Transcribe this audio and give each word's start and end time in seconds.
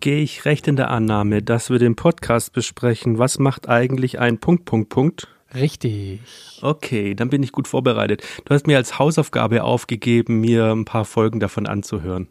gehe 0.00 0.22
ich 0.22 0.44
recht 0.44 0.66
in 0.66 0.76
der 0.76 0.90
Annahme, 0.90 1.42
dass 1.42 1.70
wir 1.70 1.78
den 1.78 1.94
Podcast 1.94 2.52
besprechen. 2.52 3.18
Was 3.18 3.38
macht 3.38 3.68
eigentlich 3.68 4.18
ein 4.18 4.38
Punkt, 4.38 4.64
Punkt, 4.64 4.88
Punkt? 4.88 5.28
Richtig. 5.54 6.20
Okay, 6.62 7.14
dann 7.14 7.28
bin 7.28 7.42
ich 7.42 7.52
gut 7.52 7.68
vorbereitet. 7.68 8.22
Du 8.44 8.54
hast 8.54 8.66
mir 8.66 8.76
als 8.76 8.98
Hausaufgabe 8.98 9.64
aufgegeben, 9.64 10.40
mir 10.40 10.72
ein 10.72 10.84
paar 10.84 11.04
Folgen 11.04 11.40
davon 11.40 11.66
anzuhören. 11.66 12.28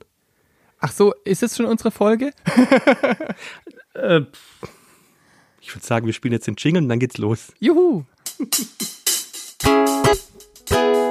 Ach 0.80 0.92
so, 0.92 1.14
ist 1.26 1.44
es 1.44 1.58
schon 1.58 1.66
unsere 1.66 1.92
Folge? 1.92 2.32
Äh, 3.96 4.22
ich 5.60 5.76
würde 5.76 5.86
sagen, 5.86 6.06
wir 6.06 6.14
spielen 6.14 6.32
jetzt 6.32 6.46
den 6.46 6.56
Jingle 6.56 6.84
und 6.84 6.90
dann 6.90 7.00
geht's 7.00 7.18
los. 7.18 7.52
Juhu. 7.60 8.06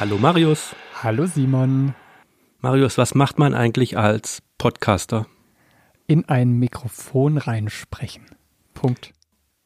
Hallo 0.00 0.16
Marius. 0.16 0.74
Hallo 1.02 1.26
Simon. 1.26 1.94
Marius, 2.62 2.96
was 2.96 3.14
macht 3.14 3.38
man 3.38 3.52
eigentlich 3.52 3.98
als 3.98 4.40
Podcaster? 4.56 5.26
In 6.06 6.26
ein 6.26 6.58
Mikrofon 6.58 7.36
reinsprechen. 7.36 8.24
Punkt. 8.72 9.12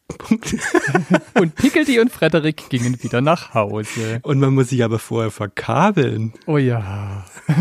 Punkt. 0.09 0.57
Und 1.39 1.55
Pickelty 1.55 2.01
und 2.01 2.11
Frederik 2.11 2.69
gingen 2.69 3.01
wieder 3.01 3.21
nach 3.21 3.55
Hause. 3.55 4.19
Und 4.25 4.41
man 4.41 4.53
muss 4.55 4.71
sich 4.71 4.83
aber 4.83 4.99
vorher 4.99 5.31
verkabeln. 5.31 6.33
Oh 6.47 6.59
ja. 6.59 7.25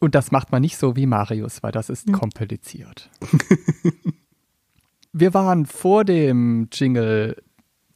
Und 0.00 0.14
das 0.14 0.32
macht 0.32 0.52
man 0.52 0.60
nicht 0.60 0.76
so 0.76 0.96
wie 0.96 1.06
Marius, 1.06 1.62
weil 1.62 1.72
das 1.72 1.88
ist 1.88 2.12
kompliziert. 2.12 3.08
Wir 5.14 5.32
waren 5.32 5.64
vor 5.64 6.04
dem 6.04 6.68
Jingle 6.70 7.42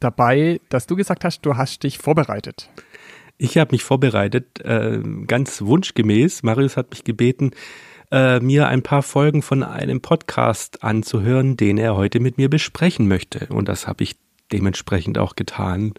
dabei, 0.03 0.59
dass 0.69 0.87
du 0.87 0.95
gesagt 0.95 1.23
hast, 1.23 1.41
du 1.41 1.57
hast 1.57 1.83
dich 1.83 1.97
vorbereitet. 1.97 2.69
Ich 3.37 3.57
habe 3.57 3.71
mich 3.71 3.83
vorbereitet, 3.83 4.59
äh, 4.61 5.01
ganz 5.27 5.61
wunschgemäß. 5.61 6.43
Marius 6.43 6.77
hat 6.77 6.91
mich 6.91 7.03
gebeten, 7.03 7.51
äh, 8.11 8.39
mir 8.39 8.67
ein 8.67 8.83
paar 8.83 9.01
Folgen 9.01 9.41
von 9.41 9.63
einem 9.63 10.01
Podcast 10.01 10.83
anzuhören, 10.83 11.57
den 11.57 11.77
er 11.77 11.95
heute 11.95 12.19
mit 12.19 12.37
mir 12.37 12.49
besprechen 12.49 13.07
möchte. 13.07 13.47
Und 13.47 13.67
das 13.67 13.87
habe 13.87 14.03
ich 14.03 14.15
dementsprechend 14.51 15.17
auch 15.17 15.35
getan. 15.35 15.93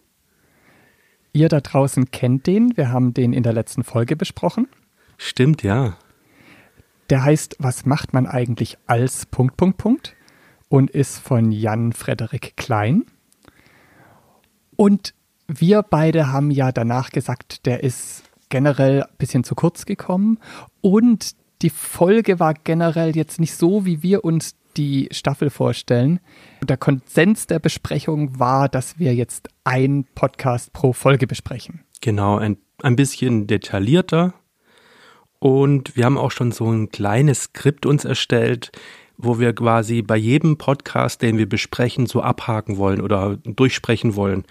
Ihr 1.33 1.49
da 1.49 1.61
draußen 1.61 2.13
kennt 2.13 2.47
den, 2.47 2.77
wir 2.77 2.91
haben 2.91 3.13
den 3.13 3.33
in 3.33 3.43
der 3.43 3.53
letzten 3.53 3.83
Folge 3.83 4.15
besprochen. 4.15 4.69
Stimmt, 5.19 5.65
ja. 5.65 5.97
Der 7.11 7.25
heißt 7.25 7.57
Was 7.59 7.85
macht 7.85 8.13
man 8.13 8.27
eigentlich 8.27 8.79
als 8.87 9.27
Punkt, 9.27 9.57
Punkt, 9.57 9.79
Punkt 9.79 10.17
und 10.69 10.91
ist 10.91 11.19
von 11.19 11.51
Jan 11.53 11.93
Frederik 11.93 12.57
Klein. 12.57 13.05
Und 14.77 15.15
wir 15.47 15.83
beide 15.83 16.33
haben 16.33 16.51
ja 16.51 16.73
danach 16.73 17.11
gesagt, 17.11 17.67
der 17.67 17.83
ist 17.83 18.23
generell 18.49 19.03
ein 19.03 19.17
bisschen 19.19 19.45
zu 19.45 19.55
kurz 19.55 19.85
gekommen 19.85 20.39
und 20.81 21.35
die 21.63 21.71
Folge 21.71 22.41
war 22.41 22.55
generell 22.55 23.17
jetzt 23.17 23.41
nicht 23.41 23.55
so, 23.55 23.87
wie 23.87 24.03
wir 24.03 24.25
uns 24.25 24.55
die 24.77 25.09
Staffel 25.13 25.51
vorstellen. 25.51 26.21
Und 26.61 26.71
der 26.71 26.77
Konsens 26.77 27.47
der 27.47 27.59
Besprechung 27.59 28.39
war, 28.39 28.69
dass 28.69 28.99
wir 28.99 29.15
jetzt 29.15 29.49
ein 29.63 30.05
Podcast 30.15 30.73
pro 30.73 30.93
Folge 30.93 31.27
besprechen. 31.27 31.85
Genau, 32.01 32.37
ein, 32.37 32.59
ein 32.83 32.97
bisschen 32.97 33.47
detaillierter. 33.47 34.35
Und 35.39 35.97
wir 35.97 36.05
haben 36.05 36.19
auch 36.19 36.31
schon 36.31 36.53
so 36.53 36.71
ein 36.71 36.91
kleines 36.91 37.45
Skript 37.45 37.87
uns 37.87 38.05
erstellt, 38.05 38.73
wo 39.17 39.39
wir 39.39 39.55
quasi 39.55 40.03
bei 40.03 40.17
jedem 40.17 40.59
Podcast, 40.59 41.23
den 41.23 41.39
wir 41.39 41.49
besprechen, 41.49 42.07
so 42.07 42.23
abhaken 42.23 42.77
wollen 42.77 43.01
oder 43.01 43.37
durchsprechen 43.45 44.17
wollen. 44.17 44.45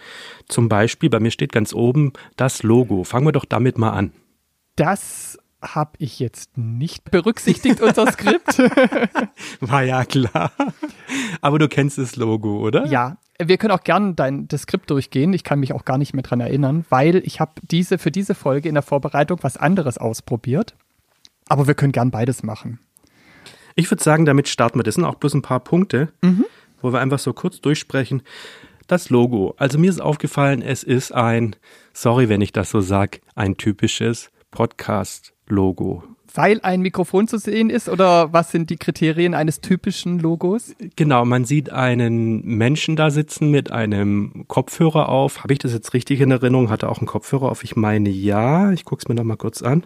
Zum 0.48 0.70
Beispiel, 0.70 1.10
bei 1.10 1.20
mir 1.20 1.32
steht 1.32 1.52
ganz 1.52 1.74
oben 1.74 2.14
das 2.36 2.64
Logo. 2.64 3.04
Fangen 3.04 3.28
wir 3.28 3.32
doch 3.32 3.46
damit 3.46 3.78
mal 3.78 3.92
an. 3.92 4.12
Das 4.76 5.38
habe 5.62 5.92
ich 6.00 6.20
jetzt 6.20 6.58
nicht 6.58 7.10
berücksichtigt, 7.10 7.82
unser 7.82 8.12
Skript. 8.12 8.58
War 9.62 9.84
ja 9.84 10.04
klar. 10.06 10.52
Aber 11.42 11.60
du 11.60 11.68
kennst 11.68 11.98
das 11.98 12.16
Logo, 12.16 12.60
oder? 12.60 12.86
Ja, 12.86 13.18
wir 13.40 13.58
können 13.58 13.72
auch 13.72 13.84
gerne 13.84 14.14
dein 14.14 14.48
das 14.48 14.64
Skript 14.64 14.90
durchgehen. 14.90 15.34
Ich 15.34 15.44
kann 15.44 15.60
mich 15.60 15.74
auch 15.74 15.86
gar 15.86 15.98
nicht 15.98 16.14
mehr 16.14 16.24
dran 16.24 16.40
erinnern, 16.40 16.86
weil 16.90 17.18
ich 17.26 17.40
habe 17.40 17.54
diese 17.62 17.98
für 17.98 18.12
diese 18.12 18.36
Folge 18.36 18.70
in 18.70 18.76
der 18.76 18.84
Vorbereitung 18.84 19.40
was 19.42 19.58
anderes 19.58 19.98
ausprobiert. 19.98 20.76
Aber 21.48 21.68
wir 21.68 21.76
können 21.76 21.92
gern 21.92 22.12
beides 22.12 22.44
machen. 22.44 22.80
Ich 23.76 23.90
würde 23.90 24.04
sagen, 24.04 24.26
damit 24.26 24.48
starten 24.48 24.80
wir. 24.80 24.84
Das 24.84 24.96
sind 24.96 25.06
auch 25.06 25.16
bloß 25.16 25.34
ein 25.36 25.42
paar 25.42 25.60
Punkte, 25.62 26.10
Mhm. 26.22 26.46
wo 26.82 26.92
wir 26.94 27.00
einfach 27.00 27.20
so 27.20 27.34
kurz 27.34 27.62
durchsprechen. 27.62 28.22
Das 28.88 29.10
Logo. 29.10 29.54
Also 29.58 29.80
mir 29.80 29.90
ist 29.90 30.02
aufgefallen, 30.02 30.62
es 30.62 30.84
ist 30.84 31.14
ein, 31.14 31.56
sorry, 31.94 32.28
wenn 32.30 32.42
ich 32.42 32.52
das 32.52 32.70
so 32.70 32.82
sag, 32.82 33.22
ein 33.36 33.56
typisches 33.58 34.30
Podcast-Logo. 34.52 36.04
Weil 36.36 36.60
ein 36.64 36.82
Mikrofon 36.82 37.28
zu 37.28 37.38
sehen 37.38 37.70
ist 37.70 37.88
oder 37.88 38.34
was 38.34 38.50
sind 38.52 38.72
die 38.72 38.78
Kriterien 38.78 39.36
eines 39.36 39.62
typischen 39.62 40.18
Logos? 40.20 40.74
Genau, 40.96 41.26
man 41.26 41.46
sieht 41.46 41.72
einen 41.72 42.44
Menschen 42.44 42.96
da 42.96 43.12
sitzen 43.12 43.52
mit 43.52 43.72
einem 43.72 44.46
Kopfhörer 44.48 45.10
auf. 45.10 45.44
Habe 45.44 45.54
ich 45.54 45.60
das 45.60 45.74
jetzt 45.74 45.94
richtig 45.94 46.22
in 46.22 46.32
Erinnerung? 46.32 46.72
Hat 46.72 46.82
er 46.84 46.90
auch 46.90 46.98
einen 46.98 47.08
Kopfhörer 47.08 47.50
auf? 47.52 47.64
Ich 47.64 47.76
meine 47.76 48.10
ja. 48.10 48.72
Ich 48.72 48.84
gucke 48.84 49.02
es 49.04 49.08
mir 49.08 49.14
noch 49.16 49.24
mal 49.24 49.38
kurz 49.38 49.62
an. 49.62 49.86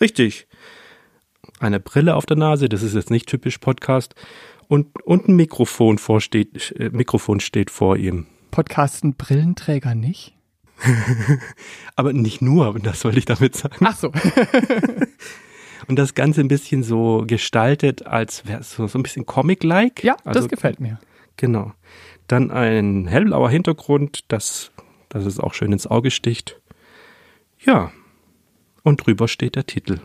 Richtig. 0.00 0.46
Eine 1.60 1.78
Brille 1.78 2.16
auf 2.16 2.24
der 2.24 2.38
Nase, 2.38 2.70
das 2.70 2.82
ist 2.82 2.94
jetzt 2.94 3.10
nicht 3.10 3.28
typisch 3.28 3.58
Podcast. 3.58 4.14
Und, 4.66 5.04
und 5.04 5.28
ein 5.28 5.36
Mikrofon, 5.36 5.98
vorsteht, 5.98 6.74
äh, 6.78 6.88
Mikrofon 6.88 7.38
steht 7.38 7.70
vor 7.70 7.98
ihm. 7.98 8.26
Podcasten 8.50 9.14
Brillenträger 9.14 9.94
nicht? 9.94 10.34
Aber 11.96 12.14
nicht 12.14 12.40
nur, 12.40 12.78
das 12.80 13.04
wollte 13.04 13.18
ich 13.18 13.26
damit 13.26 13.56
sagen. 13.56 13.84
Ach 13.84 13.96
so. 13.96 14.10
Und 15.86 15.98
das 15.98 16.14
Ganze 16.14 16.40
ein 16.40 16.48
bisschen 16.48 16.82
so 16.82 17.24
gestaltet, 17.26 18.06
als 18.06 18.46
wäre 18.46 18.60
es 18.60 18.72
so, 18.72 18.86
so 18.86 18.98
ein 18.98 19.02
bisschen 19.02 19.26
Comic-like. 19.26 20.02
Ja, 20.02 20.16
Also 20.24 20.40
das 20.40 20.48
gefällt 20.48 20.80
mir. 20.80 20.98
Genau. 21.36 21.72
Dann 22.26 22.50
ein 22.50 23.06
hellblauer 23.06 23.50
Hintergrund, 23.50 24.24
das, 24.28 24.70
das 25.10 25.26
es 25.26 25.38
auch 25.38 25.52
schön 25.52 25.72
ins 25.72 25.86
Auge 25.86 26.10
sticht. 26.10 26.58
Ja. 27.58 27.92
Und 28.82 29.04
drüber 29.04 29.28
steht 29.28 29.56
der 29.56 29.66
Titel. 29.66 30.00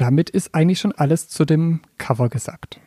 Damit 0.00 0.30
ist 0.30 0.54
eigentlich 0.54 0.78
schon 0.78 0.92
alles 0.92 1.28
zu 1.28 1.44
dem 1.44 1.80
Cover 1.98 2.30
gesagt. 2.30 2.80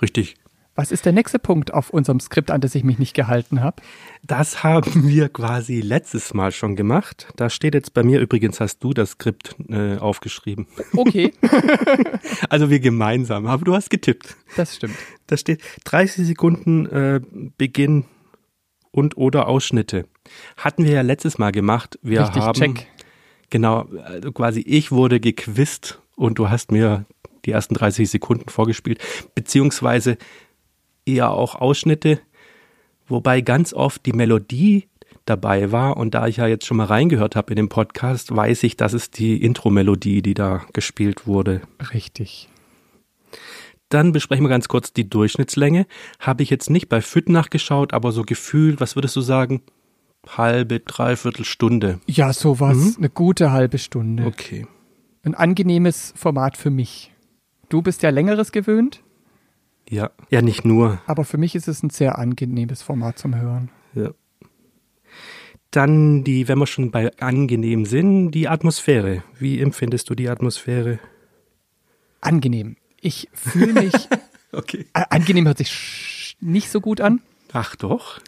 Richtig. 0.00 0.36
Was 0.74 0.90
ist 0.90 1.04
der 1.04 1.12
nächste 1.12 1.38
Punkt 1.38 1.74
auf 1.74 1.90
unserem 1.90 2.18
Skript, 2.18 2.50
an 2.50 2.62
das 2.62 2.74
ich 2.74 2.82
mich 2.82 2.98
nicht 2.98 3.12
gehalten 3.12 3.60
habe? 3.60 3.82
Das 4.22 4.62
haben 4.64 5.06
wir 5.06 5.28
quasi 5.28 5.82
letztes 5.82 6.32
Mal 6.32 6.50
schon 6.52 6.76
gemacht. 6.76 7.26
Da 7.36 7.50
steht 7.50 7.74
jetzt 7.74 7.92
bei 7.92 8.02
mir 8.02 8.20
übrigens, 8.20 8.58
hast 8.58 8.78
du 8.78 8.94
das 8.94 9.10
Skript 9.10 9.54
äh, 9.68 9.98
aufgeschrieben. 9.98 10.66
Okay, 10.96 11.34
Also 12.48 12.70
wir 12.70 12.80
gemeinsam, 12.80 13.46
aber 13.46 13.66
du 13.66 13.74
hast 13.74 13.90
getippt. 13.90 14.34
das 14.56 14.76
stimmt. 14.76 14.94
Da 15.26 15.36
steht 15.36 15.60
30 15.84 16.26
Sekunden 16.26 16.86
äh, 16.86 17.20
Beginn 17.58 18.06
und 18.92 19.18
oder 19.18 19.46
Ausschnitte. 19.46 20.06
Hatten 20.56 20.84
wir 20.84 20.92
ja 20.92 21.02
letztes 21.02 21.36
Mal 21.36 21.52
gemacht. 21.52 21.98
Wir 22.00 22.22
Richtig, 22.22 22.42
haben 22.42 22.58
check. 22.58 22.86
Genau 23.50 23.86
also 24.04 24.32
quasi 24.32 24.60
ich 24.60 24.92
wurde 24.92 25.20
gequizt 25.20 26.00
und 26.16 26.38
du 26.38 26.48
hast 26.50 26.72
mir 26.72 27.04
die 27.44 27.52
ersten 27.52 27.74
30 27.74 28.10
Sekunden 28.10 28.48
vorgespielt, 28.48 29.00
beziehungsweise 29.34 30.18
eher 31.06 31.30
auch 31.30 31.54
Ausschnitte, 31.54 32.20
wobei 33.06 33.40
ganz 33.40 33.72
oft 33.72 34.04
die 34.04 34.12
Melodie 34.12 34.88
dabei 35.24 35.72
war 35.72 35.96
und 35.96 36.14
da 36.14 36.26
ich 36.26 36.38
ja 36.38 36.46
jetzt 36.46 36.66
schon 36.66 36.78
mal 36.78 36.86
reingehört 36.86 37.36
habe 37.36 37.52
in 37.52 37.56
den 37.56 37.68
Podcast, 37.68 38.34
weiß 38.34 38.62
ich, 38.64 38.76
das 38.76 38.94
ist 38.94 39.18
die 39.18 39.42
Intro-Melodie, 39.42 40.22
die 40.22 40.34
da 40.34 40.64
gespielt 40.72 41.26
wurde. 41.26 41.62
Richtig. 41.92 42.48
Dann 43.88 44.12
besprechen 44.12 44.44
wir 44.44 44.50
ganz 44.50 44.68
kurz 44.68 44.92
die 44.92 45.08
Durchschnittslänge. 45.08 45.86
Habe 46.18 46.42
ich 46.42 46.50
jetzt 46.50 46.68
nicht 46.68 46.88
bei 46.88 47.00
Fit 47.00 47.28
nachgeschaut, 47.28 47.94
aber 47.94 48.12
so 48.12 48.22
gefühlt, 48.22 48.80
was 48.80 48.96
würdest 48.96 49.16
du 49.16 49.20
sagen? 49.20 49.62
Halbe, 50.26 50.80
dreiviertel 50.80 51.44
Stunde. 51.44 52.00
Ja, 52.06 52.32
sowas. 52.32 52.76
Mhm. 52.76 52.94
Eine 52.98 53.10
gute 53.10 53.52
halbe 53.52 53.78
Stunde. 53.78 54.26
Okay. 54.26 54.66
Ein 55.22 55.34
angenehmes 55.34 56.12
Format 56.16 56.56
für 56.56 56.70
mich. 56.70 57.12
Du 57.68 57.82
bist 57.82 58.02
ja 58.02 58.10
längeres 58.10 58.52
gewöhnt, 58.52 59.02
Ja. 59.88 60.10
Ja, 60.30 60.42
nicht 60.42 60.64
nur. 60.64 61.00
aber 61.06 61.24
für 61.24 61.38
mich 61.38 61.54
ist 61.54 61.68
es 61.68 61.82
ein 61.82 61.90
sehr 61.90 62.18
angenehmes 62.18 62.82
Format 62.82 63.18
zum 63.18 63.34
Hören. 63.36 63.70
Ja. 63.94 64.10
Dann 65.70 66.24
die, 66.24 66.48
wenn 66.48 66.58
wir 66.58 66.66
schon 66.66 66.90
bei 66.90 67.10
angenehm 67.20 67.84
sind, 67.84 68.30
die 68.30 68.48
Atmosphäre. 68.48 69.22
Wie 69.38 69.60
empfindest 69.60 70.08
du 70.08 70.14
die 70.14 70.28
Atmosphäre? 70.30 70.98
Angenehm. 72.20 72.76
Ich 73.00 73.28
fühle 73.32 73.72
mich. 73.74 73.92
Okay. 74.50 74.86
angenehm 74.94 75.44
hört 75.46 75.58
sich 75.58 76.34
nicht 76.40 76.70
so 76.70 76.80
gut 76.80 77.02
an. 77.02 77.20
Ach 77.52 77.76
doch. 77.76 78.18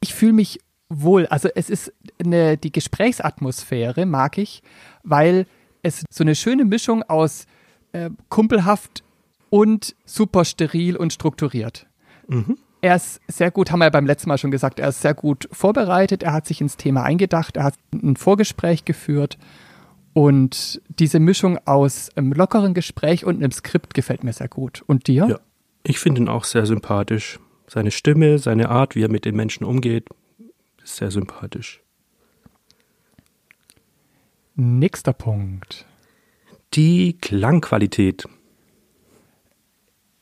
Ich 0.00 0.14
fühle 0.14 0.32
mich 0.32 0.60
wohl. 1.02 1.26
Also 1.26 1.48
es 1.54 1.70
ist 1.70 1.92
eine, 2.22 2.56
die 2.56 2.72
Gesprächsatmosphäre 2.72 4.06
mag 4.06 4.38
ich, 4.38 4.62
weil 5.02 5.46
es 5.82 6.04
so 6.10 6.24
eine 6.24 6.34
schöne 6.34 6.64
Mischung 6.64 7.02
aus 7.02 7.46
äh, 7.92 8.10
kumpelhaft 8.28 9.02
und 9.50 9.94
super 10.04 10.44
steril 10.44 10.96
und 10.96 11.12
strukturiert. 11.12 11.86
Mhm. 12.26 12.58
Er 12.80 12.96
ist 12.96 13.20
sehr 13.28 13.50
gut, 13.50 13.70
haben 13.70 13.78
wir 13.78 13.86
ja 13.86 13.90
beim 13.90 14.06
letzten 14.06 14.28
Mal 14.28 14.36
schon 14.36 14.50
gesagt, 14.50 14.78
er 14.78 14.88
ist 14.88 15.00
sehr 15.00 15.14
gut 15.14 15.48
vorbereitet, 15.52 16.22
er 16.22 16.34
hat 16.34 16.46
sich 16.46 16.60
ins 16.60 16.76
Thema 16.76 17.02
eingedacht, 17.02 17.56
er 17.56 17.64
hat 17.64 17.74
ein 17.92 18.16
Vorgespräch 18.16 18.84
geführt 18.84 19.38
und 20.12 20.80
diese 20.88 21.18
Mischung 21.18 21.58
aus 21.66 22.10
einem 22.14 22.32
lockeren 22.32 22.72
Gespräch 22.72 23.24
und 23.24 23.36
einem 23.36 23.52
Skript 23.52 23.94
gefällt 23.94 24.22
mir 24.22 24.32
sehr 24.32 24.48
gut. 24.48 24.82
Und 24.86 25.08
dir? 25.08 25.26
Ja. 25.28 25.40
Ich 25.82 25.98
finde 25.98 26.22
ihn 26.22 26.28
auch 26.28 26.44
sehr 26.44 26.66
sympathisch. 26.66 27.38
Seine 27.66 27.90
Stimme, 27.90 28.38
seine 28.38 28.68
Art, 28.68 28.94
wie 28.94 29.02
er 29.02 29.10
mit 29.10 29.24
den 29.24 29.34
Menschen 29.34 29.64
umgeht, 29.64 30.08
ist 30.84 30.96
sehr 30.96 31.10
sympathisch. 31.10 31.82
Nächster 34.54 35.12
Punkt. 35.12 35.84
Die 36.74 37.18
Klangqualität. 37.20 38.28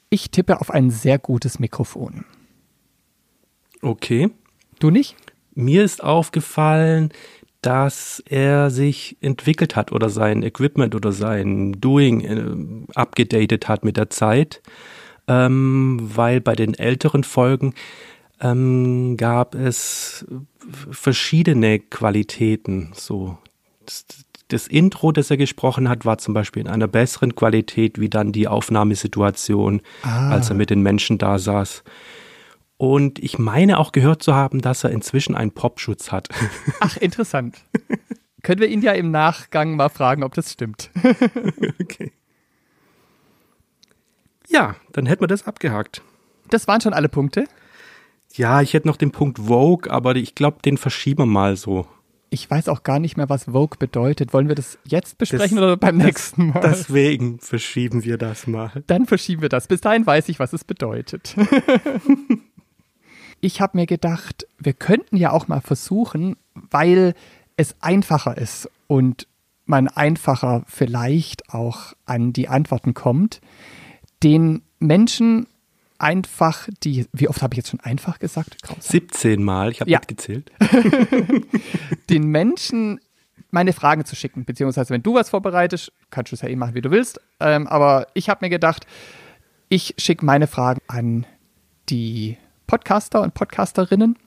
Ich 0.09 0.31
tippe 0.31 0.61
auf 0.61 0.70
ein 0.70 0.91
sehr 0.91 1.19
gutes 1.19 1.59
Mikrofon. 1.59 2.25
Okay. 3.82 4.31
Du 4.79 4.91
nicht? 4.91 5.17
Mir 5.55 5.85
ist 5.85 6.03
aufgefallen, 6.03 7.12
dass 7.61 8.23
er 8.26 8.70
sich 8.70 9.17
entwickelt 9.20 9.76
hat 9.76 9.93
oder 9.93 10.08
sein 10.08 10.43
Equipment 10.43 10.94
oder 10.94 11.12
sein 11.12 11.73
Doing 11.81 12.20
äh, 12.20 12.93
abgedatet 12.94 13.69
hat 13.69 13.85
mit 13.85 13.97
der 13.97 14.11
Zeit, 14.11 14.62
ähm, 15.29 15.99
weil 16.00 16.41
bei 16.41 16.56
den 16.56 16.75
älteren 16.75 17.23
Folgen 17.23 17.75
ähm, 18.43 19.17
gab 19.17 19.55
es 19.55 20.27
verschiedene 20.91 21.79
Qualitäten. 21.79 22.91
So 22.94 23.39
das, 23.87 24.05
das 24.49 24.67
Intro, 24.67 25.12
das 25.12 25.31
er 25.31 25.37
gesprochen 25.39 25.89
hat, 25.89 26.05
war 26.05 26.19
zum 26.19 26.35
Beispiel 26.35 26.62
in 26.62 26.69
einer 26.69 26.89
besseren 26.89 27.35
Qualität 27.35 27.99
wie 27.99 28.11
dann 28.11 28.33
die 28.33 28.49
Aufnahmesituation, 28.49 29.81
Ah. 30.03 30.31
als 30.31 30.50
er 30.50 30.56
mit 30.56 30.71
den 30.71 30.83
Menschen 30.83 31.19
da 31.19 31.39
saß. 31.39 31.85
Und 32.77 33.21
ich 33.21 33.39
meine 33.39 33.79
auch 33.79 33.93
gehört 33.93 34.23
zu 34.23 34.35
haben, 34.35 34.61
dass 34.61 34.83
er 34.85 34.91
inzwischen 34.91 35.37
einen 35.37 35.53
Popschutz 35.53 36.11
hat. 36.11 36.29
Ach, 36.81 36.97
interessant. 36.97 37.59
Können 38.43 38.61
wir 38.61 38.69
ihn 38.69 38.83
ja 38.83 38.91
im 38.93 39.12
Nachgang 39.12 39.77
mal 39.77 39.89
fragen, 39.89 40.25
ob 40.25 40.35
das 40.35 40.50
stimmt. 40.53 40.91
okay. 41.81 42.11
Ja, 44.49 44.75
dann 44.93 45.06
hätten 45.06 45.23
wir 45.23 45.29
das 45.29 45.47
abgehakt. 45.47 46.03
Das 46.50 46.67
waren 46.67 46.81
schon 46.81 46.93
alle 46.93 47.09
Punkte. 47.09 47.44
Ja, 48.34 48.62
ich 48.62 48.73
hätte 48.75 48.88
noch 48.88 48.96
den 48.96 49.12
Punkt 49.12 49.38
Vogue, 49.38 49.90
aber 49.90 50.17
ich 50.17 50.34
glaube, 50.34 50.58
den 50.64 50.79
verschieben 50.79 51.23
wir 51.23 51.26
mal 51.26 51.56
so. 51.56 51.87
Ich 52.31 52.50
weiß 52.50 52.69
auch 52.70 52.82
gar 52.82 52.99
nicht 52.99 53.19
mehr, 53.19 53.29
was 53.29 53.44
Vogue 53.44 53.76
bedeutet. 53.79 54.32
Wollen 54.32 54.49
wir 54.49 54.55
das 54.55 54.79
jetzt 54.84 55.19
besprechen 55.19 55.58
oder 55.58 55.76
beim 55.76 55.99
das- 55.99 56.06
nächsten 56.06 56.46
Mal? 56.49 56.61
Deswegen 56.61 57.38
verschieben 57.40 58.05
wir 58.05 58.17
das 58.17 58.46
mal. 58.46 58.82
Dann 58.87 59.05
verschieben 59.06 59.43
wir 59.43 59.50
das. 59.50 59.67
Bis 59.67 59.82
dahin 59.82 60.06
weiß 60.06 60.31
ich, 60.31 60.38
was 60.38 60.55
es 60.55 60.64
bedeutet. 60.64 61.37
ich 63.40 63.61
habe 63.61 63.76
mir 63.76 63.87
gedacht, 63.87 64.46
wir 64.58 64.73
könnten 64.73 65.17
ja 65.17 65.32
auch 65.32 65.49
mal 65.49 65.61
versuchen, 65.61 66.37
weil 66.55 67.14
es 67.56 67.75
einfacher 67.81 68.38
ist 68.38 68.70
und 68.87 69.26
man 69.67 69.88
einfacher 69.88 70.64
vielleicht 70.67 71.52
auch 71.52 71.93
an 72.06 72.32
die 72.32 72.49
Antworten 72.49 72.94
kommt, 72.94 73.40
den 74.23 74.62
Menschen 74.79 75.46
einfach 76.02 76.69
die, 76.82 77.06
wie 77.12 77.28
oft 77.28 77.43
habe 77.43 77.54
ich 77.54 77.58
jetzt 77.58 77.70
schon 77.70 77.81
einfach 77.81 78.19
gesagt? 78.19 78.60
Grausam. 78.62 78.81
17 78.82 79.43
Mal, 79.43 79.70
ich 79.70 79.81
habe 79.81 79.90
Ja. 79.90 79.99
mitgezählt. 80.00 80.50
den 82.10 82.25
Menschen 82.28 83.00
meine 83.50 83.72
Fragen 83.72 84.04
zu 84.04 84.16
schicken. 84.16 84.44
Beziehungsweise, 84.44 84.90
wenn 84.90 85.02
du 85.02 85.14
was 85.14 85.31
vorbereitest, 85.31 85.93
kannst 86.10 86.32
du 86.32 86.37
es 86.37 86.43
ja 86.43 86.49
eh 86.49 86.56
machen, 86.56 86.75
wie 86.75 86.81
du 86.81 86.90
willst. 86.90 87.20
Ähm, 87.40 87.66
aber 87.66 88.06
ich 88.14 88.28
habe 88.28 88.44
mir 88.44 88.50
gedacht, 88.50 88.87
ich 89.69 89.94
schicke 89.99 90.25
meine 90.25 90.46
Fragen 90.46 90.81
an 90.88 91.26
die 91.88 92.37
Podcaster 92.66 93.20
und 93.22 93.34
Podcasterinnen. 93.34 94.19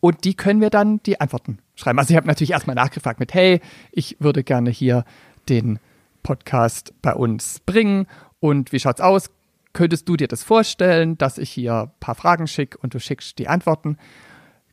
Und 0.00 0.24
die 0.24 0.34
können 0.34 0.60
wir 0.60 0.70
dann 0.70 1.02
die 1.04 1.20
Antworten 1.20 1.58
schreiben. 1.74 1.98
Also 1.98 2.12
ich 2.12 2.16
habe 2.16 2.26
natürlich 2.26 2.52
erstmal 2.52 2.76
nachgefragt 2.76 3.20
mit, 3.20 3.34
hey, 3.34 3.60
ich 3.92 4.16
würde 4.20 4.44
gerne 4.44 4.70
hier 4.70 5.04
den 5.48 5.78
Podcast 6.22 6.94
bei 7.02 7.12
uns 7.14 7.60
bringen. 7.60 8.06
Und 8.40 8.72
wie 8.72 8.78
schaut's 8.80 9.00
aus? 9.00 9.30
Könntest 9.72 10.08
du 10.08 10.16
dir 10.16 10.28
das 10.28 10.42
vorstellen, 10.42 11.18
dass 11.18 11.38
ich 11.38 11.50
hier 11.50 11.74
ein 11.74 11.90
paar 12.00 12.14
Fragen 12.14 12.46
schicke 12.46 12.78
und 12.78 12.94
du 12.94 13.00
schickst 13.00 13.38
die 13.38 13.48
Antworten? 13.48 13.96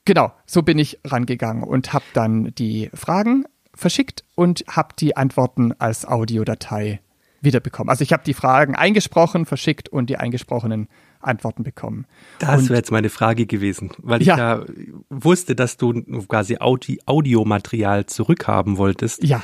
Genau, 0.06 0.31
so 0.45 0.62
bin 0.62 0.77
ich 0.80 1.00
rangegangen 1.03 1.63
und 1.63 1.94
habe 1.94 2.06
dann 2.13 2.53
die 2.56 2.89
Fragen 2.94 3.45
verschickt 3.74 4.24
und 4.36 4.63
habe 4.69 4.89
die 4.97 5.18
Antworten 5.18 5.74
als 5.80 6.06
Audiodatei 6.06 7.01
wiederbekommen. 7.42 7.89
Also 7.89 8.03
ich 8.03 8.13
habe 8.13 8.24
die 8.25 8.33
Fragen 8.33 8.75
eingesprochen, 8.75 9.45
verschickt 9.45 9.89
und 9.89 10.09
die 10.09 10.18
eingesprochenen 10.18 10.88
Antworten 11.19 11.63
bekommen. 11.63 12.06
Das 12.39 12.69
wäre 12.69 12.77
jetzt 12.77 12.91
meine 12.91 13.09
Frage 13.09 13.45
gewesen, 13.45 13.91
weil 13.98 14.21
ich 14.21 14.27
Ja. 14.27 14.38
ja 14.38 14.65
wusste, 15.09 15.56
dass 15.56 15.77
du 15.77 15.94
quasi 16.27 16.57
Audi 16.59 17.00
Audiomaterial 17.06 18.06
zurückhaben 18.06 18.77
wolltest. 18.77 19.24
Ja, 19.24 19.44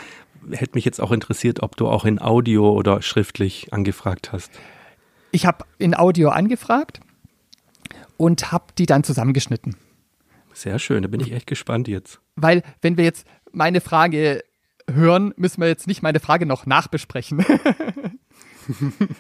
Hätte 0.52 0.72
mich 0.74 0.86
jetzt 0.86 1.00
auch 1.00 1.12
interessiert, 1.12 1.62
ob 1.62 1.78
du 1.78 1.88
auch 1.88 2.04
in 2.04 2.20
Audio 2.20 2.72
oder 2.72 3.04
schriftlich 3.04 3.72
angefragt 3.72 4.32
hast. 4.32 4.52
Ich 5.32 5.46
habe 5.46 5.66
in 5.78 5.96
Audio 5.96 6.30
angefragt 6.30 7.02
und 8.18 8.52
habe 8.52 8.66
die 8.78 8.86
dann 8.86 9.04
zusammengeschnitten. 9.04 9.76
Sehr 10.54 10.80
schön, 10.80 11.02
da 11.02 11.08
bin 11.08 11.22
ich 11.22 11.32
echt 11.32 11.48
gespannt 11.48 11.88
jetzt. 11.88 12.20
Weil 12.36 12.64
wenn 12.82 12.98
wir 12.98 13.04
jetzt 13.04 13.26
meine 13.52 13.82
Frage 13.82 14.44
hören, 14.90 15.34
müssen 15.38 15.62
wir 15.62 15.68
jetzt 15.68 15.88
nicht 15.88 16.02
meine 16.02 16.20
Frage 16.20 16.46
noch 16.46 16.66
nachbesprechen. 16.66 17.46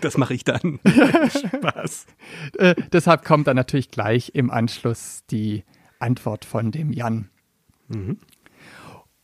Das 0.01 0.17
mache 0.17 0.35
ich 0.35 0.43
dann. 0.43 0.79
Spaß. 1.29 2.05
äh, 2.59 2.75
deshalb 2.93 3.25
kommt 3.25 3.47
dann 3.47 3.55
natürlich 3.55 3.89
gleich 3.89 4.31
im 4.35 4.51
Anschluss 4.51 5.23
die 5.31 5.63
Antwort 5.99 6.45
von 6.45 6.71
dem 6.71 6.93
Jan. 6.93 7.27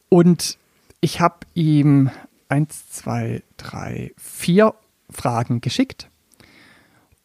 Und 0.10 0.58
ich 1.02 1.22
habe 1.22 1.46
ihm 1.54 2.10
eins, 2.50 2.90
zwei, 2.90 3.44
drei, 3.58 4.12
vier 4.18 4.74
Fragen 5.10 5.62
geschickt 5.62 6.10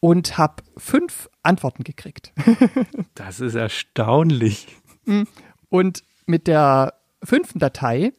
und 0.02 0.36
habe 0.36 0.64
fünf 0.76 1.30
Antworten 1.44 1.84
gekriegt. 1.84 2.32
Das 3.14 3.40
ist 3.40 3.54
erstaunlich. 3.54 4.66
Und 5.68 6.02
mit 6.26 6.46
der 6.48 6.94
fünften 7.22 7.60
Datei, 7.60 8.12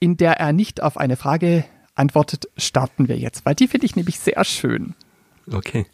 in 0.00 0.16
der 0.16 0.40
er 0.40 0.52
nicht 0.52 0.82
auf 0.82 0.96
eine 0.96 1.16
Frage 1.16 1.64
antwortet, 1.94 2.48
starten 2.56 3.06
wir 3.06 3.16
jetzt, 3.16 3.46
weil 3.46 3.54
die 3.54 3.68
finde 3.68 3.86
ich 3.86 3.94
nämlich 3.94 4.18
sehr 4.18 4.42
schön. 4.44 4.94
Okay. 5.52 5.86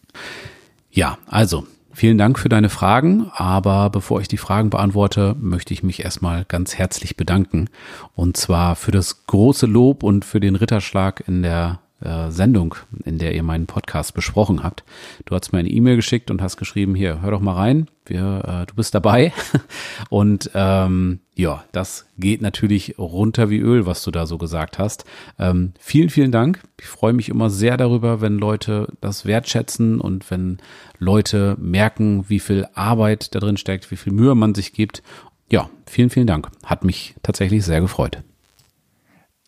Ja, 0.90 1.18
also 1.26 1.66
vielen 1.92 2.18
Dank 2.18 2.38
für 2.38 2.48
deine 2.48 2.70
Fragen, 2.70 3.30
aber 3.34 3.90
bevor 3.90 4.20
ich 4.20 4.28
die 4.28 4.38
Fragen 4.38 4.70
beantworte, 4.70 5.36
möchte 5.38 5.74
ich 5.74 5.82
mich 5.82 6.02
erstmal 6.02 6.46
ganz 6.46 6.76
herzlich 6.76 7.16
bedanken 7.16 7.68
und 8.14 8.38
zwar 8.38 8.74
für 8.76 8.92
das 8.92 9.26
große 9.26 9.66
Lob 9.66 10.02
und 10.02 10.24
für 10.24 10.40
den 10.40 10.56
Ritterschlag 10.56 11.24
in 11.28 11.42
der 11.42 11.81
äh, 12.02 12.30
Sendung, 12.30 12.74
in 13.04 13.18
der 13.18 13.34
ihr 13.34 13.42
meinen 13.42 13.66
Podcast 13.66 14.14
besprochen 14.14 14.62
habt. 14.62 14.84
Du 15.24 15.34
hast 15.34 15.52
mir 15.52 15.58
eine 15.58 15.70
E-Mail 15.70 15.96
geschickt 15.96 16.30
und 16.30 16.42
hast 16.42 16.56
geschrieben, 16.56 16.94
hier, 16.94 17.22
hör 17.22 17.30
doch 17.30 17.40
mal 17.40 17.54
rein, 17.54 17.88
wir, 18.06 18.42
äh, 18.46 18.66
du 18.66 18.74
bist 18.74 18.94
dabei. 18.94 19.32
Und 20.10 20.50
ähm, 20.54 21.20
ja, 21.34 21.64
das 21.72 22.06
geht 22.18 22.42
natürlich 22.42 22.98
runter 22.98 23.48
wie 23.48 23.58
Öl, 23.58 23.86
was 23.86 24.02
du 24.02 24.10
da 24.10 24.26
so 24.26 24.38
gesagt 24.38 24.78
hast. 24.78 25.04
Ähm, 25.38 25.72
vielen, 25.78 26.10
vielen 26.10 26.32
Dank. 26.32 26.60
Ich 26.80 26.86
freue 26.86 27.12
mich 27.12 27.28
immer 27.28 27.48
sehr 27.48 27.76
darüber, 27.76 28.20
wenn 28.20 28.38
Leute 28.38 28.88
das 29.00 29.24
wertschätzen 29.24 30.00
und 30.00 30.30
wenn 30.30 30.58
Leute 30.98 31.56
merken, 31.60 32.28
wie 32.28 32.40
viel 32.40 32.66
Arbeit 32.74 33.34
da 33.34 33.40
drin 33.40 33.56
steckt, 33.56 33.90
wie 33.90 33.96
viel 33.96 34.12
Mühe 34.12 34.34
man 34.34 34.54
sich 34.54 34.72
gibt. 34.72 35.02
Ja, 35.50 35.70
vielen, 35.86 36.10
vielen 36.10 36.26
Dank. 36.26 36.48
Hat 36.64 36.84
mich 36.84 37.14
tatsächlich 37.22 37.64
sehr 37.64 37.80
gefreut. 37.80 38.22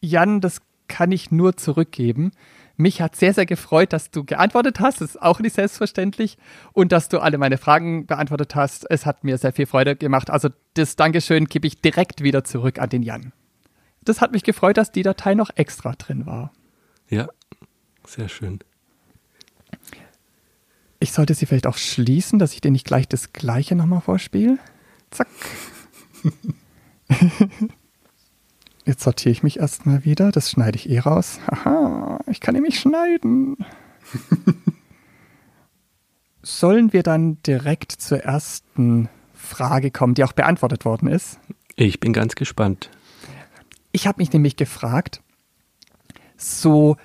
Jan, 0.01 0.41
das 0.41 0.61
kann 0.89 1.13
ich 1.13 1.31
nur 1.31 1.57
zurückgeben. 1.57 2.33
Mich 2.77 3.01
hat 3.01 3.15
sehr, 3.15 3.33
sehr 3.33 3.47
gefreut, 3.47 3.93
dass 3.93 4.11
du 4.11 4.25
geantwortet 4.25 4.81
hast. 4.81 5.01
Das 5.01 5.11
ist 5.11 5.23
auch 5.23 5.39
nicht 5.39 5.55
selbstverständlich. 5.55 6.39
Und 6.73 6.91
dass 6.91 7.09
du 7.09 7.21
alle 7.21 7.39
meine 7.39 7.57
Fragen 7.57 8.07
beantwortet 8.07 8.55
hast. 8.57 8.91
Es 8.91 9.07
hat 9.07 9.23
mir 9.23 9.39
sehr 9.39 9.53
viel 9.53 9.67
Freude 9.67 9.95
gemacht. 9.95 10.31
Also 10.31 10.49
das 10.75 10.97
Dankeschön 10.97 11.47
gebe 11.47 11.67
ich 11.67 11.81
direkt 11.81 12.23
wieder 12.23 12.43
zurück 12.43 12.81
an 12.81 12.89
den 12.89 13.03
Jan. 13.03 13.33
Das 14.03 14.21
hat 14.21 14.33
mich 14.33 14.43
gefreut, 14.43 14.77
dass 14.77 14.91
die 14.93 15.03
Datei 15.03 15.35
noch 15.35 15.51
extra 15.55 15.93
drin 15.93 16.27
war. 16.27 16.53
Ja, 17.09 17.29
sehr 18.07 18.29
schön. 18.29 18.59
Ich 20.99 21.13
sollte 21.13 21.35
sie 21.35 21.47
vielleicht 21.47 21.67
auch 21.67 21.77
schließen, 21.77 22.39
dass 22.39 22.55
ich 22.55 22.61
dir 22.61 22.71
nicht 22.71 22.87
gleich 22.87 23.09
das 23.09 23.33
gleiche 23.33 23.77
nochmal 23.77 24.01
vorspiele. 24.01 24.59
Zack. 25.11 25.29
Jetzt 28.85 29.03
sortiere 29.03 29.33
ich 29.33 29.43
mich 29.43 29.59
erstmal 29.61 30.05
wieder. 30.05 30.31
Das 30.31 30.51
schneide 30.51 30.77
ich 30.77 30.89
eh 30.91 30.99
raus. 30.99 31.41
Haha, 31.51 32.21
ich 32.31 32.41
kann 32.41 32.55
nämlich 32.55 32.79
schneiden. 32.79 33.57
Sollen 36.43 36.93
wir 36.93 37.03
dann 37.03 37.41
direkt 37.43 37.93
zur 37.93 38.19
ersten 38.19 39.09
Frage 39.33 39.91
kommen, 39.91 40.15
die 40.15 40.25
auch 40.25 40.33
beantwortet 40.33 40.85
worden 40.85 41.09
ist? 41.09 41.39
Ich 41.77 42.01
bin 42.01 42.13
ganz 42.13 42.35
gespannt. 42.35 42.91
Ich 43.93 44.07
habe 44.07 44.21
mich 44.21 44.33
nämlich 44.33 44.57
gefragt, 44.57 45.23
so, 46.37 46.97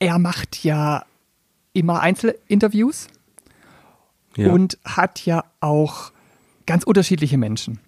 er 0.00 0.18
macht 0.18 0.64
ja 0.64 1.04
immer 1.72 2.00
Einzelinterviews 2.00 3.06
Ja. 4.36 4.50
und 4.50 4.78
hat 4.84 5.24
ja 5.24 5.44
auch 5.60 6.10
ganz 6.66 6.82
unterschiedliche 6.84 7.38
Menschen. 7.38 7.78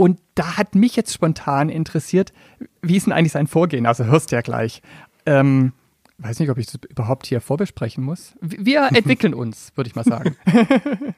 Und 0.00 0.18
da 0.34 0.56
hat 0.56 0.74
mich 0.74 0.96
jetzt 0.96 1.12
spontan 1.12 1.68
interessiert, 1.68 2.32
wie 2.80 2.96
ist 2.96 3.04
denn 3.04 3.12
eigentlich 3.12 3.32
sein 3.32 3.46
Vorgehen? 3.46 3.84
Also 3.84 4.04
hörst 4.06 4.32
du 4.32 4.36
ja 4.36 4.40
gleich. 4.40 4.80
Ähm, 5.26 5.74
weiß 6.16 6.38
nicht, 6.38 6.48
ob 6.48 6.56
ich 6.56 6.64
das 6.64 6.80
überhaupt 6.88 7.26
hier 7.26 7.42
vorbesprechen 7.42 8.02
muss. 8.02 8.32
Wir 8.40 8.88
entwickeln 8.94 9.34
uns, 9.34 9.72
würde 9.74 9.88
ich 9.88 9.96
mal 9.96 10.06
sagen. 10.06 10.36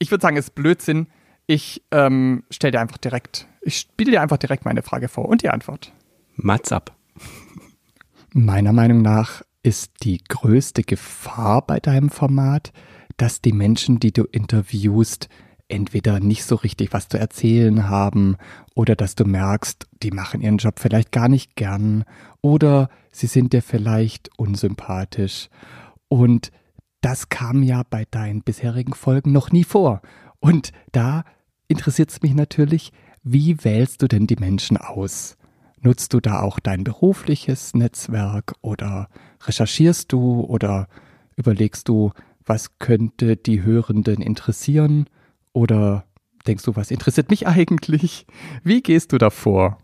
ich 0.00 0.10
würde 0.10 0.20
sagen, 0.20 0.36
es 0.36 0.46
ist 0.46 0.56
Blödsinn. 0.56 1.06
Ich 1.46 1.84
ähm, 1.92 2.42
stelle 2.50 2.72
dir 2.72 2.80
einfach 2.80 2.98
direkt, 2.98 3.46
ich 3.60 3.78
spiele 3.78 4.10
dir 4.10 4.20
einfach 4.20 4.38
direkt 4.38 4.64
meine 4.64 4.82
Frage 4.82 5.06
vor 5.06 5.28
und 5.28 5.42
die 5.42 5.50
Antwort. 5.50 5.92
Mats 6.34 6.72
ab. 6.72 6.96
Meiner 8.32 8.72
Meinung 8.72 9.02
nach 9.02 9.42
ist 9.62 9.92
die 10.02 10.18
größte 10.28 10.82
Gefahr 10.82 11.64
bei 11.64 11.78
deinem 11.78 12.10
Format, 12.10 12.72
dass 13.16 13.42
die 13.42 13.52
Menschen, 13.52 14.00
die 14.00 14.12
du 14.12 14.24
interviewst, 14.24 15.28
entweder 15.72 16.20
nicht 16.20 16.44
so 16.44 16.54
richtig 16.56 16.92
was 16.92 17.08
zu 17.08 17.18
erzählen 17.18 17.88
haben 17.88 18.36
oder 18.74 18.94
dass 18.94 19.14
du 19.14 19.24
merkst, 19.24 19.88
die 20.02 20.10
machen 20.10 20.42
ihren 20.42 20.58
Job 20.58 20.78
vielleicht 20.78 21.12
gar 21.12 21.28
nicht 21.28 21.56
gern 21.56 22.04
oder 22.42 22.90
sie 23.10 23.26
sind 23.26 23.52
dir 23.52 23.62
vielleicht 23.62 24.30
unsympathisch. 24.36 25.48
Und 26.08 26.52
das 27.00 27.30
kam 27.30 27.62
ja 27.62 27.82
bei 27.88 28.04
deinen 28.10 28.42
bisherigen 28.42 28.92
Folgen 28.92 29.32
noch 29.32 29.50
nie 29.50 29.64
vor. 29.64 30.02
Und 30.40 30.72
da 30.92 31.24
interessiert 31.68 32.10
es 32.10 32.22
mich 32.22 32.34
natürlich, 32.34 32.92
wie 33.22 33.64
wählst 33.64 34.02
du 34.02 34.08
denn 34.08 34.26
die 34.26 34.36
Menschen 34.36 34.76
aus? 34.76 35.36
Nutzt 35.80 36.12
du 36.12 36.20
da 36.20 36.40
auch 36.40 36.60
dein 36.60 36.84
berufliches 36.84 37.74
Netzwerk 37.74 38.54
oder 38.60 39.08
recherchierst 39.44 40.12
du 40.12 40.42
oder 40.42 40.86
überlegst 41.36 41.88
du, 41.88 42.12
was 42.44 42.78
könnte 42.78 43.36
die 43.36 43.62
Hörenden 43.62 44.20
interessieren? 44.20 45.06
Oder 45.52 46.04
denkst 46.46 46.64
du, 46.64 46.76
was 46.76 46.90
interessiert 46.90 47.30
mich 47.30 47.46
eigentlich? 47.46 48.26
Wie 48.64 48.82
gehst 48.82 49.12
du 49.12 49.18
da 49.18 49.30
vor? 49.30 49.78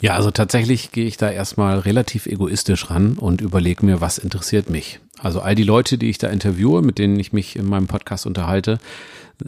Ja, 0.00 0.14
also 0.14 0.30
tatsächlich 0.30 0.92
gehe 0.92 1.06
ich 1.06 1.16
da 1.16 1.30
erstmal 1.30 1.78
relativ 1.80 2.26
egoistisch 2.26 2.90
ran 2.90 3.14
und 3.14 3.40
überlege 3.40 3.84
mir, 3.84 4.00
was 4.00 4.18
interessiert 4.18 4.70
mich. 4.70 5.00
Also 5.18 5.40
all 5.40 5.54
die 5.54 5.64
Leute, 5.64 5.98
die 5.98 6.08
ich 6.08 6.18
da 6.18 6.28
interviewe, 6.28 6.80
mit 6.82 6.98
denen 6.98 7.18
ich 7.20 7.32
mich 7.32 7.56
in 7.56 7.66
meinem 7.66 7.86
Podcast 7.86 8.26
unterhalte, 8.26 8.78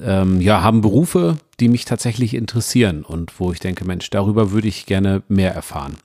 ähm, 0.02 0.41
ja, 0.41 0.62
haben 0.62 0.83
Berufe, 0.83 1.38
die 1.61 1.69
mich 1.69 1.85
tatsächlich 1.85 2.35
interessieren 2.35 3.02
und 3.05 3.38
wo 3.41 3.52
ich 3.52 3.61
denke, 3.61 3.85
Mensch, 3.85 4.11
darüber 4.11 4.52
würde 4.52 4.69
ich 4.69 4.87
gerne 4.87 5.23
mehr 5.29 5.55
erfahren. 5.55 5.97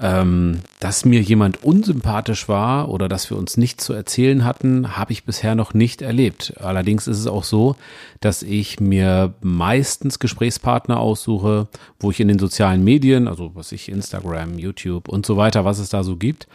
Ähm, 0.00 0.60
dass 0.78 1.04
mir 1.04 1.20
jemand 1.20 1.64
unsympathisch 1.64 2.48
war 2.48 2.88
oder 2.88 3.08
dass 3.08 3.30
wir 3.30 3.36
uns 3.36 3.56
nichts 3.56 3.84
zu 3.84 3.92
erzählen 3.92 4.44
hatten, 4.44 4.96
habe 4.96 5.10
ich 5.12 5.24
bisher 5.24 5.56
noch 5.56 5.74
nicht 5.74 6.02
erlebt. 6.02 6.54
Allerdings 6.60 7.08
ist 7.08 7.18
es 7.18 7.26
auch 7.26 7.42
so, 7.42 7.74
dass 8.20 8.44
ich 8.44 8.78
mir 8.78 9.34
meistens 9.40 10.20
Gesprächspartner 10.20 11.00
aussuche, 11.00 11.66
wo 11.98 12.12
ich 12.12 12.20
in 12.20 12.28
den 12.28 12.38
sozialen 12.38 12.84
Medien, 12.84 13.26
also 13.26 13.50
was 13.54 13.72
ich 13.72 13.88
Instagram, 13.88 14.58
YouTube 14.58 15.08
und 15.08 15.26
so 15.26 15.36
weiter, 15.36 15.64
was 15.64 15.80
es 15.80 15.88
da 15.88 16.04
so 16.04 16.14
gibt, 16.16 16.46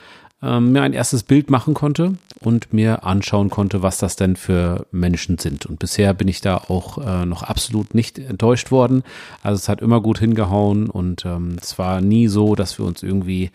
mir 0.60 0.82
ein 0.82 0.94
erstes 0.94 1.24
Bild 1.24 1.50
machen 1.50 1.74
konnte 1.74 2.16
und 2.42 2.74
mir 2.74 3.06
anschauen 3.06 3.50
konnte, 3.50 3.82
was 3.82 3.98
das 3.98 4.16
denn 4.16 4.36
für 4.36 4.86
Menschen 4.92 5.38
sind. 5.38 5.66
Und 5.66 5.80
bisher 5.80 6.14
bin 6.14 6.28
ich 6.28 6.42
da 6.42 6.58
auch 6.58 6.98
äh, 6.98 7.26
noch 7.26 7.44
absolut 7.44 7.96
nicht 7.96 8.20
enttäuscht 8.20 8.72
worden. 8.72 9.04
Also 9.42 9.58
es 9.58 9.70
hat 9.70 9.82
immer 9.82 10.02
gut 10.02 10.20
hingehauen 10.20 10.90
und 10.90 11.26
ähm, 11.26 11.56
es 11.62 11.80
war 11.80 12.02
nie 12.02 12.28
so, 12.28 12.56
dass 12.56 12.78
wir 12.78 12.86
uns 12.86 13.04
irgendwie 13.04 13.52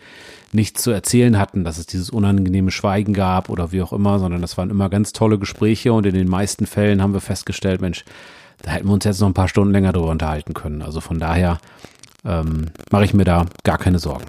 nichts 0.51 0.81
zu 0.81 0.91
erzählen 0.91 1.37
hatten, 1.37 1.63
dass 1.63 1.77
es 1.77 1.85
dieses 1.85 2.09
unangenehme 2.09 2.71
Schweigen 2.71 3.13
gab 3.13 3.49
oder 3.49 3.71
wie 3.71 3.81
auch 3.81 3.93
immer, 3.93 4.17
sondern 4.17 4.41
das 4.41 4.57
waren 4.57 4.71
immer 4.71 4.89
ganz 4.89 5.13
tolle 5.13 5.37
Gespräche 5.37 5.93
und 5.93 6.05
in 6.05 6.15
den 6.15 6.27
meisten 6.27 6.65
Fällen 6.65 7.01
haben 7.01 7.13
wir 7.13 7.21
festgestellt, 7.21 7.81
Mensch, 7.81 8.03
da 8.63 8.71
hätten 8.71 8.87
wir 8.87 8.93
uns 8.93 9.05
jetzt 9.05 9.21
noch 9.21 9.27
ein 9.27 9.33
paar 9.35 9.47
Stunden 9.47 9.73
länger 9.73 9.93
drüber 9.93 10.09
unterhalten 10.09 10.53
können. 10.53 10.81
Also 10.81 11.01
von 11.01 11.19
daher 11.19 11.59
ähm, 12.25 12.71
mache 12.91 13.05
ich 13.05 13.13
mir 13.13 13.25
da 13.25 13.45
gar 13.63 13.77
keine 13.77 13.99
Sorgen. 13.99 14.25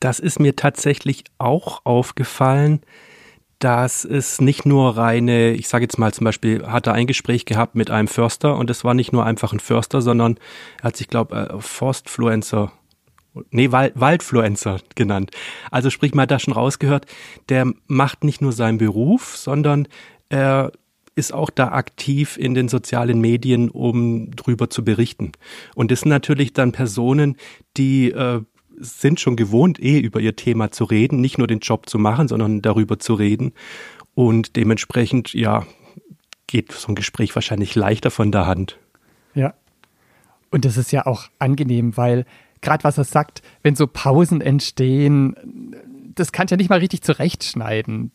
Das 0.00 0.18
ist 0.18 0.40
mir 0.40 0.56
tatsächlich 0.56 1.24
auch 1.38 1.82
aufgefallen, 1.84 2.80
dass 3.58 4.06
es 4.06 4.40
nicht 4.40 4.64
nur 4.64 4.96
reine, 4.96 5.52
ich 5.52 5.68
sage 5.68 5.84
jetzt 5.84 5.98
mal 5.98 6.12
zum 6.14 6.24
Beispiel, 6.24 6.66
hat 6.66 6.86
er 6.86 6.94
ein 6.94 7.06
Gespräch 7.06 7.44
gehabt 7.44 7.74
mit 7.74 7.90
einem 7.90 8.08
Förster 8.08 8.56
und 8.56 8.70
es 8.70 8.84
war 8.84 8.94
nicht 8.94 9.12
nur 9.12 9.26
einfach 9.26 9.52
ein 9.52 9.60
Förster, 9.60 10.00
sondern 10.00 10.38
er 10.78 10.84
hat 10.84 10.96
sich, 10.96 11.08
glaube 11.08 11.36
äh, 11.36 11.60
Forstfluencer, 11.60 12.72
nee, 13.50 13.70
Wald, 13.70 13.92
Waldfluencer 13.96 14.80
genannt. 14.94 15.32
Also 15.70 15.90
sprich 15.90 16.14
mal 16.14 16.26
da 16.26 16.38
schon 16.38 16.54
rausgehört, 16.54 17.04
der 17.50 17.70
macht 17.86 18.24
nicht 18.24 18.40
nur 18.40 18.52
seinen 18.52 18.78
Beruf, 18.78 19.36
sondern 19.36 19.86
er 20.30 20.72
ist 21.14 21.34
auch 21.34 21.50
da 21.50 21.72
aktiv 21.72 22.38
in 22.38 22.54
den 22.54 22.68
sozialen 22.68 23.20
Medien, 23.20 23.68
um 23.68 24.30
drüber 24.30 24.70
zu 24.70 24.84
berichten. 24.84 25.32
Und 25.74 25.90
das 25.90 26.00
sind 26.00 26.08
natürlich 26.08 26.54
dann 26.54 26.72
Personen, 26.72 27.36
die 27.76 28.10
äh, 28.10 28.40
sind 28.80 29.20
schon 29.20 29.36
gewohnt, 29.36 29.78
eh 29.80 29.98
über 29.98 30.20
ihr 30.20 30.36
Thema 30.36 30.70
zu 30.70 30.84
reden, 30.84 31.20
nicht 31.20 31.38
nur 31.38 31.46
den 31.46 31.60
Job 31.60 31.88
zu 31.88 31.98
machen, 31.98 32.28
sondern 32.28 32.62
darüber 32.62 32.98
zu 32.98 33.14
reden. 33.14 33.52
Und 34.14 34.56
dementsprechend, 34.56 35.32
ja, 35.34 35.66
geht 36.46 36.72
so 36.72 36.88
ein 36.88 36.94
Gespräch 36.94 37.34
wahrscheinlich 37.34 37.74
leichter 37.74 38.10
von 38.10 38.32
der 38.32 38.46
Hand. 38.46 38.78
Ja. 39.34 39.54
Und 40.50 40.64
das 40.64 40.76
ist 40.76 40.90
ja 40.90 41.06
auch 41.06 41.28
angenehm, 41.38 41.96
weil 41.96 42.26
gerade 42.60 42.84
was 42.84 42.98
er 42.98 43.04
sagt, 43.04 43.42
wenn 43.62 43.76
so 43.76 43.86
Pausen 43.86 44.40
entstehen, 44.40 45.74
das 46.14 46.32
kann 46.32 46.48
ja 46.48 46.56
nicht 46.56 46.70
mal 46.70 46.80
richtig 46.80 47.02
zurechtschneiden. 47.02 48.10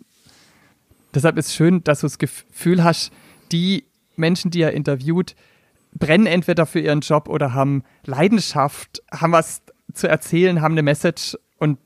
Deshalb 1.13 1.37
ist 1.37 1.53
schön, 1.53 1.83
dass 1.83 2.01
du 2.01 2.07
das 2.07 2.17
Gefühl 2.17 2.83
hast, 2.83 3.11
die 3.51 3.85
Menschen, 4.17 4.51
die 4.51 4.61
er 4.61 4.73
interviewt, 4.73 5.35
brennen 5.93 6.25
entweder 6.25 6.65
für 6.65 6.81
ihren 6.81 6.99
Job 6.99 7.29
oder 7.29 7.53
haben 7.53 7.83
Leidenschaft, 8.05 9.01
haben 9.11 9.31
was 9.31 9.61
zu 9.95 10.07
erzählen, 10.07 10.61
haben 10.61 10.73
eine 10.73 10.83
Message 10.83 11.37
und 11.57 11.79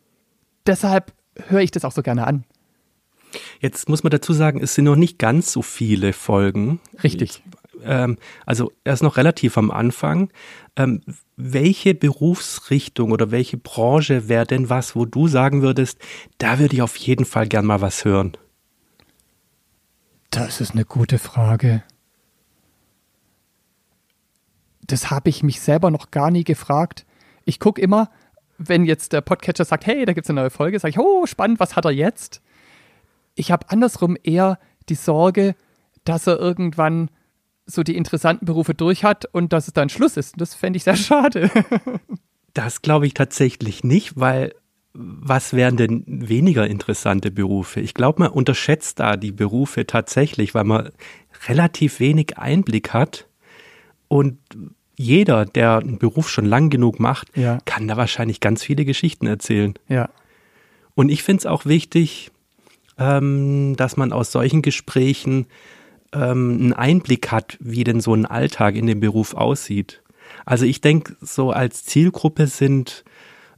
deshalb 0.66 1.13
höre 1.48 1.62
ich 1.62 1.72
das 1.72 1.86
auch 1.86 1.92
so 1.92 2.01
gerne 2.01 2.28
an. 2.28 2.44
Jetzt 3.60 3.89
muss 3.89 4.04
man 4.04 4.12
dazu 4.12 4.34
sagen, 4.34 4.62
es 4.62 4.74
sind 4.74 4.86
noch 4.86 4.96
nicht 4.96 5.20
ganz 5.20 5.51
so 5.51 5.62
viele 5.62 6.13
Folgen. 6.13 6.80
Richtig. 7.04 7.44
Ähm, 7.84 8.18
also 8.46 8.72
er 8.84 8.94
ist 8.94 9.04
noch 9.04 9.18
relativ 9.18 9.58
am 9.58 9.72
Anfang. 9.72 10.32
Ähm, 10.75 11.01
welche 11.36 11.94
Berufsrichtung 11.94 13.12
oder 13.12 13.32
welche 13.32 13.58
Branche 13.58 14.28
wäre 14.28 14.46
denn 14.46 14.70
was, 14.70 14.96
wo 14.96 15.06
du 15.06 15.28
sagen 15.28 15.62
würdest, 15.62 16.00
da 16.38 16.60
würde 16.60 16.75
ich 16.75 16.82
auf 16.82 16.96
jeden 16.96 17.25
Fall 17.25 17.48
gern 17.48 17.66
mal 17.66 17.82
was 17.82 18.04
hören? 18.06 18.36
Das 20.32 20.62
ist 20.62 20.72
eine 20.72 20.86
gute 20.86 21.18
Frage. 21.18 21.84
Das 24.82 25.12
habe 25.12 25.30
ich 25.30 25.44
mich 25.44 25.62
selber 25.62 25.92
noch 25.92 26.12
gar 26.12 26.32
nie 26.32 26.44
gefragt. 26.44 27.06
Ich 27.46 27.60
gucke 27.60 27.81
immer, 27.81 28.10
wenn 28.58 28.86
jetzt 28.86 29.13
der 29.13 29.22
Podcatcher 29.22 29.65
sagt, 29.65 29.86
hey, 29.86 30.05
da 30.05 30.13
gibt 30.13 30.25
es 30.25 30.29
eine 30.29 30.41
neue 30.41 30.50
Folge, 30.50 30.79
sage 30.79 30.91
ich, 30.91 31.00
oh, 31.00 31.25
spannend, 31.25 31.60
was 31.60 31.75
hat 31.75 31.86
er 31.86 31.91
jetzt? 31.91 32.41
Ich 33.36 33.51
habe 33.51 33.69
andersrum 33.69 34.17
eher 34.22 34.60
die 34.89 34.96
Sorge, 34.96 35.55
dass 36.03 36.27
er 36.27 36.39
irgendwann 36.39 37.10
so 37.65 37.84
die 37.84 37.96
interessanten 37.96 38.46
Berufe 38.46 38.74
durch 38.74 39.03
hat 39.03 39.25
und 39.25 39.53
dass 39.53 39.67
es 39.67 39.74
dann 39.74 39.89
Schluss 39.89 40.17
ist. 40.17 40.36
Das 40.38 40.55
fände 40.55 40.77
ich 40.77 40.84
sehr 40.84 40.96
schade. 40.98 41.50
Das 42.53 42.81
glaube 42.81 43.08
ich 43.08 43.13
tatsächlich 43.13 43.84
nicht, 43.84 44.19
weil 44.19 44.53
was 44.93 45.53
wären 45.53 45.77
denn 45.77 46.03
weniger 46.08 46.67
interessante 46.67 47.31
Berufe? 47.31 47.79
Ich 47.79 47.93
glaube, 47.93 48.24
man 48.24 48.31
unterschätzt 48.31 49.00
da 49.00 49.17
die 49.17 49.31
Berufe 49.31 49.86
tatsächlich, 49.86 50.55
weil 50.55 50.63
man 50.63 50.89
relativ 51.48 52.00
wenig 52.00 52.38
Einblick 52.38 52.91
hat 52.91 53.27
und 54.08 54.39
jeder, 55.00 55.46
der 55.46 55.77
einen 55.77 55.98
Beruf 55.98 56.29
schon 56.29 56.44
lang 56.46 56.70
genug 56.70 57.00
macht, 57.00 57.29
Ja. 57.38 57.60
kann 57.63 57.88
da 57.88 57.96
wahrscheinlich 57.96 58.41
ganz 58.41 58.63
viele 58.63 58.84
Geschichten 58.84 59.27
erzählen. 59.27 59.74
ja, 59.88 60.10
Und 60.94 61.08
ich 61.08 61.24
finde 61.24 61.39
es 61.39 61.46
auch 61.46 61.65
wichtig, 61.65 62.32
ähm, 62.98 63.77
dass 63.77 63.96
man 63.96 64.12
aus 64.12 64.34
solchen 64.34 64.62
Gesprächen 64.62 65.46
ähm, 66.12 66.58
einen 66.60 66.74
Einblick 66.74 67.32
hat, 67.32 67.58
wie 67.62 67.86
denn 67.86 68.01
so 68.01 68.13
ein 68.13 68.25
Alltag 68.25 68.75
in 68.75 68.88
dem 68.88 69.00
Beruf 69.00 69.36
aussieht. 69.36 70.01
Also 70.46 70.65
ich 70.65 70.82
denke, 70.82 71.15
so 71.22 71.51
als 71.51 71.86
Zielgruppe 71.86 72.48
sind, 72.48 73.06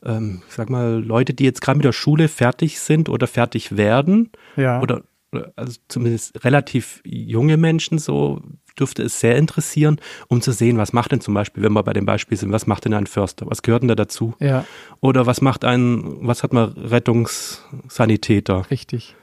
ähm, 0.06 0.44
ich 0.48 0.54
sag 0.54 0.70
mal, 0.70 1.04
Leute, 1.04 1.34
die 1.34 1.44
jetzt 1.46 1.62
gerade 1.62 1.78
mit 1.78 1.86
der 1.86 1.92
Schule 1.94 2.28
fertig 2.28 2.80
sind 2.80 3.10
oder 3.10 3.26
fertig 3.26 3.76
werden 3.78 4.30
ja. 4.58 4.80
oder 4.80 5.02
oder 5.34 5.54
also 5.56 5.80
zumindest 5.88 6.44
relativ 6.44 7.02
junge 7.06 7.56
Menschen, 7.56 8.00
so 8.00 8.42
dürfte 8.82 9.04
es 9.04 9.20
sehr 9.20 9.38
interessieren, 9.38 10.02
um 10.28 10.42
zu 10.42 10.52
sehen, 10.52 10.78
was 10.78 10.92
macht 10.92 11.12
denn 11.12 11.22
zum 11.22 11.34
Beispiel, 11.34 11.64
wenn 11.64 11.74
wir 11.74 11.84
bei 11.84 11.94
dem 11.94 12.06
Beispiel 12.06 12.38
sind, 12.38 12.52
was 12.52 12.68
macht 12.68 12.86
denn 12.86 12.94
ein 12.94 13.08
Förster? 13.08 13.46
Was 13.48 13.62
gehört 13.62 13.84
denn 13.84 13.88
da 13.88 13.96
dazu? 13.96 14.34
ja, 14.40 14.66
Oder 15.00 15.26
was 15.26 15.42
macht 15.42 15.64
ein, 15.64 16.18
was 16.22 16.44
hat 16.44 16.52
man 16.52 16.72
Rettungssanitäter? 16.74 18.70
richtig. 18.70 19.16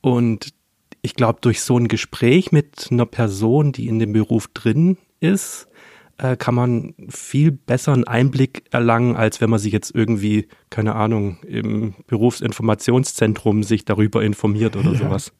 Und 0.00 0.54
ich 1.02 1.14
glaube, 1.14 1.38
durch 1.42 1.60
so 1.60 1.76
ein 1.76 1.88
Gespräch 1.88 2.52
mit 2.52 2.88
einer 2.90 3.06
Person, 3.06 3.72
die 3.72 3.88
in 3.88 3.98
dem 3.98 4.12
Beruf 4.12 4.48
drin 4.48 4.96
ist, 5.20 5.68
äh, 6.18 6.36
kann 6.36 6.54
man 6.54 6.94
viel 7.08 7.50
besseren 7.50 8.04
Einblick 8.04 8.64
erlangen, 8.70 9.16
als 9.16 9.40
wenn 9.40 9.50
man 9.50 9.58
sich 9.58 9.72
jetzt 9.72 9.94
irgendwie, 9.94 10.48
keine 10.70 10.94
Ahnung, 10.94 11.38
im 11.46 11.94
Berufsinformationszentrum 12.06 13.62
sich 13.62 13.84
darüber 13.84 14.22
informiert 14.22 14.76
oder 14.76 14.92
ja. 14.92 14.98
sowas. 14.98 15.32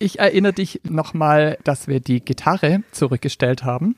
Ich 0.00 0.20
erinnere 0.20 0.52
dich 0.52 0.80
nochmal, 0.88 1.58
dass 1.64 1.88
wir 1.88 1.98
die 1.98 2.24
Gitarre 2.24 2.82
zurückgestellt 2.92 3.64
haben. 3.64 3.96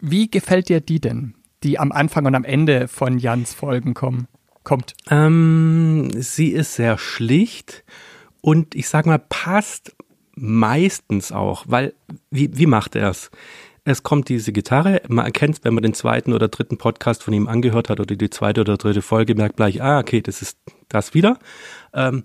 Wie 0.00 0.30
gefällt 0.30 0.68
dir 0.68 0.80
die 0.80 1.00
denn, 1.00 1.34
die 1.62 1.78
am 1.78 1.92
Anfang 1.92 2.26
und 2.26 2.34
am 2.34 2.44
Ende 2.44 2.86
von 2.86 3.18
Jans 3.18 3.54
Folgen 3.54 3.94
kommen, 3.94 4.28
kommt? 4.64 4.92
Ähm, 5.08 6.10
sie 6.14 6.48
ist 6.48 6.74
sehr 6.74 6.98
schlicht 6.98 7.84
und 8.42 8.74
ich 8.74 8.88
sag 8.90 9.06
mal, 9.06 9.18
passt 9.18 9.96
meistens 10.34 11.32
auch, 11.32 11.64
weil, 11.66 11.94
wie, 12.30 12.58
wie 12.58 12.66
macht 12.66 12.96
er 12.96 13.08
es? 13.08 13.30
Es 13.84 14.02
kommt 14.02 14.28
diese 14.28 14.52
Gitarre, 14.52 15.00
man 15.08 15.24
erkennt, 15.24 15.60
wenn 15.62 15.72
man 15.72 15.84
den 15.84 15.94
zweiten 15.94 16.34
oder 16.34 16.48
dritten 16.48 16.76
Podcast 16.76 17.22
von 17.22 17.32
ihm 17.32 17.48
angehört 17.48 17.88
hat 17.88 18.00
oder 18.00 18.14
die 18.14 18.30
zweite 18.30 18.60
oder 18.60 18.76
dritte 18.76 19.00
Folge, 19.00 19.36
merkt 19.36 19.56
gleich, 19.56 19.80
ah, 19.80 20.00
okay, 20.00 20.20
das 20.20 20.42
ist 20.42 20.58
das 20.88 21.14
wieder. 21.14 21.38
Ähm, 21.94 22.24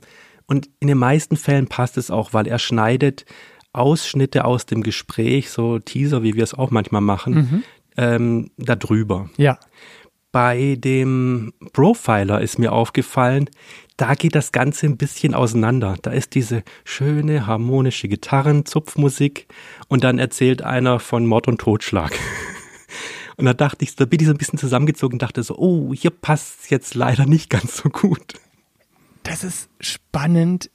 und 0.51 0.69
in 0.81 0.89
den 0.89 0.97
meisten 0.97 1.37
Fällen 1.37 1.67
passt 1.67 1.97
es 1.97 2.11
auch, 2.11 2.33
weil 2.33 2.45
er 2.45 2.59
schneidet 2.59 3.23
Ausschnitte 3.71 4.43
aus 4.43 4.65
dem 4.65 4.83
Gespräch, 4.83 5.49
so 5.49 5.79
Teaser, 5.79 6.23
wie 6.23 6.35
wir 6.35 6.43
es 6.43 6.53
auch 6.53 6.71
manchmal 6.71 6.99
machen, 6.99 7.33
mhm. 7.33 7.63
ähm, 7.95 8.51
darüber. 8.57 9.29
Ja. 9.37 9.57
Bei 10.33 10.75
dem 10.77 11.53
Profiler 11.71 12.41
ist 12.41 12.59
mir 12.59 12.73
aufgefallen, 12.73 13.49
da 13.95 14.13
geht 14.13 14.35
das 14.35 14.51
Ganze 14.51 14.87
ein 14.87 14.97
bisschen 14.97 15.35
auseinander. 15.35 15.95
Da 16.01 16.11
ist 16.11 16.35
diese 16.35 16.63
schöne, 16.83 17.47
harmonische 17.47 18.09
Gitarrenzupfmusik 18.09 19.47
und 19.87 20.03
dann 20.03 20.19
erzählt 20.19 20.63
einer 20.63 20.99
von 20.99 21.25
Mord 21.27 21.47
und 21.47 21.61
Totschlag. 21.61 22.11
Und 23.37 23.45
da 23.45 23.53
dachte 23.55 23.83
ich, 23.83 23.95
da 23.95 24.05
bin 24.05 24.19
ich 24.19 24.27
so 24.27 24.33
ein 24.33 24.37
bisschen 24.37 24.59
zusammengezogen 24.59 25.15
und 25.15 25.21
dachte 25.23 25.41
so, 25.41 25.57
oh, 25.57 25.93
hier 25.95 26.11
passt 26.11 26.59
es 26.61 26.69
jetzt 26.69 26.93
leider 26.93 27.25
nicht 27.25 27.49
ganz 27.49 27.77
so 27.77 27.89
gut. 27.89 28.35
Das 29.23 29.43
ist 29.43 29.69
spannend. 29.79 30.69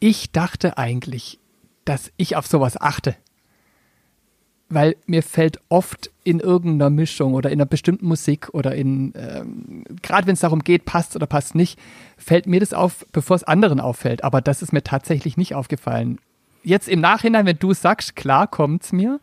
Ich 0.00 0.32
dachte 0.32 0.78
eigentlich, 0.78 1.38
dass 1.84 2.12
ich 2.16 2.36
auf 2.36 2.46
sowas 2.46 2.80
achte. 2.80 3.16
Weil 4.68 4.96
mir 5.06 5.22
fällt 5.22 5.60
oft 5.68 6.10
in 6.24 6.40
irgendeiner 6.40 6.88
Mischung 6.88 7.34
oder 7.34 7.50
in 7.50 7.60
einer 7.60 7.66
bestimmten 7.66 8.06
Musik 8.06 8.48
oder 8.52 8.74
in, 8.74 9.12
ähm, 9.16 9.84
gerade 10.00 10.26
wenn 10.26 10.34
es 10.34 10.40
darum 10.40 10.60
geht, 10.60 10.86
passt 10.86 11.14
oder 11.14 11.26
passt 11.26 11.54
nicht, 11.54 11.78
fällt 12.16 12.46
mir 12.46 12.60
das 12.60 12.72
auf, 12.72 13.04
bevor 13.12 13.36
es 13.36 13.44
anderen 13.44 13.80
auffällt. 13.80 14.24
Aber 14.24 14.40
das 14.40 14.62
ist 14.62 14.72
mir 14.72 14.82
tatsächlich 14.82 15.36
nicht 15.36 15.54
aufgefallen. 15.54 16.18
Jetzt 16.62 16.88
im 16.88 17.00
Nachhinein, 17.00 17.44
wenn 17.44 17.58
du 17.58 17.74
sagst, 17.74 18.16
klar 18.16 18.46
kommt 18.46 18.84
es 18.84 18.92
mir. 18.92 19.20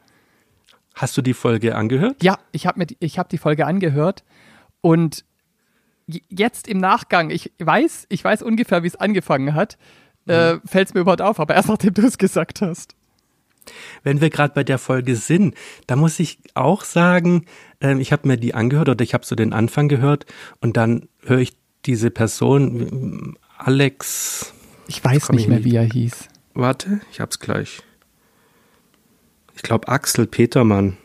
Hast 0.93 1.17
du 1.17 1.21
die 1.21 1.33
Folge 1.33 1.75
angehört? 1.75 2.21
Ja, 2.21 2.37
ich 2.51 2.67
habe 2.67 2.85
hab 2.85 3.29
die 3.29 3.37
Folge 3.37 3.65
angehört 3.65 4.23
und 4.81 5.23
jetzt 6.29 6.67
im 6.67 6.79
Nachgang, 6.79 7.29
ich 7.29 7.51
weiß, 7.59 8.07
ich 8.09 8.23
weiß 8.23 8.41
ungefähr, 8.41 8.83
wie 8.83 8.87
es 8.87 8.95
angefangen 8.95 9.53
hat, 9.53 9.77
äh, 10.27 10.53
mhm. 10.53 10.61
fällt 10.65 10.89
es 10.89 10.93
mir 10.93 11.01
überhaupt 11.01 11.21
auf, 11.21 11.39
aber 11.39 11.55
erst 11.55 11.69
nachdem 11.69 11.93
du 11.93 12.05
es 12.05 12.17
gesagt 12.17 12.61
hast. 12.61 12.95
Wenn 14.03 14.21
wir 14.21 14.29
gerade 14.29 14.53
bei 14.53 14.63
der 14.63 14.79
Folge 14.79 15.15
sind, 15.15 15.55
da 15.85 15.95
muss 15.95 16.19
ich 16.19 16.39
auch 16.55 16.83
sagen, 16.83 17.45
äh, 17.81 17.99
ich 17.99 18.11
habe 18.11 18.27
mir 18.27 18.37
die 18.37 18.53
angehört 18.53 18.89
oder 18.89 19.03
ich 19.03 19.13
habe 19.13 19.25
so 19.25 19.35
den 19.35 19.53
Anfang 19.53 19.89
gehört 19.89 20.25
und 20.61 20.77
dann 20.77 21.07
höre 21.23 21.39
ich 21.39 21.55
diese 21.85 22.09
Person, 22.09 23.37
Alex. 23.57 24.53
Ich 24.87 25.03
weiß 25.03 25.29
nicht 25.29 25.47
mehr, 25.47 25.63
wie 25.63 25.75
er 25.75 25.83
hieß. 25.83 26.29
Warte, 26.53 27.01
ich 27.11 27.19
hab's 27.19 27.39
gleich. 27.39 27.81
Ich 29.55 29.61
glaube 29.61 29.87
Axel 29.87 30.25
Petermann. 30.25 30.97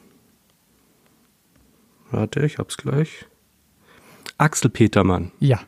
Warte, 2.11 2.45
ich 2.47 2.59
hab's 2.59 2.77
gleich. 2.77 3.27
Axel 4.39 4.71
Petermann. 4.71 5.33
Ja. 5.39 5.61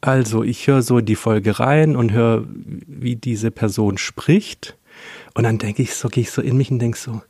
Also, 0.00 0.42
ich 0.42 0.66
höre 0.66 0.82
so 0.82 1.00
die 1.00 1.16
Folge 1.16 1.60
rein 1.60 1.94
und 1.94 2.12
höre, 2.12 2.46
wie 2.46 3.16
diese 3.16 3.50
Person 3.50 3.98
spricht. 3.98 4.78
Und 5.34 5.44
dann 5.44 5.58
denke 5.58 5.82
ich 5.82 5.94
so, 5.94 6.08
gehe 6.08 6.22
ich 6.22 6.30
so 6.30 6.42
in 6.42 6.56
mich 6.56 6.70
und 6.70 6.78
denke 6.78 6.98
so, 6.98 7.22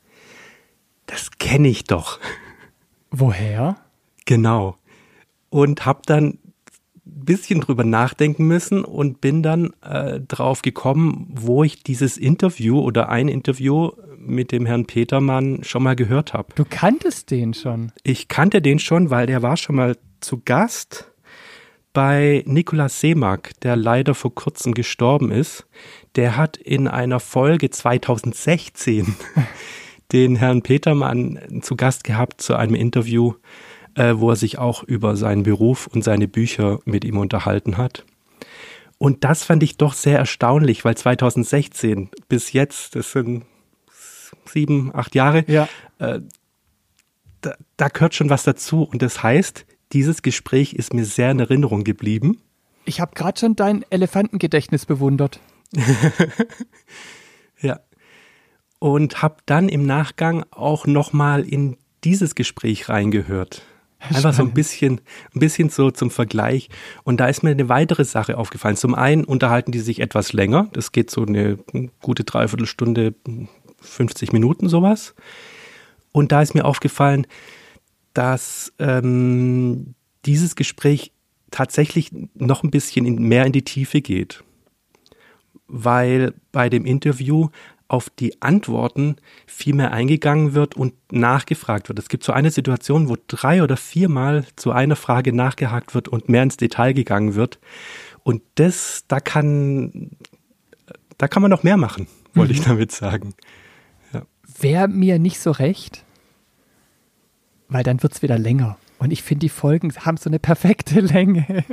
das 1.06 1.30
kenne 1.38 1.68
ich 1.68 1.84
doch. 1.84 2.20
Woher? 3.11 3.76
Genau. 4.24 4.76
Und 5.48 5.84
habe 5.84 6.02
dann 6.06 6.38
bisschen 7.30 7.60
drüber 7.60 7.84
nachdenken 7.84 8.48
müssen 8.48 8.84
und 8.84 9.20
bin 9.20 9.40
dann 9.44 9.72
äh, 9.82 10.18
drauf 10.18 10.62
gekommen, 10.62 11.28
wo 11.30 11.62
ich 11.62 11.84
dieses 11.84 12.16
Interview 12.16 12.80
oder 12.80 13.08
ein 13.08 13.28
Interview 13.28 13.92
mit 14.18 14.50
dem 14.50 14.66
Herrn 14.66 14.86
Petermann 14.86 15.62
schon 15.62 15.84
mal 15.84 15.94
gehört 15.94 16.34
habe. 16.34 16.52
Du 16.56 16.64
kanntest 16.68 17.30
den 17.30 17.54
schon? 17.54 17.92
Ich 18.02 18.26
kannte 18.26 18.60
den 18.60 18.80
schon, 18.80 19.10
weil 19.10 19.26
der 19.28 19.42
war 19.42 19.56
schon 19.56 19.76
mal 19.76 19.96
zu 20.18 20.42
Gast 20.44 21.12
bei 21.92 22.42
Nikolaus 22.46 22.98
Seemack, 22.98 23.52
der 23.62 23.76
leider 23.76 24.14
vor 24.16 24.34
kurzem 24.34 24.74
gestorben 24.74 25.30
ist. 25.30 25.66
Der 26.16 26.36
hat 26.36 26.56
in 26.56 26.88
einer 26.88 27.20
Folge 27.20 27.70
2016 27.70 29.14
den 30.12 30.34
Herrn 30.34 30.62
Petermann 30.62 31.38
zu 31.62 31.76
Gast 31.76 32.02
gehabt 32.02 32.42
zu 32.42 32.56
einem 32.56 32.74
Interview, 32.74 33.34
äh, 34.00 34.18
wo 34.18 34.30
er 34.30 34.36
sich 34.36 34.56
auch 34.56 34.82
über 34.82 35.14
seinen 35.14 35.42
Beruf 35.42 35.86
und 35.86 36.02
seine 36.02 36.26
Bücher 36.26 36.80
mit 36.86 37.04
ihm 37.04 37.18
unterhalten 37.18 37.76
hat. 37.76 38.06
Und 38.96 39.24
das 39.24 39.44
fand 39.44 39.62
ich 39.62 39.76
doch 39.76 39.92
sehr 39.92 40.18
erstaunlich, 40.18 40.86
weil 40.86 40.96
2016 40.96 42.08
bis 42.28 42.54
jetzt, 42.54 42.96
das 42.96 43.12
sind 43.12 43.44
sieben, 44.46 44.90
acht 44.94 45.14
Jahre, 45.14 45.44
ja. 45.48 45.68
äh, 45.98 46.20
da, 47.42 47.54
da 47.76 47.88
gehört 47.88 48.14
schon 48.14 48.30
was 48.30 48.42
dazu. 48.44 48.84
Und 48.84 49.02
das 49.02 49.22
heißt, 49.22 49.66
dieses 49.92 50.22
Gespräch 50.22 50.72
ist 50.72 50.94
mir 50.94 51.04
sehr 51.04 51.30
in 51.30 51.40
Erinnerung 51.40 51.84
geblieben. 51.84 52.40
Ich 52.86 53.02
habe 53.02 53.14
gerade 53.14 53.38
schon 53.38 53.54
dein 53.54 53.84
Elefantengedächtnis 53.90 54.86
bewundert. 54.86 55.40
ja. 57.60 57.80
Und 58.78 59.20
habe 59.20 59.36
dann 59.44 59.68
im 59.68 59.84
Nachgang 59.84 60.46
auch 60.50 60.86
nochmal 60.86 61.42
in 61.42 61.76
dieses 62.02 62.34
Gespräch 62.34 62.88
reingehört. 62.88 63.62
Einfach 64.08 64.32
so 64.32 64.42
ein 64.42 64.52
bisschen, 64.52 65.00
ein 65.34 65.40
bisschen 65.40 65.68
so 65.68 65.90
zum 65.90 66.10
Vergleich. 66.10 66.70
Und 67.04 67.20
da 67.20 67.28
ist 67.28 67.42
mir 67.42 67.50
eine 67.50 67.68
weitere 67.68 68.04
Sache 68.04 68.38
aufgefallen. 68.38 68.76
Zum 68.76 68.94
einen 68.94 69.24
unterhalten 69.24 69.72
die 69.72 69.80
sich 69.80 70.00
etwas 70.00 70.32
länger. 70.32 70.68
Das 70.72 70.92
geht 70.92 71.10
so 71.10 71.24
eine 71.24 71.58
gute 72.00 72.24
Dreiviertelstunde, 72.24 73.14
50 73.80 74.32
Minuten 74.32 74.68
sowas. 74.68 75.14
Und 76.12 76.32
da 76.32 76.42
ist 76.42 76.54
mir 76.54 76.64
aufgefallen, 76.64 77.26
dass 78.14 78.72
ähm, 78.78 79.94
dieses 80.24 80.56
Gespräch 80.56 81.12
tatsächlich 81.50 82.10
noch 82.34 82.62
ein 82.62 82.70
bisschen 82.70 83.06
in, 83.06 83.16
mehr 83.16 83.44
in 83.44 83.52
die 83.52 83.64
Tiefe 83.64 84.00
geht. 84.00 84.42
Weil 85.66 86.34
bei 86.52 86.68
dem 86.68 86.84
Interview 86.86 87.48
auf 87.90 88.09
die 88.09 88.40
Antworten 88.40 89.16
viel 89.46 89.74
mehr 89.74 89.90
eingegangen 89.92 90.55
wird 90.55 90.76
und 90.76 90.94
nachgefragt 91.11 91.88
wird. 91.88 91.98
Es 91.98 92.09
gibt 92.09 92.22
so 92.22 92.33
eine 92.33 92.53
Situation, 92.53 93.09
wo 93.09 93.16
drei 93.26 93.64
oder 93.64 93.76
viermal 93.76 94.46
zu 94.55 94.70
einer 94.70 94.94
Frage 94.94 95.33
nachgehakt 95.33 95.92
wird 95.92 96.07
und 96.07 96.29
mehr 96.29 96.44
ins 96.44 96.57
Detail 96.57 96.92
gegangen 96.94 97.35
wird. 97.35 97.59
Und 98.22 98.42
das, 98.55 99.05
da 99.09 99.18
kann, 99.18 100.12
da 101.18 101.26
kann 101.26 101.42
man 101.42 101.50
noch 101.50 101.64
mehr 101.64 101.76
machen, 101.76 102.07
wollte 102.35 102.53
mhm. 102.53 102.59
ich 102.61 102.64
damit 102.64 102.92
sagen. 102.92 103.35
Ja. 104.12 104.22
Wäre 104.61 104.87
mir 104.87 105.18
nicht 105.18 105.40
so 105.40 105.50
recht, 105.50 106.05
weil 107.68 107.83
dann 107.83 108.05
wird 108.05 108.14
es 108.14 108.22
wieder 108.22 108.38
länger. 108.38 108.79
Und 108.98 109.11
ich 109.11 109.24
finde, 109.24 109.40
die 109.40 109.48
Folgen 109.48 109.92
haben 109.96 110.16
so 110.16 110.31
eine 110.31 110.38
perfekte 110.38 111.00
Länge. 111.00 111.64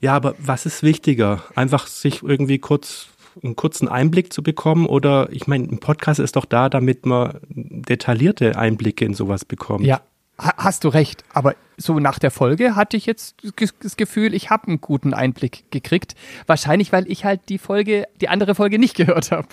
ja, 0.00 0.16
aber 0.16 0.34
was 0.38 0.66
ist 0.66 0.82
wichtiger? 0.82 1.44
Einfach 1.54 1.86
sich 1.86 2.24
irgendwie 2.24 2.58
kurz 2.58 3.10
einen 3.42 3.56
kurzen 3.56 3.88
Einblick 3.88 4.32
zu 4.32 4.42
bekommen 4.42 4.86
oder 4.86 5.28
ich 5.30 5.46
meine, 5.46 5.64
ein 5.64 5.78
Podcast 5.78 6.20
ist 6.20 6.36
doch 6.36 6.44
da, 6.44 6.68
damit 6.68 7.06
man 7.06 7.40
detaillierte 7.48 8.56
Einblicke 8.56 9.04
in 9.04 9.14
sowas 9.14 9.44
bekommt. 9.44 9.84
Ja, 9.84 10.00
hast 10.38 10.84
du 10.84 10.88
recht. 10.88 11.24
Aber 11.32 11.54
so 11.76 11.98
nach 11.98 12.18
der 12.18 12.30
Folge 12.30 12.76
hatte 12.76 12.96
ich 12.96 13.06
jetzt 13.06 13.36
das 13.80 13.96
Gefühl, 13.96 14.34
ich 14.34 14.50
habe 14.50 14.68
einen 14.68 14.80
guten 14.80 15.14
Einblick 15.14 15.70
gekriegt. 15.70 16.14
Wahrscheinlich, 16.46 16.92
weil 16.92 17.10
ich 17.10 17.24
halt 17.24 17.48
die 17.48 17.58
Folge, 17.58 18.06
die 18.20 18.28
andere 18.28 18.54
Folge 18.54 18.78
nicht 18.78 18.96
gehört 18.96 19.30
habe. 19.30 19.48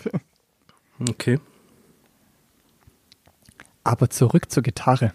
Okay. 1.09 1.39
Aber 3.83 4.09
zurück 4.09 4.51
zur 4.51 4.63
Gitarre. 4.63 5.13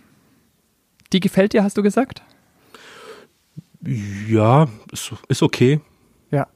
Die 1.12 1.20
gefällt 1.20 1.52
dir, 1.52 1.62
hast 1.62 1.76
du 1.76 1.83
gesagt? 1.83 2.22
Ja, 4.29 4.66
ist, 4.90 5.12
ist 5.29 5.42
okay. 5.42 5.81
Ja. 6.33 6.48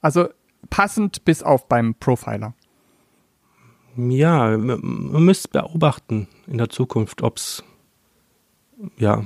Also 0.00 0.28
passend 0.70 1.24
bis 1.24 1.42
auf 1.42 1.68
beim 1.68 1.94
Profiler. 1.94 2.54
Ja, 3.96 4.56
man 4.56 5.24
müsste 5.24 5.48
beobachten 5.48 6.28
in 6.46 6.58
der 6.58 6.68
Zukunft, 6.68 7.22
ob 7.22 7.36
es 7.36 7.62
ja 8.96 9.24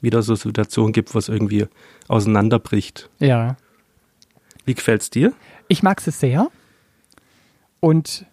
wieder 0.00 0.22
so 0.22 0.34
Situationen 0.34 0.92
gibt, 0.92 1.14
wo 1.14 1.18
es 1.18 1.28
irgendwie 1.28 1.66
auseinanderbricht. 2.08 3.08
Ja. 3.18 3.56
Wie 4.64 4.74
gefällt 4.74 5.02
es 5.02 5.10
dir? 5.10 5.32
Ich 5.68 5.82
mag 5.82 6.06
es 6.06 6.20
sehr. 6.20 6.50
Und 7.80 8.26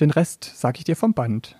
den 0.00 0.10
Rest 0.10 0.44
sage 0.44 0.78
ich 0.78 0.84
dir 0.84 0.96
vom 0.96 1.14
Band. 1.14 1.56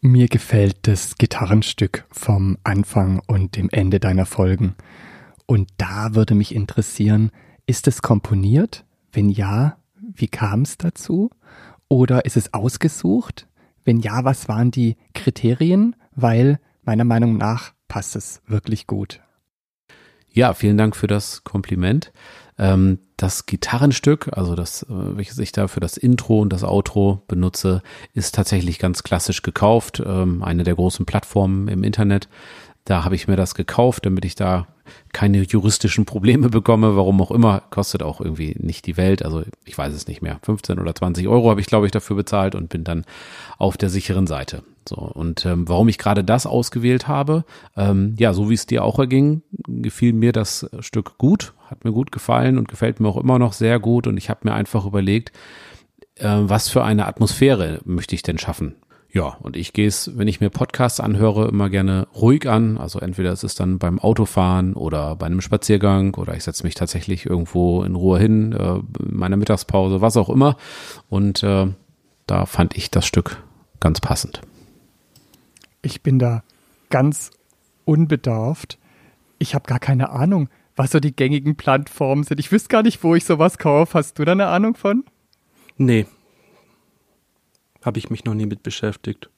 Mir 0.00 0.28
gefällt 0.28 0.86
das 0.86 1.16
Gitarrenstück 1.16 2.04
vom 2.10 2.56
Anfang 2.62 3.20
und 3.26 3.56
dem 3.56 3.68
Ende 3.70 3.98
deiner 3.98 4.26
Folgen. 4.26 4.76
Und 5.46 5.70
da 5.76 6.14
würde 6.14 6.34
mich 6.34 6.54
interessieren, 6.54 7.32
ist 7.68 7.86
es 7.86 8.02
komponiert? 8.02 8.84
Wenn 9.12 9.28
ja, 9.28 9.76
wie 10.00 10.26
kam 10.26 10.62
es 10.62 10.78
dazu? 10.78 11.30
Oder 11.88 12.24
ist 12.24 12.36
es 12.36 12.54
ausgesucht? 12.54 13.46
Wenn 13.84 14.00
ja, 14.00 14.24
was 14.24 14.48
waren 14.48 14.70
die 14.70 14.96
Kriterien? 15.14 15.94
Weil 16.16 16.60
meiner 16.82 17.04
Meinung 17.04 17.36
nach 17.36 17.72
passt 17.86 18.16
es 18.16 18.40
wirklich 18.46 18.86
gut. 18.86 19.20
Ja, 20.30 20.54
vielen 20.54 20.78
Dank 20.78 20.96
für 20.96 21.06
das 21.06 21.44
Kompliment. 21.44 22.12
Ähm, 22.58 23.00
das 23.18 23.44
Gitarrenstück, 23.44 24.30
also 24.32 24.54
das, 24.54 24.84
äh, 24.84 25.16
welches 25.16 25.38
ich 25.38 25.52
da 25.52 25.68
für 25.68 25.80
das 25.80 25.96
Intro 25.96 26.40
und 26.40 26.52
das 26.52 26.64
Outro 26.64 27.22
benutze, 27.28 27.82
ist 28.14 28.34
tatsächlich 28.34 28.78
ganz 28.78 29.02
klassisch 29.02 29.42
gekauft. 29.42 30.02
Ähm, 30.04 30.42
eine 30.42 30.64
der 30.64 30.74
großen 30.74 31.04
Plattformen 31.04 31.68
im 31.68 31.84
Internet. 31.84 32.28
Da 32.88 33.04
habe 33.04 33.14
ich 33.16 33.28
mir 33.28 33.36
das 33.36 33.54
gekauft, 33.54 34.06
damit 34.06 34.24
ich 34.24 34.34
da 34.34 34.66
keine 35.12 35.42
juristischen 35.42 36.06
Probleme 36.06 36.48
bekomme, 36.48 36.96
warum 36.96 37.20
auch 37.20 37.30
immer, 37.30 37.60
kostet 37.68 38.02
auch 38.02 38.18
irgendwie 38.18 38.56
nicht 38.58 38.86
die 38.86 38.96
Welt. 38.96 39.22
Also 39.22 39.42
ich 39.66 39.76
weiß 39.76 39.92
es 39.92 40.06
nicht 40.06 40.22
mehr. 40.22 40.38
15 40.42 40.78
oder 40.78 40.94
20 40.94 41.28
Euro 41.28 41.50
habe 41.50 41.60
ich, 41.60 41.66
glaube 41.66 41.84
ich, 41.84 41.92
dafür 41.92 42.16
bezahlt 42.16 42.54
und 42.54 42.70
bin 42.70 42.84
dann 42.84 43.04
auf 43.58 43.76
der 43.76 43.90
sicheren 43.90 44.26
Seite. 44.26 44.62
So, 44.88 44.96
und 44.96 45.44
ähm, 45.44 45.68
warum 45.68 45.90
ich 45.90 45.98
gerade 45.98 46.24
das 46.24 46.46
ausgewählt 46.46 47.08
habe, 47.08 47.44
ähm, 47.76 48.14
ja, 48.18 48.32
so 48.32 48.48
wie 48.48 48.54
es 48.54 48.64
dir 48.64 48.82
auch 48.84 48.98
erging, 48.98 49.42
gefiel 49.66 50.14
mir 50.14 50.32
das 50.32 50.66
Stück 50.80 51.18
gut, 51.18 51.52
hat 51.66 51.84
mir 51.84 51.92
gut 51.92 52.10
gefallen 52.10 52.56
und 52.56 52.68
gefällt 52.68 53.00
mir 53.00 53.08
auch 53.08 53.18
immer 53.18 53.38
noch 53.38 53.52
sehr 53.52 53.80
gut. 53.80 54.06
Und 54.06 54.16
ich 54.16 54.30
habe 54.30 54.40
mir 54.44 54.54
einfach 54.54 54.86
überlegt, 54.86 55.30
äh, 56.14 56.24
was 56.26 56.70
für 56.70 56.84
eine 56.84 57.04
Atmosphäre 57.04 57.82
möchte 57.84 58.14
ich 58.14 58.22
denn 58.22 58.38
schaffen 58.38 58.76
ja, 59.10 59.38
und 59.40 59.56
ich 59.56 59.72
gehe 59.72 59.88
es, 59.88 60.18
wenn 60.18 60.28
ich 60.28 60.40
mir 60.40 60.50
Podcasts 60.50 61.00
anhöre, 61.00 61.48
immer 61.48 61.70
gerne 61.70 62.06
ruhig 62.14 62.48
an. 62.48 62.76
Also 62.76 62.98
entweder 62.98 63.32
ist 63.32 63.42
es 63.42 63.54
dann 63.54 63.78
beim 63.78 63.98
Autofahren 63.98 64.74
oder 64.74 65.16
bei 65.16 65.26
einem 65.26 65.40
Spaziergang 65.40 66.14
oder 66.14 66.36
ich 66.36 66.44
setze 66.44 66.64
mich 66.64 66.74
tatsächlich 66.74 67.24
irgendwo 67.24 67.82
in 67.84 67.94
Ruhe 67.94 68.18
hin, 68.18 68.52
äh, 68.52 68.74
in 69.02 69.16
meiner 69.16 69.38
Mittagspause, 69.38 70.02
was 70.02 70.18
auch 70.18 70.28
immer. 70.28 70.58
Und 71.08 71.42
äh, 71.42 71.68
da 72.26 72.46
fand 72.46 72.76
ich 72.76 72.90
das 72.90 73.06
Stück 73.06 73.42
ganz 73.80 74.00
passend. 74.00 74.42
Ich 75.80 76.02
bin 76.02 76.18
da 76.18 76.42
ganz 76.90 77.30
unbedarft. 77.86 78.78
Ich 79.38 79.54
habe 79.54 79.66
gar 79.66 79.78
keine 79.78 80.10
Ahnung, 80.10 80.50
was 80.76 80.90
so 80.90 81.00
die 81.00 81.16
gängigen 81.16 81.56
Plattformen 81.56 82.24
sind. 82.24 82.40
Ich 82.40 82.52
wüsste 82.52 82.68
gar 82.68 82.82
nicht, 82.82 83.02
wo 83.02 83.14
ich 83.14 83.24
sowas 83.24 83.56
kaufe. 83.56 83.96
Hast 83.96 84.18
du 84.18 84.26
da 84.26 84.32
eine 84.32 84.48
Ahnung 84.48 84.74
von? 84.74 85.04
Nee, 85.78 86.06
habe 87.84 87.98
ich 87.98 88.10
mich 88.10 88.24
noch 88.24 88.34
nie 88.34 88.46
mit 88.46 88.62
beschäftigt. 88.62 89.30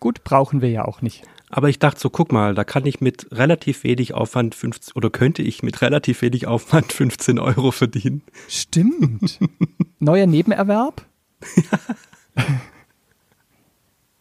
Gut, 0.00 0.24
brauchen 0.24 0.60
wir 0.60 0.70
ja 0.70 0.84
auch 0.84 1.00
nicht. 1.00 1.22
Aber 1.48 1.68
ich 1.68 1.78
dachte 1.78 2.00
so, 2.00 2.10
guck 2.10 2.32
mal, 2.32 2.54
da 2.54 2.64
kann 2.64 2.86
ich 2.86 3.00
mit 3.00 3.28
relativ 3.30 3.84
wenig 3.84 4.14
Aufwand 4.14 4.54
15, 4.54 4.94
oder 4.96 5.10
könnte 5.10 5.42
ich 5.42 5.62
mit 5.62 5.80
relativ 5.82 6.22
wenig 6.22 6.46
Aufwand 6.46 6.92
15 6.94 7.38
Euro 7.38 7.70
verdienen. 7.70 8.22
Stimmt. 8.48 9.38
Neuer 10.00 10.26
Nebenerwerb? 10.26 11.06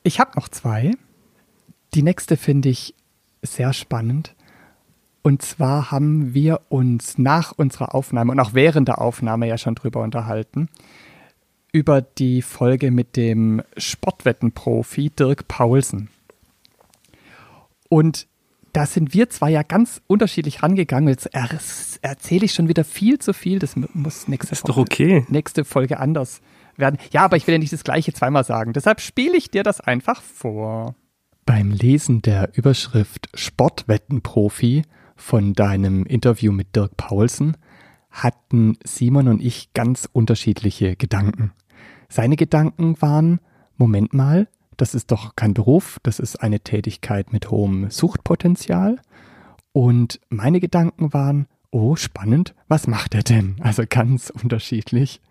ich 0.03 0.19
habe 0.19 0.31
noch 0.35 0.49
zwei. 0.49 0.91
Die 1.93 2.03
nächste 2.03 2.37
finde 2.37 2.69
ich 2.69 2.93
sehr 3.41 3.73
spannend. 3.73 4.35
Und 5.23 5.41
zwar 5.41 5.91
haben 5.91 6.33
wir 6.33 6.61
uns 6.69 7.17
nach 7.17 7.53
unserer 7.53 7.93
Aufnahme 7.93 8.31
und 8.31 8.39
auch 8.39 8.53
während 8.53 8.87
der 8.87 8.99
Aufnahme 8.99 9.47
ja 9.47 9.57
schon 9.57 9.75
drüber 9.75 10.01
unterhalten, 10.01 10.67
über 11.71 12.01
die 12.01 12.41
Folge 12.41 12.91
mit 12.91 13.15
dem 13.15 13.61
Sportwettenprofi 13.77 15.09
Dirk 15.09 15.47
Paulsen. 15.47 16.09
Und 17.89 18.27
da 18.73 18.85
sind 18.85 19.13
wir 19.13 19.29
zwei 19.29 19.51
ja 19.51 19.63
ganz 19.63 20.01
unterschiedlich 20.07 20.63
rangegangen. 20.63 21.09
Jetzt 21.09 21.29
erzähle 22.01 22.45
ich 22.45 22.53
schon 22.53 22.67
wieder 22.67 22.83
viel 22.83 23.19
zu 23.19 23.33
viel. 23.33 23.59
Das 23.59 23.75
muss 23.75 24.27
nächste, 24.27 24.53
ist 24.53 24.61
Folge, 24.61 24.73
doch 24.73 24.77
okay. 24.77 25.25
nächste 25.29 25.65
Folge 25.65 25.99
anders 25.99 26.41
werden. 26.77 26.97
Ja, 27.11 27.23
aber 27.23 27.37
ich 27.37 27.47
will 27.47 27.53
ja 27.53 27.59
nicht 27.59 27.73
das 27.73 27.83
Gleiche 27.83 28.13
zweimal 28.13 28.43
sagen. 28.43 28.73
Deshalb 28.73 29.01
spiele 29.01 29.35
ich 29.35 29.51
dir 29.51 29.63
das 29.63 29.81
einfach 29.81 30.21
vor. 30.21 30.95
Beim 31.45 31.71
Lesen 31.71 32.21
der 32.21 32.55
Überschrift 32.55 33.29
Sportwettenprofi 33.33 34.83
von 35.15 35.53
deinem 35.53 36.05
Interview 36.05 36.51
mit 36.51 36.75
Dirk 36.75 36.95
Paulsen 36.95 37.57
hatten 38.09 38.77
Simon 38.83 39.27
und 39.27 39.41
ich 39.41 39.73
ganz 39.73 40.07
unterschiedliche 40.11 40.95
Gedanken. 40.95 41.51
Seine 42.11 42.35
Gedanken 42.35 43.01
waren, 43.01 43.39
Moment 43.77 44.13
mal, 44.13 44.49
das 44.75 44.95
ist 44.95 45.13
doch 45.13 45.37
kein 45.37 45.53
Beruf, 45.53 45.97
das 46.03 46.19
ist 46.19 46.43
eine 46.43 46.59
Tätigkeit 46.59 47.31
mit 47.31 47.49
hohem 47.49 47.89
Suchtpotenzial. 47.89 48.99
Und 49.71 50.19
meine 50.27 50.59
Gedanken 50.59 51.13
waren, 51.13 51.47
oh, 51.71 51.95
spannend, 51.95 52.53
was 52.67 52.85
macht 52.85 53.15
er 53.15 53.23
denn? 53.23 53.55
Also 53.61 53.83
ganz 53.87 54.29
unterschiedlich. 54.29 55.21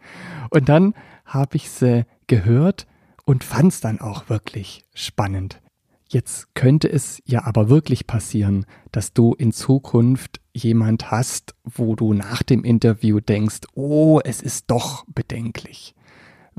Und 0.49 0.71
dann 0.71 0.95
habe 1.27 1.57
ich 1.59 1.69
sie 1.69 2.07
gehört 2.29 2.87
und 3.27 3.45
fand 3.45 3.75
es 3.75 3.81
dann 3.83 4.01
auch 4.01 4.31
wirklich 4.31 4.87
spannend. 4.95 5.61
Jetzt 6.09 6.55
könnte 6.55 6.91
es 6.91 7.21
ja 7.27 7.45
aber 7.45 7.69
wirklich 7.69 8.07
passieren, 8.07 8.65
dass 8.91 9.13
du 9.13 9.35
in 9.35 9.53
Zukunft 9.53 10.41
jemand 10.55 11.11
hast, 11.11 11.55
wo 11.63 11.95
du 11.95 12.15
nach 12.15 12.43
dem 12.43 12.65
Interview 12.65 13.21
denkst, 13.21 13.61
oh, 13.75 14.19
es 14.25 14.41
ist 14.41 14.71
doch 14.71 15.05
bedenklich. 15.09 15.95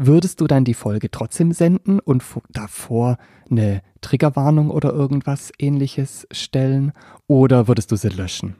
Würdest 0.04 0.42
du 0.42 0.48
dann 0.48 0.66
die 0.66 0.74
Folge 0.74 1.12
trotzdem 1.12 1.52
senden 1.52 2.00
und 2.00 2.24
davor 2.50 3.20
eine 3.52 3.84
Triggerwarnung 4.02 4.72
oder 4.72 4.92
irgendwas 4.92 5.52
ähnliches 5.60 6.28
stellen 6.32 6.92
oder 7.28 7.68
würdest 7.68 7.92
du 7.92 7.96
sie 7.96 8.10
löschen? 8.10 8.56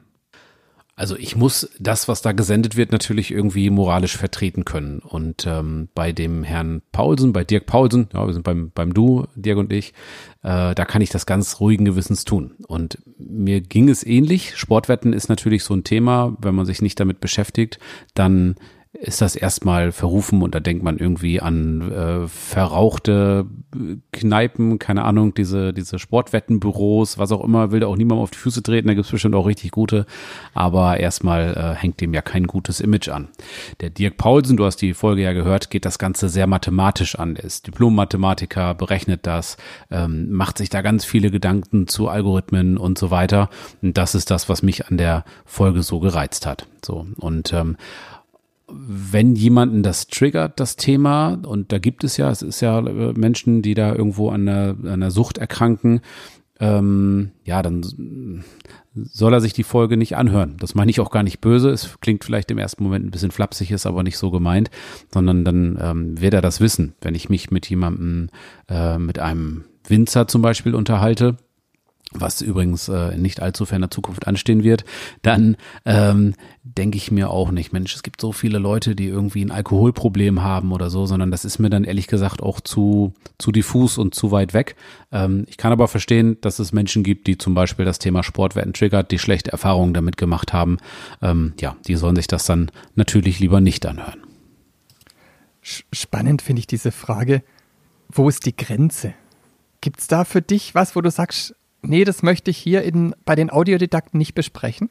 Also 0.94 1.16
ich 1.16 1.34
muss 1.34 1.68
das, 1.80 2.06
was 2.06 2.22
da 2.22 2.30
gesendet 2.30 2.76
wird, 2.76 2.92
natürlich 2.92 3.32
irgendwie 3.32 3.70
moralisch 3.70 4.16
vertreten 4.16 4.64
können. 4.64 5.00
Und 5.00 5.44
ähm, 5.44 5.88
bei 5.96 6.12
dem 6.12 6.44
Herrn 6.44 6.80
Paulsen, 6.92 7.32
bei 7.32 7.42
Dirk 7.42 7.66
Paulsen, 7.66 8.08
ja, 8.14 8.24
wir 8.24 8.34
sind 8.34 8.44
beim, 8.44 8.70
beim 8.72 8.94
Du, 8.94 9.26
Dirk 9.34 9.58
und 9.58 9.72
ich, 9.72 9.94
äh, 10.44 10.76
da 10.76 10.84
kann 10.84 11.02
ich 11.02 11.10
das 11.10 11.26
ganz 11.26 11.58
ruhigen 11.58 11.86
Gewissens 11.86 12.24
tun. 12.24 12.52
Und 12.68 12.98
mir 13.18 13.62
ging 13.62 13.88
es 13.88 14.06
ähnlich. 14.06 14.56
Sportwetten 14.56 15.12
ist 15.12 15.28
natürlich 15.28 15.64
so 15.64 15.74
ein 15.74 15.82
Thema, 15.82 16.36
wenn 16.40 16.54
man 16.54 16.66
sich 16.66 16.82
nicht 16.82 17.00
damit 17.00 17.18
beschäftigt, 17.18 17.80
dann 18.14 18.54
ist 18.94 19.22
das 19.22 19.36
erstmal 19.36 19.90
verrufen 19.90 20.42
und 20.42 20.54
da 20.54 20.60
denkt 20.60 20.82
man 20.82 20.98
irgendwie 20.98 21.40
an 21.40 21.90
äh, 21.90 22.28
verrauchte 22.28 23.46
Kneipen, 24.12 24.78
keine 24.78 25.04
Ahnung, 25.04 25.32
diese, 25.32 25.72
diese 25.72 25.98
Sportwettenbüros, 25.98 27.16
was 27.16 27.32
auch 27.32 27.42
immer, 27.42 27.72
will 27.72 27.80
da 27.80 27.86
auch 27.86 27.96
niemand 27.96 28.20
auf 28.20 28.30
die 28.30 28.38
Füße 28.38 28.62
treten, 28.62 28.88
da 28.88 28.94
gibt's 28.94 29.10
bestimmt 29.10 29.34
auch 29.34 29.46
richtig 29.46 29.70
gute, 29.70 30.04
aber 30.52 31.00
erstmal 31.00 31.54
äh, 31.56 31.80
hängt 31.80 32.02
dem 32.02 32.12
ja 32.12 32.20
kein 32.20 32.46
gutes 32.46 32.80
Image 32.80 33.08
an. 33.08 33.28
Der 33.80 33.88
Dirk 33.88 34.18
Paulsen, 34.18 34.58
du 34.58 34.66
hast 34.66 34.76
die 34.82 34.92
Folge 34.92 35.22
ja 35.22 35.32
gehört, 35.32 35.70
geht 35.70 35.86
das 35.86 35.98
Ganze 35.98 36.28
sehr 36.28 36.46
mathematisch 36.46 37.18
an, 37.18 37.36
ist 37.36 37.66
Diplom-Mathematiker, 37.68 38.74
berechnet 38.74 39.26
das, 39.26 39.56
ähm, 39.90 40.30
macht 40.32 40.58
sich 40.58 40.68
da 40.68 40.82
ganz 40.82 41.06
viele 41.06 41.30
Gedanken 41.30 41.88
zu 41.88 42.08
Algorithmen 42.08 42.76
und 42.76 42.98
so 42.98 43.10
weiter 43.10 43.48
und 43.80 43.96
das 43.96 44.14
ist 44.14 44.30
das, 44.30 44.50
was 44.50 44.62
mich 44.62 44.88
an 44.88 44.98
der 44.98 45.24
Folge 45.46 45.82
so 45.82 45.98
gereizt 45.98 46.44
hat. 46.44 46.66
So 46.84 47.06
und 47.16 47.52
ähm, 47.54 47.76
wenn 48.74 49.34
jemanden 49.34 49.82
das 49.82 50.06
triggert, 50.06 50.58
das 50.60 50.76
Thema, 50.76 51.38
und 51.44 51.72
da 51.72 51.78
gibt 51.78 52.04
es 52.04 52.16
ja, 52.16 52.30
es 52.30 52.42
ist 52.42 52.60
ja 52.60 52.78
äh, 52.78 53.12
Menschen, 53.12 53.62
die 53.62 53.74
da 53.74 53.94
irgendwo 53.94 54.30
an 54.30 54.48
einer, 54.48 54.76
einer 54.84 55.10
Sucht 55.10 55.38
erkranken, 55.38 56.00
ähm, 56.60 57.32
ja, 57.44 57.62
dann 57.62 58.44
soll 58.94 59.32
er 59.32 59.40
sich 59.40 59.52
die 59.52 59.64
Folge 59.64 59.96
nicht 59.96 60.16
anhören. 60.16 60.56
Das 60.60 60.74
meine 60.74 60.90
ich 60.90 61.00
auch 61.00 61.10
gar 61.10 61.22
nicht 61.22 61.40
böse. 61.40 61.70
Es 61.70 61.98
klingt 62.00 62.24
vielleicht 62.24 62.50
im 62.50 62.58
ersten 62.58 62.84
Moment 62.84 63.04
ein 63.04 63.10
bisschen 63.10 63.30
flapsig, 63.30 63.70
ist 63.70 63.86
aber 63.86 64.02
nicht 64.02 64.18
so 64.18 64.30
gemeint, 64.30 64.70
sondern 65.12 65.44
dann 65.44 65.78
ähm, 65.80 66.20
wird 66.20 66.34
er 66.34 66.42
das 66.42 66.60
wissen, 66.60 66.94
wenn 67.00 67.14
ich 67.14 67.28
mich 67.28 67.50
mit 67.50 67.68
jemandem, 67.68 68.28
äh, 68.68 68.98
mit 68.98 69.18
einem 69.18 69.64
Winzer 69.88 70.28
zum 70.28 70.42
Beispiel 70.42 70.74
unterhalte, 70.74 71.36
was 72.14 72.40
übrigens 72.40 72.88
äh, 72.88 73.14
in 73.14 73.22
nicht 73.22 73.40
allzu 73.40 73.64
ferner 73.64 73.90
Zukunft 73.90 74.26
anstehen 74.26 74.62
wird, 74.62 74.84
dann 75.22 75.56
ähm, 75.84 76.34
denke 76.62 76.96
ich 76.96 77.10
mir 77.10 77.30
auch 77.30 77.50
nicht, 77.50 77.72
Mensch, 77.72 77.94
es 77.94 78.02
gibt 78.02 78.20
so 78.20 78.32
viele 78.32 78.58
Leute, 78.58 78.94
die 78.94 79.06
irgendwie 79.06 79.44
ein 79.44 79.50
Alkoholproblem 79.50 80.42
haben 80.42 80.72
oder 80.72 80.90
so, 80.90 81.06
sondern 81.06 81.30
das 81.30 81.44
ist 81.44 81.58
mir 81.58 81.70
dann 81.70 81.84
ehrlich 81.84 82.06
gesagt 82.06 82.42
auch 82.42 82.60
zu, 82.60 83.14
zu 83.38 83.52
diffus 83.52 83.98
und 83.98 84.14
zu 84.14 84.30
weit 84.30 84.54
weg. 84.54 84.76
Ähm, 85.10 85.44
ich 85.48 85.56
kann 85.56 85.72
aber 85.72 85.88
verstehen, 85.88 86.38
dass 86.40 86.58
es 86.58 86.72
Menschen 86.72 87.02
gibt, 87.02 87.26
die 87.26 87.38
zum 87.38 87.54
Beispiel 87.54 87.84
das 87.84 87.98
Thema 87.98 88.22
Sportwetten 88.22 88.72
triggert, 88.72 89.10
die 89.10 89.18
schlechte 89.18 89.52
Erfahrungen 89.52 89.94
damit 89.94 90.16
gemacht 90.16 90.52
haben. 90.52 90.78
Ähm, 91.20 91.54
ja, 91.60 91.76
die 91.86 91.96
sollen 91.96 92.16
sich 92.16 92.26
das 92.26 92.44
dann 92.44 92.70
natürlich 92.94 93.40
lieber 93.40 93.60
nicht 93.60 93.86
anhören. 93.86 94.22
Spannend 95.62 96.42
finde 96.42 96.60
ich 96.60 96.66
diese 96.66 96.90
Frage, 96.90 97.42
wo 98.08 98.28
ist 98.28 98.46
die 98.46 98.56
Grenze? 98.56 99.14
Gibt 99.80 100.00
es 100.00 100.06
da 100.06 100.24
für 100.24 100.42
dich 100.42 100.74
was, 100.74 100.96
wo 100.96 101.00
du 101.00 101.10
sagst, 101.10 101.54
nee, 101.82 102.04
das 102.04 102.22
möchte 102.22 102.50
ich 102.50 102.58
hier 102.58 102.82
in, 102.82 103.14
bei 103.24 103.34
den 103.34 103.50
Audiodidakten 103.50 104.18
nicht 104.18 104.34
besprechen? 104.34 104.88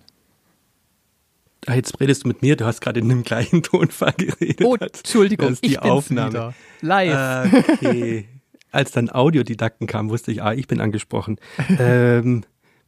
Ah, 1.68 1.76
jetzt 1.76 2.00
redest 2.00 2.24
du 2.24 2.28
mit 2.28 2.42
mir, 2.42 2.56
du 2.56 2.66
hast 2.66 2.82
gerade 2.82 3.00
in 3.00 3.10
dem 3.10 3.24
gleichen 3.24 3.62
Tonfall 3.64 4.14
geredet. 4.18 4.66
Oh, 4.66 4.76
Entschuldigung, 4.76 5.50
das 5.50 5.56
ist 5.56 5.64
die 5.66 5.72
ich 5.72 5.80
Aufnahme. 5.80 6.30
Wieder. 6.30 6.54
Live. 6.82 7.54
Okay. 7.70 8.28
als 8.72 8.92
dann 8.92 9.10
Audiodidakten 9.10 9.86
kam, 9.86 10.10
wusste 10.10 10.32
ich, 10.32 10.42
ah, 10.42 10.54
ich 10.54 10.68
bin 10.68 10.82
angesprochen. 10.82 11.38
ähm, 11.78 12.44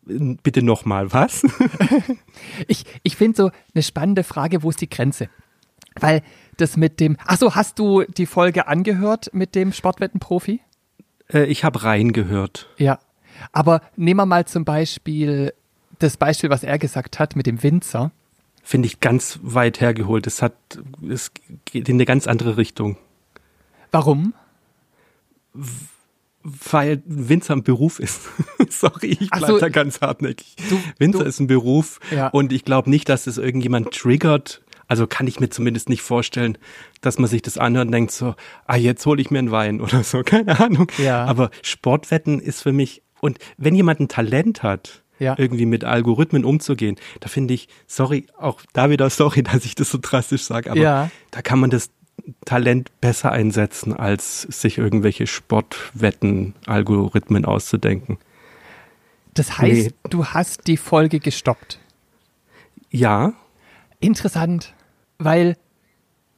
bitte 0.05 0.63
nochmal, 0.63 1.13
was? 1.13 1.43
ich 2.67 2.85
ich 3.03 3.15
finde 3.15 3.37
so 3.37 3.51
eine 3.73 3.83
spannende 3.83 4.23
Frage, 4.23 4.63
wo 4.63 4.69
ist 4.69 4.81
die 4.81 4.89
Grenze? 4.89 5.29
Weil 5.99 6.23
das 6.57 6.77
mit 6.77 6.99
dem, 6.99 7.17
ach 7.25 7.37
so, 7.37 7.55
hast 7.55 7.79
du 7.79 8.03
die 8.03 8.25
Folge 8.25 8.67
angehört 8.67 9.29
mit 9.33 9.55
dem 9.55 9.71
Sportwettenprofi? 9.71 10.61
Äh, 11.31 11.45
ich 11.45 11.63
habe 11.63 11.83
reingehört. 11.83 12.69
Ja, 12.77 12.99
aber 13.51 13.81
nehmen 13.95 14.19
wir 14.19 14.25
mal 14.25 14.45
zum 14.45 14.65
Beispiel 14.65 15.53
das 15.99 16.17
Beispiel, 16.17 16.49
was 16.49 16.63
er 16.63 16.77
gesagt 16.77 17.19
hat 17.19 17.35
mit 17.35 17.45
dem 17.45 17.61
Winzer. 17.63 18.11
Finde 18.61 18.87
ich 18.87 18.99
ganz 18.99 19.39
weit 19.41 19.81
hergeholt. 19.81 20.25
Es 20.25 20.41
hat, 20.41 20.55
es 21.07 21.31
geht 21.65 21.89
in 21.89 21.95
eine 21.95 22.05
ganz 22.05 22.27
andere 22.27 22.57
Richtung. 22.57 22.97
Warum? 23.91 24.33
Weil 26.43 27.03
Winzer 27.05 27.55
ein 27.55 27.63
Beruf 27.63 27.99
ist. 27.99 28.21
Sorry, 28.69 29.17
ich 29.19 29.29
bleibe 29.29 29.47
so, 29.47 29.59
da 29.59 29.69
ganz 29.69 30.01
hartnäckig. 30.01 30.55
Du, 30.69 30.79
Winzer 30.97 31.19
du, 31.19 31.25
ist 31.25 31.39
ein 31.39 31.47
Beruf 31.47 31.99
ja. 32.11 32.27
und 32.29 32.51
ich 32.51 32.65
glaube 32.65 32.89
nicht, 32.89 33.09
dass 33.09 33.27
es 33.27 33.37
irgendjemand 33.37 33.91
triggert. 33.91 34.61
Also 34.87 35.07
kann 35.07 35.27
ich 35.27 35.39
mir 35.39 35.49
zumindest 35.49 35.89
nicht 35.89 36.01
vorstellen, 36.01 36.57
dass 37.01 37.17
man 37.17 37.29
sich 37.29 37.41
das 37.41 37.57
anhört 37.57 37.87
und 37.87 37.91
denkt 37.93 38.11
so, 38.11 38.35
ah, 38.65 38.75
jetzt 38.75 39.05
hole 39.05 39.21
ich 39.21 39.31
mir 39.31 39.39
einen 39.39 39.51
Wein 39.51 39.81
oder 39.81 40.03
so, 40.03 40.21
keine 40.25 40.59
Ahnung. 40.59 40.87
Ja. 40.97 41.25
Aber 41.25 41.49
Sportwetten 41.61 42.39
ist 42.39 42.61
für 42.61 42.73
mich, 42.73 43.01
und 43.23 43.39
wenn 43.55 43.73
jemand 43.73 44.01
ein 44.01 44.09
Talent 44.09 44.63
hat, 44.63 45.01
ja. 45.17 45.35
irgendwie 45.37 45.65
mit 45.65 45.85
Algorithmen 45.85 46.43
umzugehen, 46.43 46.97
da 47.21 47.29
finde 47.29 47.53
ich, 47.53 47.69
sorry, 47.87 48.27
auch 48.37 48.59
da 48.73 48.89
wieder 48.89 49.09
sorry, 49.09 49.43
dass 49.43 49.63
ich 49.63 49.75
das 49.75 49.89
so 49.89 49.97
drastisch 50.01 50.43
sage, 50.43 50.69
aber 50.69 50.81
ja. 50.81 51.09
da 51.31 51.41
kann 51.41 51.59
man 51.59 51.69
das 51.69 51.89
Talent 52.43 52.91
besser 52.99 53.31
einsetzen, 53.31 53.93
als 53.93 54.41
sich 54.41 54.77
irgendwelche 54.77 55.25
Sportwetten-Algorithmen 55.25 57.45
auszudenken. 57.45 58.17
Das 59.33 59.57
heißt, 59.57 59.91
nee. 59.91 59.93
du 60.09 60.25
hast 60.25 60.67
die 60.67 60.75
Folge 60.75 61.19
gestoppt. 61.19 61.79
Ja. 62.91 63.31
Interessant, 64.01 64.73
weil 65.17 65.55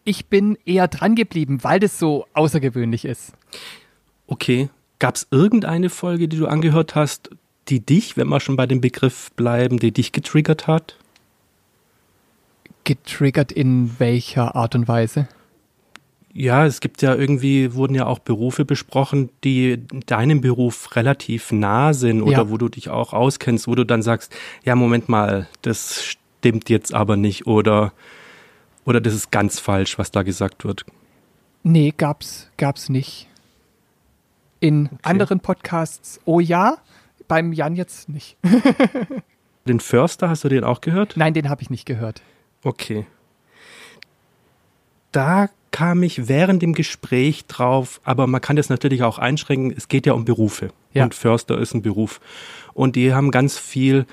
ich 0.04 0.28
bin 0.28 0.56
eher 0.66 0.88
dran 0.88 1.16
geblieben, 1.16 1.64
weil 1.64 1.80
das 1.80 1.98
so 1.98 2.28
außergewöhnlich 2.34 3.06
ist. 3.06 3.34
Okay. 4.28 4.70
Gab 5.06 5.18
es 5.18 5.28
irgendeine 5.30 5.92
Folge, 5.92 6.28
die 6.28 6.38
du 6.38 6.48
angehört 6.48 6.96
hast, 6.96 7.30
die 7.68 7.80
dich, 7.80 8.18
wenn 8.18 8.28
wir 8.28 8.40
schon 8.40 8.56
bei 8.56 8.66
dem 8.66 8.82
Begriff 8.82 9.32
bleiben, 9.34 9.78
die 9.78 9.92
dich 9.92 10.14
getriggert 10.14 10.66
hat? 10.66 10.98
Getriggert 12.86 13.52
in 13.52 14.00
welcher 14.00 14.56
Art 14.56 14.74
und 14.74 14.88
Weise? 14.88 15.28
Ja, 16.34 16.66
es 16.66 16.80
gibt 16.80 17.04
ja 17.04 17.14
irgendwie, 17.14 17.76
wurden 17.76 17.94
ja 17.94 18.08
auch 18.08 18.18
Berufe 18.18 18.66
besprochen, 18.66 19.30
die 19.44 19.84
deinem 20.08 20.42
Beruf 20.42 20.96
relativ 20.96 21.52
nah 21.52 21.94
sind 21.94 22.24
oder 22.24 22.32
ja. 22.32 22.50
wo 22.50 22.58
du 22.58 22.68
dich 22.68 22.90
auch 22.90 23.14
auskennst, 23.14 23.68
wo 23.68 23.76
du 23.76 23.84
dann 23.84 24.02
sagst, 24.02 24.36
ja, 24.64 24.74
Moment 24.74 25.08
mal, 25.08 25.48
das 25.62 26.04
stimmt 26.04 26.68
jetzt 26.72 26.96
aber 26.96 27.16
nicht 27.16 27.46
oder, 27.46 27.94
oder 28.86 29.00
das 29.02 29.14
ist 29.14 29.30
ganz 29.30 29.60
falsch, 29.60 30.00
was 30.00 30.10
da 30.10 30.24
gesagt 30.24 30.66
wird. 30.66 30.84
Nee, 31.62 31.94
gab's, 31.96 32.50
gab's 32.58 32.90
nicht. 32.90 33.28
In 34.66 34.88
okay. 34.88 34.98
anderen 35.04 35.42
Podcasts, 35.42 36.20
oh 36.26 36.40
ja, 36.40 36.78
beim 37.28 37.54
Jan 37.54 37.76
jetzt 37.76 38.10
nicht. 38.10 38.36
den 39.68 39.80
Förster, 39.80 40.28
hast 40.28 40.44
du 40.44 40.50
den 40.50 40.64
auch 40.64 40.82
gehört? 40.82 41.14
Nein, 41.18 41.36
den 41.36 41.50
habe 41.50 41.62
ich 41.62 41.70
nicht 41.70 41.86
gehört. 41.86 42.24
Okay. 42.64 43.06
Da 45.12 45.50
kam 45.70 46.02
ich 46.02 46.28
während 46.28 46.64
dem 46.64 46.74
Gespräch 46.74 47.46
drauf, 47.46 48.02
aber 48.04 48.26
man 48.26 48.42
kann 48.42 48.56
das 48.56 48.70
natürlich 48.70 49.04
auch 49.04 49.20
einschränken. 49.20 49.72
Es 49.78 49.88
geht 49.88 50.08
ja 50.08 50.14
um 50.14 50.26
Berufe. 50.26 50.70
Ja. 50.94 51.04
Und 51.04 51.14
Förster 51.14 51.60
ist 51.60 51.76
ein 51.76 51.84
Beruf. 51.84 52.20
Und 52.74 52.96
die 52.96 53.14
haben 53.14 53.30
ganz 53.30 53.60
viel 53.60 54.08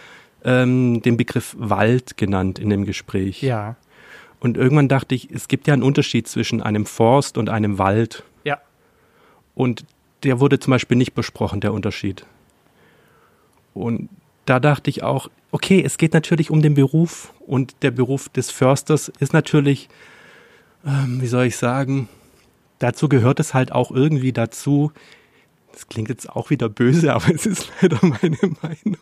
ähm, 0.45 1.01
den 1.01 1.17
Begriff 1.17 1.57
Wald 1.59 2.19
genannt 2.19 2.59
in 2.59 2.69
dem 2.69 2.85
Gespräch. 2.85 3.41
Ja. 3.41 3.77
Und 4.39 4.59
irgendwann 4.59 4.89
dachte 4.89 5.15
ich, 5.15 5.31
es 5.31 5.49
gibt 5.49 5.67
ja 5.67 5.73
einen 5.73 5.83
Unterschied 5.83 6.29
zwischen 6.29 6.61
einem 6.61 6.85
Forst 6.85 7.39
und 7.39 7.49
einem 7.49 7.79
Wald. 7.79 8.23
Ja. 8.45 8.61
Und 9.55 9.87
der 10.25 10.41
wurde 10.41 10.59
zum 10.59 10.71
Beispiel 10.71 10.97
nicht 10.97 11.15
besprochen, 11.15 11.61
der 11.61 11.73
Unterschied. 11.73 12.25
Und 13.75 14.09
da 14.45 14.61
dachte 14.61 14.91
ich 14.91 15.03
auch, 15.03 15.31
okay, 15.51 15.83
es 15.85 15.99
geht 15.99 16.15
natürlich 16.15 16.51
um 16.51 16.63
den 16.63 16.75
Beruf 16.75 17.33
und 17.47 17.75
der 17.83 17.91
Beruf 17.91 18.29
des 18.29 18.51
Försters 18.51 19.09
ist 19.21 19.33
natürlich, 19.33 19.89
ähm, 20.85 21.21
wie 21.21 21.27
soll 21.27 21.47
ich 21.47 21.57
sagen, 21.57 22.09
dazu 22.79 23.09
gehört 23.09 23.41
es 23.41 23.55
halt 23.55 23.73
auch 23.73 23.91
irgendwie 23.91 24.33
dazu. 24.33 24.93
Das 25.73 25.89
klingt 25.89 26.09
jetzt 26.09 26.29
auch 26.29 26.51
wieder 26.51 26.69
böse, 26.69 27.15
aber 27.15 27.35
es 27.35 27.47
ist 27.47 27.71
leider 27.81 27.99
meine 28.03 28.39
Meinung. 28.63 28.99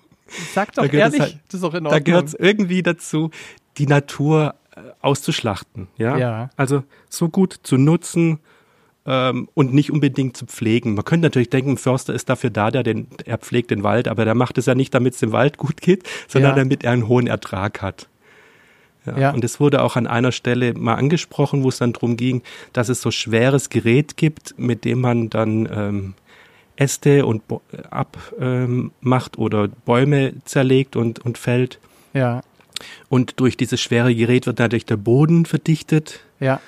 Sag 0.54 0.74
doch 0.74 0.90
ehrlich, 0.92 1.20
halt, 1.20 1.40
das 1.48 1.60
ist 1.60 1.64
auch 1.64 1.74
in 1.74 1.86
Ordnung. 1.86 1.92
Da 1.92 1.98
gehört 1.98 2.28
es 2.28 2.34
irgendwie 2.34 2.82
dazu, 2.82 3.30
die 3.78 3.86
Natur 3.86 4.54
äh, 4.76 4.80
auszuschlachten. 5.00 5.88
Ja? 5.96 6.16
ja. 6.18 6.50
Also 6.56 6.84
so 7.08 7.28
gut 7.28 7.58
zu 7.62 7.76
nutzen, 7.76 8.38
ähm, 9.10 9.48
und 9.54 9.74
nicht 9.74 9.90
unbedingt 9.90 10.36
zu 10.36 10.46
pflegen. 10.46 10.94
Man 10.94 11.04
könnte 11.04 11.26
natürlich 11.26 11.50
denken, 11.50 11.72
ein 11.72 11.76
Förster 11.78 12.14
ist 12.14 12.28
dafür 12.28 12.50
da, 12.50 12.70
der 12.70 12.84
den, 12.84 13.08
er 13.24 13.38
pflegt 13.38 13.72
den 13.72 13.82
Wald, 13.82 14.06
aber 14.06 14.24
der 14.24 14.36
macht 14.36 14.56
es 14.56 14.66
ja 14.66 14.76
nicht, 14.76 14.94
damit 14.94 15.14
es 15.14 15.20
dem 15.20 15.32
Wald 15.32 15.56
gut 15.56 15.80
geht, 15.80 16.08
sondern 16.28 16.52
ja. 16.52 16.56
damit 16.56 16.84
er 16.84 16.92
einen 16.92 17.08
hohen 17.08 17.26
Ertrag 17.26 17.82
hat. 17.82 18.08
Ja, 19.04 19.18
ja. 19.18 19.30
Und 19.32 19.44
es 19.44 19.58
wurde 19.58 19.82
auch 19.82 19.96
an 19.96 20.06
einer 20.06 20.30
Stelle 20.30 20.74
mal 20.74 20.94
angesprochen, 20.94 21.64
wo 21.64 21.70
es 21.70 21.78
dann 21.78 21.92
darum 21.92 22.16
ging, 22.16 22.42
dass 22.72 22.88
es 22.88 23.02
so 23.02 23.10
schweres 23.10 23.68
Gerät 23.68 24.16
gibt, 24.16 24.56
mit 24.58 24.84
dem 24.84 25.00
man 25.00 25.28
dann 25.28 25.68
ähm, 25.72 26.14
Äste 26.76 27.26
und 27.26 27.48
Bo 27.48 27.62
abmacht 27.90 28.38
ähm, 28.40 29.42
oder 29.42 29.68
Bäume 29.68 30.34
zerlegt 30.44 30.94
und, 30.94 31.18
und 31.18 31.36
fällt. 31.36 31.80
Ja. 32.12 32.42
Und 33.08 33.40
durch 33.40 33.56
dieses 33.56 33.80
schwere 33.80 34.14
Gerät 34.14 34.46
wird 34.46 34.60
natürlich 34.60 34.86
der 34.86 34.98
Boden 34.98 35.46
verdichtet. 35.46 36.20
Ja. 36.38 36.60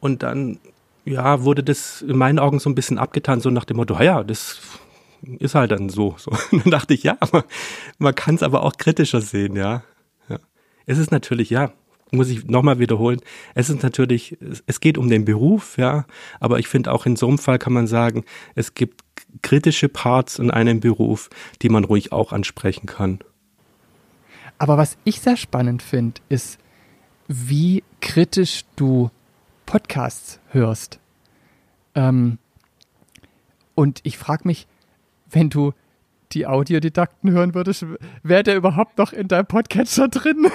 Und 0.00 0.22
dann 0.22 0.58
ja, 1.04 1.42
wurde 1.42 1.62
das 1.62 2.02
in 2.02 2.16
meinen 2.16 2.38
Augen 2.38 2.58
so 2.58 2.70
ein 2.70 2.74
bisschen 2.74 2.98
abgetan, 2.98 3.40
so 3.40 3.50
nach 3.50 3.64
dem 3.64 3.76
Motto, 3.76 4.00
ja, 4.00 4.22
das 4.22 4.60
ist 5.38 5.54
halt 5.54 5.70
dann 5.70 5.88
so. 5.88 6.14
so. 6.18 6.32
Dann 6.50 6.70
dachte 6.70 6.94
ich, 6.94 7.02
ja, 7.02 7.16
aber 7.20 7.44
man 7.98 8.14
kann 8.14 8.34
es 8.34 8.42
aber 8.42 8.62
auch 8.64 8.76
kritischer 8.76 9.20
sehen, 9.20 9.56
ja. 9.56 9.82
ja. 10.28 10.38
Es 10.86 10.98
ist 10.98 11.10
natürlich, 11.10 11.50
ja, 11.50 11.72
muss 12.10 12.28
ich 12.28 12.46
nochmal 12.46 12.78
wiederholen, 12.78 13.20
es 13.54 13.70
ist 13.70 13.82
natürlich, 13.82 14.36
es 14.66 14.80
geht 14.80 14.98
um 14.98 15.08
den 15.08 15.24
Beruf, 15.24 15.78
ja, 15.78 16.04
aber 16.40 16.58
ich 16.58 16.68
finde 16.68 16.92
auch 16.92 17.06
in 17.06 17.16
so 17.16 17.26
einem 17.28 17.38
Fall 17.38 17.58
kann 17.58 17.72
man 17.72 17.86
sagen, 17.86 18.24
es 18.54 18.74
gibt 18.74 19.02
kritische 19.40 19.88
Parts 19.88 20.38
in 20.38 20.50
einem 20.50 20.80
Beruf, 20.80 21.30
die 21.62 21.68
man 21.68 21.84
ruhig 21.84 22.12
auch 22.12 22.32
ansprechen 22.32 22.86
kann. 22.86 23.20
Aber 24.58 24.76
was 24.76 24.98
ich 25.04 25.20
sehr 25.20 25.36
spannend 25.36 25.82
finde, 25.82 26.20
ist, 26.28 26.58
wie 27.28 27.82
kritisch 28.00 28.64
du 28.76 29.10
Podcasts 29.72 30.38
hörst. 30.50 31.00
Ähm, 31.94 32.36
und 33.74 34.00
ich 34.02 34.18
frage 34.18 34.42
mich, 34.46 34.66
wenn 35.30 35.48
du 35.48 35.72
die 36.32 36.46
Audiodidakten 36.46 37.30
hören 37.30 37.54
würdest, 37.54 37.86
wäre 38.22 38.42
der 38.42 38.56
überhaupt 38.56 38.98
noch 38.98 39.14
in 39.14 39.28
deinem 39.28 39.46
Podcatcher 39.46 40.08
drin? 40.08 40.46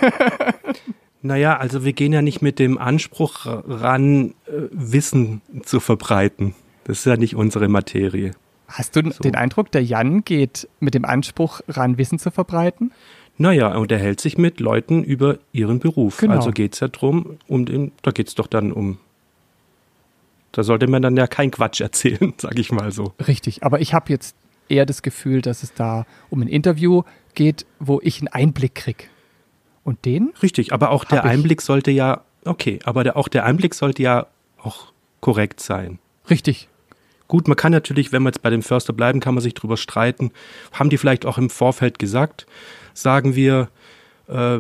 naja, 1.24 1.58
also 1.58 1.84
wir 1.84 1.94
gehen 1.94 2.14
ja 2.14 2.22
nicht 2.22 2.44
mit 2.44 2.60
dem 2.60 2.78
Anspruch 2.78 3.48
ran, 3.48 4.36
äh, 4.46 4.52
Wissen 4.70 5.42
zu 5.64 5.80
verbreiten. 5.80 6.54
Das 6.84 7.00
ist 7.00 7.06
ja 7.06 7.18
nicht 7.18 7.36
unsere 7.36 7.70
Materie. 7.70 8.34
Hast 8.68 8.96
du 8.96 9.02
so. 9.10 9.24
den 9.24 9.34
Eindruck, 9.34 9.72
der 9.72 9.84
Jan 9.84 10.26
geht 10.26 10.70
mit 10.80 10.94
dem 10.94 11.06
Anspruch 11.06 11.62
ran, 11.68 11.98
Wissen 11.98 12.20
zu 12.20 12.30
verbreiten? 12.30 12.92
Naja, 13.40 13.76
und 13.76 13.92
er 13.92 13.98
hält 13.98 14.22
sich 14.22 14.38
mit 14.38 14.60
Leuten 14.60 15.04
über 15.04 15.40
ihren 15.54 15.80
Beruf. 15.80 16.18
Genau. 16.18 16.36
Also 16.36 16.52
geht 16.52 16.76
es 16.76 16.82
ja 16.82 16.88
drum, 16.88 17.40
um 17.48 17.66
den, 17.66 17.94
da 18.04 18.12
geht 18.12 18.28
es 18.28 18.36
doch 18.36 18.46
dann 18.46 18.72
um. 18.72 19.00
Da 20.52 20.64
sollte 20.64 20.88
man 20.88 21.02
dann 21.02 21.16
ja 21.18 21.28
kein 21.28 21.52
Quatsch 21.52 21.82
erzählen, 21.82 22.34
sag 22.38 22.58
ich 22.58 22.72
mal 22.72 22.92
so. 22.92 23.14
Richtig, 23.28 23.64
aber 23.64 23.82
ich 23.82 23.94
habe 23.94 24.12
jetzt 24.12 24.36
eher 24.70 24.86
das 24.86 25.02
Gefühl, 25.02 25.42
dass 25.42 25.64
es 25.64 25.74
da 25.74 26.06
um 26.30 26.42
ein 26.42 26.48
Interview 26.48 27.04
geht, 27.34 27.66
wo 27.80 28.00
ich 28.02 28.20
einen 28.20 28.28
Einblick 28.28 28.76
krieg. 28.76 29.10
Und 29.84 30.04
den? 30.04 30.34
Richtig, 30.44 30.74
aber 30.74 30.92
auch 30.92 31.06
der 31.06 31.24
Einblick 31.24 31.62
sollte 31.62 31.92
ja, 31.92 32.24
okay, 32.44 32.80
aber 32.84 33.06
der, 33.06 33.16
auch 33.16 33.30
der 33.30 33.46
Einblick 33.46 33.74
sollte 33.74 34.04
ja 34.04 34.28
auch 34.62 34.92
korrekt 35.22 35.62
sein. 35.62 36.00
Richtig. 36.30 36.68
Gut, 37.28 37.48
man 37.48 37.56
kann 37.56 37.72
natürlich, 37.72 38.12
wenn 38.12 38.24
wir 38.24 38.30
jetzt 38.30 38.42
bei 38.42 38.50
dem 38.50 38.64
Förster 38.64 38.94
bleiben, 38.94 39.20
kann 39.20 39.34
man 39.34 39.42
sich 39.42 39.54
drüber 39.54 39.78
streiten. 39.78 40.32
Haben 40.74 40.90
die 40.90 40.98
vielleicht 40.98 41.26
auch 41.26 41.38
im 41.38 41.50
Vorfeld 41.50 42.00
gesagt? 42.00 42.48
Sagen 42.94 43.36
wir, 43.36 43.70
äh, 44.28 44.60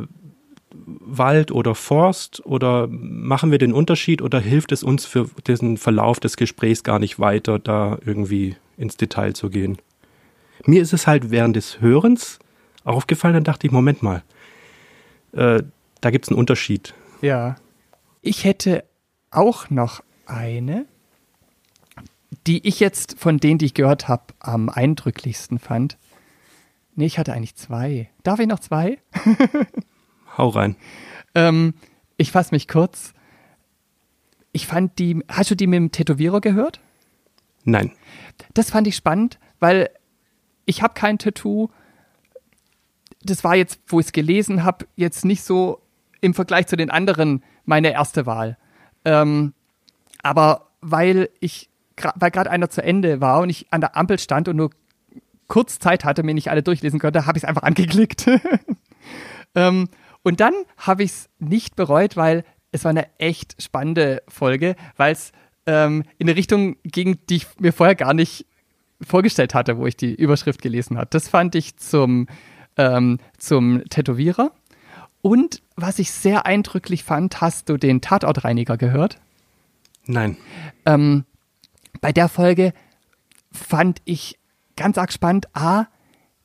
Wald 0.73 1.51
oder 1.51 1.75
Forst 1.75 2.45
oder 2.45 2.87
machen 2.87 3.51
wir 3.51 3.57
den 3.57 3.73
Unterschied 3.73 4.21
oder 4.21 4.39
hilft 4.39 4.71
es 4.71 4.83
uns 4.83 5.05
für 5.05 5.29
diesen 5.45 5.77
Verlauf 5.77 6.19
des 6.19 6.37
Gesprächs 6.37 6.83
gar 6.83 6.99
nicht 6.99 7.19
weiter, 7.19 7.59
da 7.59 7.97
irgendwie 8.05 8.55
ins 8.77 8.97
Detail 8.97 9.33
zu 9.33 9.49
gehen? 9.49 9.77
Mir 10.65 10.81
ist 10.81 10.93
es 10.93 11.07
halt 11.07 11.31
während 11.31 11.55
des 11.55 11.79
Hörens 11.79 12.39
aufgefallen, 12.83 13.35
dann 13.35 13.43
dachte 13.43 13.67
ich, 13.67 13.73
Moment 13.73 14.03
mal, 14.03 14.23
äh, 15.33 15.63
da 16.01 16.09
gibt 16.09 16.25
es 16.25 16.29
einen 16.29 16.39
Unterschied. 16.39 16.93
Ja. 17.21 17.55
Ich 18.21 18.43
hätte 18.43 18.83
auch 19.31 19.69
noch 19.69 20.03
eine, 20.25 20.85
die 22.45 22.67
ich 22.67 22.79
jetzt 22.79 23.17
von 23.19 23.37
denen, 23.37 23.57
die 23.57 23.65
ich 23.65 23.73
gehört 23.73 24.07
habe, 24.07 24.23
am 24.39 24.69
eindrücklichsten 24.69 25.59
fand. 25.59 25.97
Nee, 26.95 27.05
ich 27.05 27.19
hatte 27.19 27.33
eigentlich 27.33 27.55
zwei. 27.55 28.09
Darf 28.23 28.39
ich 28.39 28.47
noch 28.47 28.59
zwei? 28.59 28.97
Hau 30.37 30.49
rein. 30.49 30.75
Ähm, 31.35 31.73
ich 32.17 32.31
fasse 32.31 32.53
mich 32.53 32.67
kurz. 32.67 33.13
Ich 34.51 34.67
fand 34.67 34.99
die. 34.99 35.23
Hast 35.27 35.51
du 35.51 35.55
die 35.55 35.67
mit 35.67 35.77
dem 35.77 35.91
Tätowierer 35.91 36.41
gehört? 36.41 36.79
Nein. 37.63 37.91
Das 38.53 38.69
fand 38.71 38.87
ich 38.87 38.95
spannend, 38.95 39.39
weil 39.59 39.89
ich 40.65 40.81
habe 40.81 40.93
kein 40.93 41.17
Tattoo. 41.17 41.69
Das 43.23 43.43
war 43.43 43.55
jetzt, 43.55 43.79
wo 43.87 43.99
ich 43.99 44.07
es 44.07 44.11
gelesen 44.13 44.63
habe, 44.63 44.85
jetzt 44.95 45.25
nicht 45.25 45.43
so 45.43 45.81
im 46.21 46.33
Vergleich 46.33 46.67
zu 46.67 46.77
den 46.77 46.89
anderen 46.89 47.43
meine 47.65 47.91
erste 47.91 48.25
Wahl. 48.25 48.57
Ähm, 49.05 49.53
aber 50.23 50.67
weil 50.81 51.29
ich, 51.39 51.69
weil 52.15 52.31
gerade 52.31 52.49
einer 52.49 52.69
zu 52.69 52.83
Ende 52.83 53.21
war 53.21 53.41
und 53.41 53.49
ich 53.49 53.67
an 53.71 53.81
der 53.81 53.97
Ampel 53.97 54.19
stand 54.19 54.47
und 54.47 54.55
nur 54.55 54.69
kurz 55.47 55.79
Zeit 55.79 56.05
hatte, 56.05 56.23
mir 56.23 56.33
nicht 56.33 56.49
alle 56.49 56.63
durchlesen 56.63 56.99
konnte, 56.99 57.25
habe 57.25 57.37
ich 57.37 57.43
es 57.43 57.49
einfach 57.49 57.63
angeklickt. 57.63 58.29
ähm, 59.55 59.89
und 60.27 60.41
dann 60.41 60.53
habe 60.75 61.03
ich 61.03 61.11
es 61.11 61.29
nicht 61.39 61.77
bereut, 61.77 62.17
weil 62.17 62.43
es 62.73 62.83
war 62.83 62.89
eine 62.89 63.07
echt 63.17 63.55
spannende 63.63 64.21
Folge, 64.27 64.75
weil 64.97 65.13
es 65.13 65.31
ähm, 65.65 66.03
in 66.17 66.27
eine 66.27 66.35
Richtung 66.35 66.75
ging, 66.83 67.17
die 67.29 67.37
ich 67.37 67.47
mir 67.59 67.71
vorher 67.71 67.95
gar 67.95 68.13
nicht 68.13 68.45
vorgestellt 68.99 69.53
hatte, 69.53 69.77
wo 69.77 69.87
ich 69.87 69.95
die 69.95 70.13
Überschrift 70.13 70.61
gelesen 70.61 70.97
habe. 70.97 71.07
Das 71.11 71.29
fand 71.29 71.55
ich 71.55 71.77
zum, 71.77 72.27
ähm, 72.75 73.19
zum 73.37 73.85
Tätowierer. 73.89 74.51
Und 75.21 75.61
was 75.77 75.97
ich 75.97 76.11
sehr 76.11 76.45
eindrücklich 76.45 77.05
fand, 77.05 77.39
hast 77.39 77.69
du 77.69 77.77
den 77.77 78.01
Tatortreiniger 78.01 78.75
gehört? 78.75 79.21
Nein. 80.07 80.35
Ähm, 80.85 81.23
bei 82.01 82.11
der 82.11 82.27
Folge 82.27 82.73
fand 83.53 84.01
ich 84.03 84.37
ganz 84.75 84.97
arg 84.97 85.13
spannend, 85.13 85.47
a, 85.55 85.85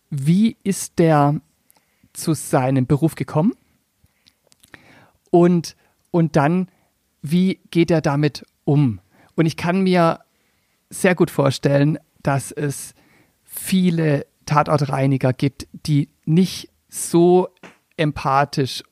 wie 0.09 0.57
ist 0.63 1.01
der 1.01 1.41
zu 2.13 2.35
seinem 2.35 2.87
Beruf 2.87 3.17
gekommen? 3.17 3.55
Und, 5.33 5.77
und 6.11 6.37
dann, 6.37 6.69
wie 7.23 7.59
geht 7.71 7.91
er 7.91 8.03
damit 8.03 8.45
um? 8.65 9.01
Und 9.35 9.47
ich 9.47 9.57
kann 9.57 9.83
mir 9.83 10.21
sehr 10.91 11.15
gut 11.15 11.31
vorstellen, 11.31 11.99
dass 12.23 12.53
es 12.53 12.95
viele 13.43 14.27
Tatortreiniger 14.45 15.33
gibt, 15.33 15.67
die 15.73 16.11
nicht 16.27 16.69
so 16.89 17.49
empathisch 17.97 18.83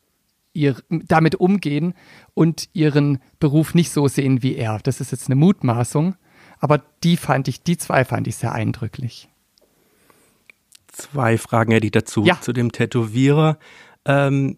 ihr, 0.54 0.76
damit 0.88 1.34
umgehen 1.34 1.92
und 2.32 2.70
ihren 2.72 3.18
Beruf 3.38 3.74
nicht 3.74 3.90
so 3.90 4.08
sehen 4.08 4.42
wie 4.42 4.56
er. 4.56 4.78
Das 4.82 5.02
ist 5.02 5.12
jetzt 5.12 5.26
eine 5.28 5.34
Mutmaßung, 5.36 6.16
aber 6.58 6.82
die 7.04 7.18
fand 7.18 7.48
ich, 7.48 7.62
die 7.62 7.76
zwei 7.76 8.06
fand 8.06 8.26
ich 8.26 8.36
sehr 8.36 8.52
eindrücklich. 8.52 9.28
Zwei 10.88 11.36
Fragen 11.36 11.72
hätte 11.72 11.86
ich 11.86 11.92
dazu. 11.92 12.24
Ja. 12.24 12.40
Zu 12.40 12.54
dem 12.54 12.72
Tätowierer. 12.72 13.58
Ähm, 14.06 14.56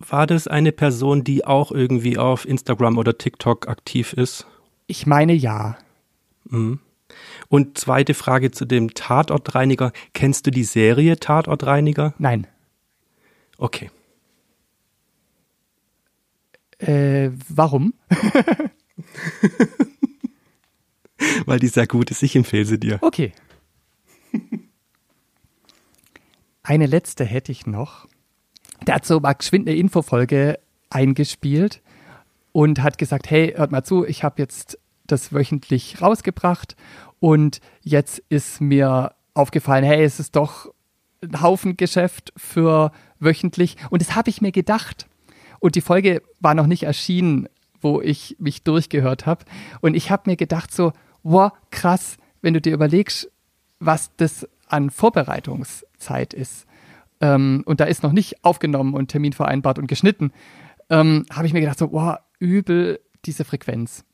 war 0.00 0.26
das 0.26 0.48
eine 0.48 0.72
Person, 0.72 1.24
die 1.24 1.44
auch 1.44 1.70
irgendwie 1.70 2.18
auf 2.18 2.46
Instagram 2.46 2.98
oder 2.98 3.18
TikTok 3.18 3.68
aktiv 3.68 4.14
ist? 4.14 4.46
Ich 4.86 5.06
meine 5.06 5.34
ja. 5.34 5.78
Mhm. 6.44 6.80
Und 7.48 7.78
zweite 7.78 8.14
Frage 8.14 8.50
zu 8.50 8.64
dem 8.64 8.94
Tatortreiniger. 8.94 9.92
Kennst 10.14 10.46
du 10.46 10.50
die 10.50 10.64
Serie 10.64 11.18
Tatortreiniger? 11.18 12.14
Nein. 12.18 12.46
Okay. 13.58 13.90
Äh, 16.78 17.30
warum? 17.48 17.92
Weil 21.44 21.58
die 21.58 21.68
sehr 21.68 21.86
gut 21.86 22.10
ist. 22.10 22.22
Ich 22.22 22.34
empfehle 22.36 22.64
sie 22.64 22.80
dir. 22.80 22.98
Okay. 23.02 23.32
Eine 26.62 26.86
letzte 26.86 27.24
hätte 27.24 27.52
ich 27.52 27.66
noch. 27.66 28.06
Der 28.86 28.96
hat 28.96 29.06
so 29.06 29.20
mal 29.20 29.34
geschwind 29.34 29.68
eine 29.68 29.76
Infofolge 29.76 30.58
eingespielt 30.88 31.82
und 32.52 32.82
hat 32.82 32.98
gesagt, 32.98 33.30
hey, 33.30 33.54
hört 33.56 33.70
mal 33.70 33.84
zu, 33.84 34.04
ich 34.04 34.24
habe 34.24 34.40
jetzt 34.42 34.78
das 35.06 35.32
wöchentlich 35.32 36.00
rausgebracht 36.00 36.76
und 37.18 37.60
jetzt 37.82 38.22
ist 38.28 38.60
mir 38.60 39.12
aufgefallen, 39.34 39.84
hey, 39.84 40.02
es 40.04 40.20
ist 40.20 40.36
doch 40.36 40.72
ein 41.22 41.42
Haufen 41.42 41.76
Geschäft 41.76 42.32
für 42.36 42.92
wöchentlich 43.18 43.76
und 43.90 44.02
das 44.02 44.16
habe 44.16 44.30
ich 44.30 44.40
mir 44.40 44.52
gedacht. 44.52 45.06
Und 45.58 45.74
die 45.74 45.82
Folge 45.82 46.22
war 46.40 46.54
noch 46.54 46.66
nicht 46.66 46.84
erschienen, 46.84 47.48
wo 47.82 48.00
ich 48.00 48.36
mich 48.38 48.62
durchgehört 48.62 49.26
habe 49.26 49.44
und 49.80 49.94
ich 49.94 50.10
habe 50.10 50.30
mir 50.30 50.36
gedacht 50.36 50.72
so, 50.72 50.92
wow, 51.22 51.52
krass, 51.70 52.16
wenn 52.40 52.54
du 52.54 52.60
dir 52.60 52.72
überlegst, 52.72 53.30
was 53.78 54.10
das 54.16 54.48
an 54.66 54.90
Vorbereitungszeit 54.90 56.32
ist. 56.32 56.66
Ähm, 57.20 57.62
und 57.66 57.80
da 57.80 57.84
ist 57.84 58.02
noch 58.02 58.12
nicht 58.12 58.44
aufgenommen 58.44 58.94
und 58.94 59.08
Termin 59.08 59.32
vereinbart 59.32 59.78
und 59.78 59.86
geschnitten, 59.86 60.32
ähm, 60.88 61.26
habe 61.30 61.46
ich 61.46 61.52
mir 61.52 61.60
gedacht, 61.60 61.78
so, 61.78 61.92
wow, 61.92 62.18
übel 62.38 63.00
diese 63.24 63.44
Frequenz. 63.44 64.04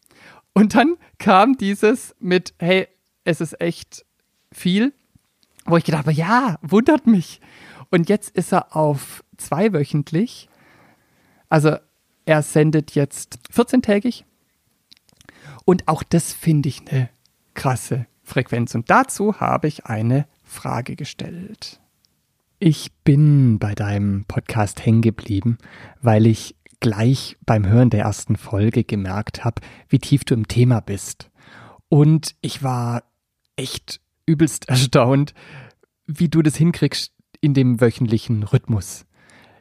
Und 0.52 0.74
dann 0.74 0.96
kam 1.18 1.56
dieses 1.56 2.14
mit, 2.18 2.54
hey, 2.58 2.88
es 3.24 3.40
ist 3.40 3.60
echt 3.60 4.04
viel, 4.52 4.92
wo 5.66 5.76
ich 5.76 5.84
gedacht 5.84 6.06
habe, 6.06 6.12
ja, 6.12 6.58
wundert 6.62 7.06
mich. 7.06 7.40
Und 7.90 8.08
jetzt 8.08 8.36
ist 8.36 8.52
er 8.52 8.74
auf 8.74 9.22
zweiwöchentlich. 9.36 10.48
Also 11.48 11.76
er 12.24 12.42
sendet 12.42 12.94
jetzt 12.94 13.38
14-tägig. 13.52 14.24
Und 15.64 15.88
auch 15.88 16.02
das 16.02 16.32
finde 16.32 16.68
ich 16.68 16.88
eine 16.88 17.10
krasse 17.54 18.06
Frequenz. 18.22 18.74
Und 18.74 18.90
dazu 18.90 19.40
habe 19.40 19.68
ich 19.68 19.86
eine 19.86 20.26
Frage 20.42 20.96
gestellt. 20.96 21.80
Ich 22.58 22.90
bin 23.04 23.58
bei 23.58 23.74
deinem 23.74 24.24
Podcast 24.24 24.86
hängen 24.86 25.02
geblieben, 25.02 25.58
weil 26.00 26.24
ich 26.24 26.56
gleich 26.80 27.36
beim 27.44 27.66
Hören 27.66 27.90
der 27.90 28.04
ersten 28.04 28.36
Folge 28.36 28.82
gemerkt 28.82 29.44
habe, 29.44 29.60
wie 29.90 29.98
tief 29.98 30.24
du 30.24 30.32
im 30.32 30.48
Thema 30.48 30.80
bist. 30.80 31.30
Und 31.90 32.34
ich 32.40 32.62
war 32.62 33.02
echt 33.56 34.00
übelst 34.24 34.68
erstaunt, 34.70 35.34
wie 36.06 36.30
du 36.30 36.40
das 36.40 36.56
hinkriegst 36.56 37.12
in 37.42 37.52
dem 37.52 37.82
wöchentlichen 37.82 38.42
Rhythmus. 38.42 39.04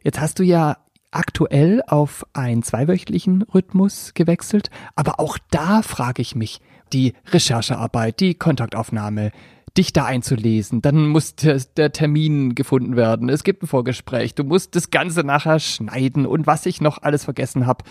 Jetzt 0.02 0.22
hast 0.22 0.40
du 0.40 0.44
ja 0.44 0.78
aktuell 1.12 1.82
auf 1.88 2.26
einen 2.32 2.64
zweiwöchentlichen 2.64 3.42
Rhythmus 3.42 4.14
gewechselt, 4.14 4.70
aber 4.96 5.20
auch 5.20 5.38
da 5.52 5.82
frage 5.82 6.22
ich 6.22 6.34
mich, 6.34 6.62
die 6.94 7.14
Recherchearbeit, 7.28 8.22
die 8.22 8.36
Kontaktaufnahme, 8.36 9.32
dich 9.78 9.94
da 9.94 10.06
einzulesen, 10.06 10.82
dann 10.82 11.08
muss 11.08 11.36
der, 11.36 11.60
der, 11.78 11.92
Termin 11.92 12.56
gefunden 12.56 12.96
werden, 12.96 13.30
es 13.30 13.44
gibt 13.44 13.64
ein 13.64 13.68
Vorgespräch, 13.68 14.36
du 14.36 14.44
musst 14.44 14.76
das 14.76 14.90
Ganze 14.90 15.24
nachher 15.24 15.60
schneiden 15.60 16.26
und 16.26 16.48
was 16.48 16.66
ich 16.66 16.82
noch 16.82 17.02
alles 17.02 17.26
vergessen 17.26 17.66
habe. 17.66 17.84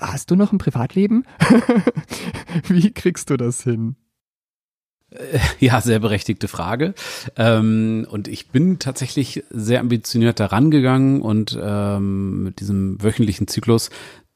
Hast 0.00 0.30
du 0.30 0.36
noch 0.36 0.52
ein 0.52 0.58
Privatleben? 0.58 1.24
Wie 2.68 2.90
kriegst 2.90 3.30
du 3.30 3.36
das 3.36 3.62
hin? 3.62 3.96
Ja, 5.58 5.80
sehr 5.80 5.98
berechtigte 5.98 6.46
Frage. 6.46 6.94
Ähm, 7.36 8.06
und 8.08 8.28
ich 8.28 8.48
bin 8.48 8.78
tatsächlich 8.78 9.42
sehr 9.50 9.80
ambitioniert 9.80 10.38
daran 10.38 10.70
gegangen 10.70 11.20
und 11.20 11.58
ähm, 11.60 12.44
mit 12.44 12.60
diesem 12.60 13.02
wöchentlichen 13.02 13.48
Zyklus 13.48 13.90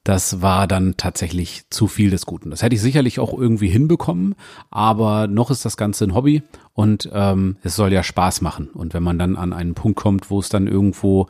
das 0.05 0.41
war 0.43 0.67
dann 0.67 0.97
tatsächlich 0.97 1.63
zu 1.71 1.87
viel 1.87 2.11
des 2.11 2.27
Guten. 2.27 2.51
Das 2.51 2.61
hätte 2.61 2.75
ich 2.75 2.81
sicherlich 2.81 3.19
auch 3.19 3.37
irgendwie 3.37 3.69
hinbekommen, 3.69 4.35
aber 4.69 5.25
noch 5.25 5.49
ist 5.49 5.65
das 5.65 5.77
Ganze 5.77 6.05
ein 6.05 6.13
Hobby 6.13 6.43
und 6.73 7.09
ähm, 7.11 7.57
es 7.63 7.75
soll 7.75 7.91
ja 7.91 8.03
Spaß 8.03 8.41
machen. 8.41 8.69
Und 8.69 8.93
wenn 8.93 9.01
man 9.01 9.17
dann 9.17 9.35
an 9.35 9.51
einen 9.51 9.73
Punkt 9.73 9.99
kommt, 9.99 10.29
wo 10.29 10.39
es 10.39 10.47
dann 10.47 10.67
irgendwo 10.67 11.27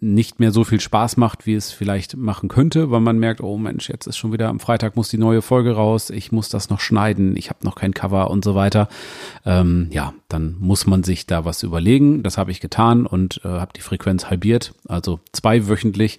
nicht 0.00 0.40
mehr 0.40 0.50
so 0.50 0.64
viel 0.64 0.80
Spaß 0.80 1.18
macht, 1.18 1.46
wie 1.46 1.54
es 1.54 1.70
vielleicht 1.70 2.16
machen 2.16 2.48
könnte, 2.48 2.90
weil 2.90 3.00
man 3.00 3.18
merkt, 3.18 3.42
oh 3.42 3.56
Mensch, 3.56 3.88
jetzt 3.88 4.08
ist 4.08 4.16
schon 4.16 4.32
wieder 4.32 4.48
am 4.48 4.58
Freitag 4.58 4.96
muss 4.96 5.08
die 5.08 5.16
neue 5.16 5.40
Folge 5.40 5.72
raus, 5.72 6.10
ich 6.10 6.32
muss 6.32 6.48
das 6.48 6.68
noch 6.68 6.80
schneiden, 6.80 7.36
ich 7.36 7.48
habe 7.48 7.64
noch 7.64 7.76
kein 7.76 7.94
Cover 7.94 8.28
und 8.28 8.44
so 8.44 8.56
weiter. 8.56 8.88
Ähm, 9.46 9.86
ja, 9.92 10.14
dann 10.28 10.56
muss 10.58 10.84
man 10.84 11.04
sich 11.04 11.26
da 11.26 11.44
was 11.44 11.62
überlegen. 11.62 12.24
Das 12.24 12.38
habe 12.38 12.50
ich 12.50 12.60
getan 12.60 13.06
und 13.06 13.40
äh, 13.44 13.48
habe 13.48 13.72
die 13.74 13.82
Frequenz 13.82 14.26
halbiert, 14.26 14.74
also 14.88 15.20
zwei 15.32 15.68
wöchentlich. 15.68 16.18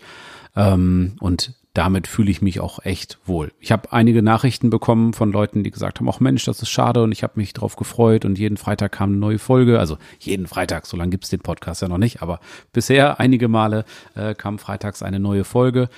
Ähm, 0.56 1.14
und 1.20 1.54
damit 1.74 2.08
fühle 2.08 2.32
ich 2.32 2.42
mich 2.42 2.60
auch 2.60 2.84
echt 2.84 3.18
wohl. 3.26 3.52
Ich 3.60 3.72
habe 3.72 3.94
einige 3.94 4.22
Nachrichten 4.22 4.70
bekommen 4.70 5.14
von 5.14 5.32
Leuten, 5.32 5.64
die 5.64 5.72
gesagt 5.72 6.00
haben, 6.00 6.10
ach 6.10 6.20
Mensch, 6.20 6.44
das 6.44 6.62
ist 6.62 6.70
schade 6.70 7.02
und 7.02 7.12
ich 7.12 7.24
habe 7.24 7.34
mich 7.36 7.54
drauf 7.54 7.76
gefreut 7.78 8.26
und 8.26 8.38
jeden 8.38 8.58
Freitag 8.58 8.92
kam 8.92 9.12
eine 9.12 9.20
neue 9.20 9.40
Folge. 9.40 9.80
Also 9.80 9.98
jeden 10.20 10.48
Freitag, 10.48 10.86
so 10.86 10.98
lange 10.98 11.12
gibt's 11.12 11.30
den 11.30 11.40
Podcast 11.40 11.82
ja 11.82 11.88
noch 11.88 11.98
nicht, 11.98 12.22
aber 12.22 12.40
bisher 12.74 13.20
einige 13.20 13.48
Male 13.48 13.86
äh, 14.16 14.36
kam 14.36 14.60
freitags 14.60 15.02
eine 15.02 15.20
neue 15.20 15.46
Folge. 15.46 15.90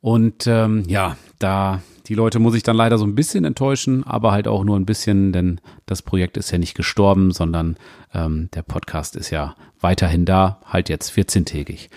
Und 0.00 0.46
ähm, 0.46 0.84
ja, 0.86 1.16
da 1.38 1.82
die 2.06 2.14
Leute 2.14 2.38
muss 2.38 2.54
ich 2.54 2.62
dann 2.62 2.76
leider 2.76 2.98
so 2.98 3.06
ein 3.06 3.14
bisschen 3.14 3.44
enttäuschen, 3.44 4.04
aber 4.04 4.32
halt 4.32 4.46
auch 4.46 4.64
nur 4.64 4.78
ein 4.78 4.84
bisschen, 4.84 5.32
denn 5.32 5.60
das 5.86 6.02
Projekt 6.02 6.36
ist 6.36 6.50
ja 6.50 6.58
nicht 6.58 6.74
gestorben, 6.74 7.30
sondern 7.30 7.76
ähm, 8.12 8.50
der 8.54 8.62
Podcast 8.62 9.16
ist 9.16 9.30
ja 9.30 9.54
weiterhin 9.80 10.26
da, 10.26 10.60
halt 10.66 10.90
jetzt 10.90 11.12
14-tägig. 11.12 11.88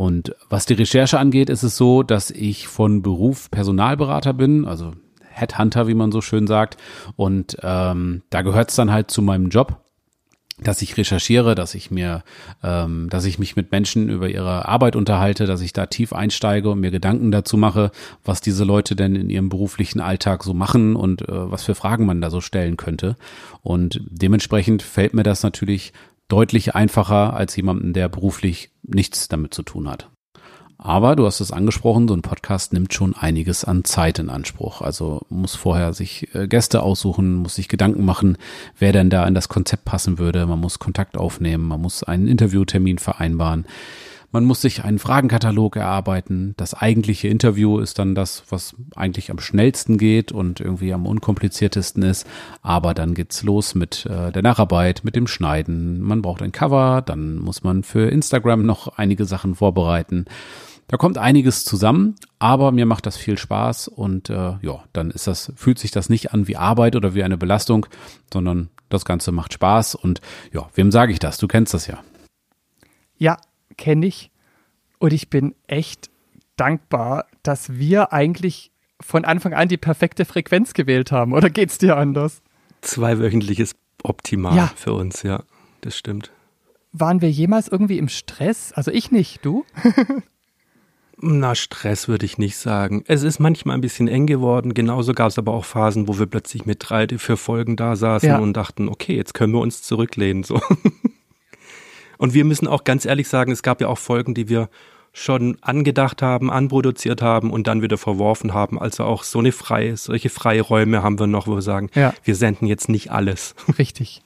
Und 0.00 0.34
was 0.48 0.64
die 0.64 0.72
Recherche 0.72 1.18
angeht, 1.18 1.50
ist 1.50 1.62
es 1.62 1.76
so, 1.76 2.02
dass 2.02 2.30
ich 2.30 2.68
von 2.68 3.02
Beruf 3.02 3.50
Personalberater 3.50 4.32
bin, 4.32 4.64
also 4.64 4.94
Headhunter, 5.28 5.88
wie 5.88 5.94
man 5.94 6.10
so 6.10 6.22
schön 6.22 6.46
sagt. 6.46 6.78
Und 7.16 7.58
ähm, 7.62 8.22
da 8.30 8.40
gehört 8.40 8.70
es 8.70 8.76
dann 8.76 8.90
halt 8.90 9.10
zu 9.10 9.20
meinem 9.20 9.50
Job, 9.50 9.84
dass 10.56 10.80
ich 10.80 10.96
recherchiere, 10.96 11.54
dass 11.54 11.74
ich 11.74 11.90
mir, 11.90 12.24
ähm, 12.62 13.10
dass 13.10 13.26
ich 13.26 13.38
mich 13.38 13.56
mit 13.56 13.72
Menschen 13.72 14.08
über 14.08 14.30
ihre 14.30 14.66
Arbeit 14.66 14.96
unterhalte, 14.96 15.44
dass 15.44 15.60
ich 15.60 15.74
da 15.74 15.84
tief 15.84 16.14
einsteige 16.14 16.70
und 16.70 16.80
mir 16.80 16.90
Gedanken 16.90 17.30
dazu 17.30 17.58
mache, 17.58 17.90
was 18.24 18.40
diese 18.40 18.64
Leute 18.64 18.96
denn 18.96 19.14
in 19.14 19.28
ihrem 19.28 19.50
beruflichen 19.50 20.00
Alltag 20.00 20.44
so 20.44 20.54
machen 20.54 20.96
und 20.96 21.28
äh, 21.28 21.50
was 21.50 21.62
für 21.62 21.74
Fragen 21.74 22.06
man 22.06 22.22
da 22.22 22.30
so 22.30 22.40
stellen 22.40 22.78
könnte. 22.78 23.16
Und 23.60 24.00
dementsprechend 24.08 24.82
fällt 24.82 25.12
mir 25.12 25.24
das 25.24 25.42
natürlich 25.42 25.92
deutlich 26.30 26.74
einfacher 26.74 27.34
als 27.34 27.54
jemanden, 27.56 27.92
der 27.92 28.08
beruflich 28.08 28.70
nichts 28.82 29.28
damit 29.28 29.52
zu 29.52 29.62
tun 29.62 29.88
hat. 29.88 30.08
Aber 30.82 31.14
du 31.14 31.26
hast 31.26 31.40
es 31.40 31.52
angesprochen, 31.52 32.08
so 32.08 32.14
ein 32.14 32.22
Podcast 32.22 32.72
nimmt 32.72 32.94
schon 32.94 33.14
einiges 33.14 33.66
an 33.66 33.84
Zeit 33.84 34.18
in 34.18 34.30
Anspruch. 34.30 34.80
Also 34.80 35.20
muss 35.28 35.54
vorher 35.54 35.92
sich 35.92 36.34
äh, 36.34 36.48
Gäste 36.48 36.82
aussuchen, 36.82 37.34
muss 37.34 37.56
sich 37.56 37.68
Gedanken 37.68 38.06
machen, 38.06 38.38
wer 38.78 38.92
denn 38.92 39.10
da 39.10 39.26
in 39.26 39.34
das 39.34 39.50
Konzept 39.50 39.84
passen 39.84 40.18
würde. 40.18 40.46
Man 40.46 40.58
muss 40.58 40.78
Kontakt 40.78 41.18
aufnehmen, 41.18 41.68
man 41.68 41.82
muss 41.82 42.02
einen 42.02 42.26
Interviewtermin 42.26 42.96
vereinbaren. 42.96 43.66
Man 44.32 44.44
muss 44.44 44.60
sich 44.60 44.84
einen 44.84 45.00
Fragenkatalog 45.00 45.74
erarbeiten. 45.74 46.54
Das 46.56 46.74
eigentliche 46.74 47.26
Interview 47.26 47.80
ist 47.80 47.98
dann 47.98 48.14
das, 48.14 48.44
was 48.48 48.76
eigentlich 48.94 49.32
am 49.32 49.40
schnellsten 49.40 49.98
geht 49.98 50.30
und 50.30 50.60
irgendwie 50.60 50.92
am 50.92 51.04
unkompliziertesten 51.04 52.04
ist. 52.04 52.26
Aber 52.62 52.94
dann 52.94 53.14
geht's 53.14 53.42
los 53.42 53.74
mit 53.74 54.06
äh, 54.06 54.30
der 54.30 54.42
Nacharbeit, 54.42 55.02
mit 55.02 55.16
dem 55.16 55.26
Schneiden. 55.26 56.00
Man 56.00 56.22
braucht 56.22 56.42
ein 56.42 56.52
Cover, 56.52 57.02
dann 57.04 57.38
muss 57.38 57.64
man 57.64 57.82
für 57.82 58.08
Instagram 58.08 58.64
noch 58.64 58.86
einige 58.96 59.24
Sachen 59.24 59.56
vorbereiten. 59.56 60.26
Da 60.86 60.96
kommt 60.96 61.18
einiges 61.18 61.64
zusammen, 61.64 62.16
aber 62.38 62.72
mir 62.72 62.86
macht 62.86 63.06
das 63.06 63.16
viel 63.16 63.38
Spaß 63.38 63.86
und 63.86 64.28
äh, 64.28 64.54
ja, 64.60 64.82
dann 64.92 65.12
ist 65.12 65.28
das, 65.28 65.52
fühlt 65.54 65.78
sich 65.78 65.92
das 65.92 66.08
nicht 66.08 66.32
an 66.32 66.48
wie 66.48 66.56
Arbeit 66.56 66.96
oder 66.96 67.14
wie 67.14 67.22
eine 67.22 67.38
Belastung, 67.38 67.86
sondern 68.32 68.70
das 68.88 69.04
Ganze 69.04 69.30
macht 69.30 69.52
Spaß 69.52 69.94
und 69.94 70.20
ja, 70.52 70.68
wem 70.74 70.90
sage 70.90 71.12
ich 71.12 71.20
das? 71.20 71.38
Du 71.38 71.46
kennst 71.46 71.74
das 71.74 71.86
ja. 71.86 72.00
Ja, 73.18 73.36
kenne 73.76 74.06
ich. 74.06 74.30
Und 74.98 75.12
ich 75.12 75.30
bin 75.30 75.54
echt 75.66 76.10
dankbar, 76.56 77.26
dass 77.42 77.78
wir 77.78 78.12
eigentlich 78.12 78.70
von 79.00 79.24
Anfang 79.24 79.54
an 79.54 79.68
die 79.68 79.78
perfekte 79.78 80.24
Frequenz 80.24 80.74
gewählt 80.74 81.10
haben. 81.10 81.32
Oder 81.32 81.48
geht's 81.50 81.78
dir 81.78 81.96
anders? 81.96 82.42
Zweiwöchentliches 82.82 83.74
optimal 84.02 84.56
Ja. 84.56 84.72
für 84.76 84.92
uns, 84.92 85.22
ja. 85.22 85.42
Das 85.80 85.96
stimmt. 85.96 86.30
Waren 86.92 87.20
wir 87.22 87.30
jemals 87.30 87.68
irgendwie 87.68 87.98
im 87.98 88.08
Stress? 88.08 88.72
Also 88.72 88.90
ich 88.90 89.10
nicht, 89.10 89.44
du? 89.44 89.64
Na, 91.22 91.54
Stress 91.54 92.08
würde 92.08 92.24
ich 92.24 92.38
nicht 92.38 92.56
sagen. 92.56 93.04
Es 93.06 93.22
ist 93.22 93.38
manchmal 93.40 93.76
ein 93.76 93.82
bisschen 93.82 94.08
eng 94.08 94.26
geworden. 94.26 94.72
Genauso 94.72 95.12
gab 95.12 95.28
es 95.28 95.38
aber 95.38 95.52
auch 95.52 95.66
Phasen, 95.66 96.08
wo 96.08 96.18
wir 96.18 96.24
plötzlich 96.26 96.64
mit 96.64 96.78
drei, 96.88 97.06
vier 97.08 97.36
Folgen 97.36 97.76
da 97.76 97.94
saßen 97.94 98.28
Ja. 98.28 98.38
und 98.38 98.54
dachten, 98.54 98.88
okay, 98.88 99.16
jetzt 99.16 99.34
können 99.34 99.52
wir 99.52 99.60
uns 99.60 99.82
zurücklehnen. 99.82 100.42
So. 100.44 100.60
Und 102.20 102.34
wir 102.34 102.44
müssen 102.44 102.68
auch 102.68 102.84
ganz 102.84 103.06
ehrlich 103.06 103.28
sagen, 103.28 103.50
es 103.50 103.62
gab 103.62 103.80
ja 103.80 103.88
auch 103.88 103.96
Folgen, 103.96 104.34
die 104.34 104.50
wir 104.50 104.68
schon 105.14 105.56
angedacht 105.62 106.20
haben, 106.20 106.50
anproduziert 106.50 107.22
haben 107.22 107.50
und 107.50 107.66
dann 107.66 107.80
wieder 107.80 107.96
verworfen 107.96 108.52
haben. 108.52 108.78
Also 108.78 109.04
auch 109.04 109.22
so 109.24 109.38
eine 109.38 109.52
freie, 109.52 109.96
solche 109.96 110.28
freie 110.28 110.60
Räume 110.60 111.02
haben 111.02 111.18
wir 111.18 111.26
noch, 111.26 111.46
wo 111.46 111.54
wir 111.54 111.62
sagen, 111.62 111.88
Ja. 111.94 112.12
wir 112.22 112.34
senden 112.36 112.66
jetzt 112.66 112.90
nicht 112.90 113.10
alles. 113.10 113.54
Richtig. 113.78 114.22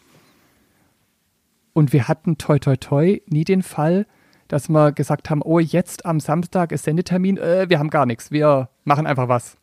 Und 1.73 1.93
wir 1.93 2.09
hatten 2.09 2.37
toi 2.37 2.59
toi 2.59 2.77
toi 2.77 3.21
nie 3.29 3.45
den 3.45 3.63
Fall, 3.63 4.07
dass 4.49 4.69
wir 4.69 4.91
gesagt 4.91 5.31
haben, 5.31 5.41
oh, 5.43 5.61
jetzt 5.61 6.05
am 6.05 6.19
Samstag 6.19 6.73
ist 6.73 6.85
Sendetermin, 6.85 7.39
äh, 7.39 7.67
wir 7.69 7.79
haben 7.79 7.91
gar 7.91 8.07
nichts, 8.07 8.33
wir 8.33 8.69
machen 8.83 9.07
einfach 9.07 9.29
was. 9.29 9.57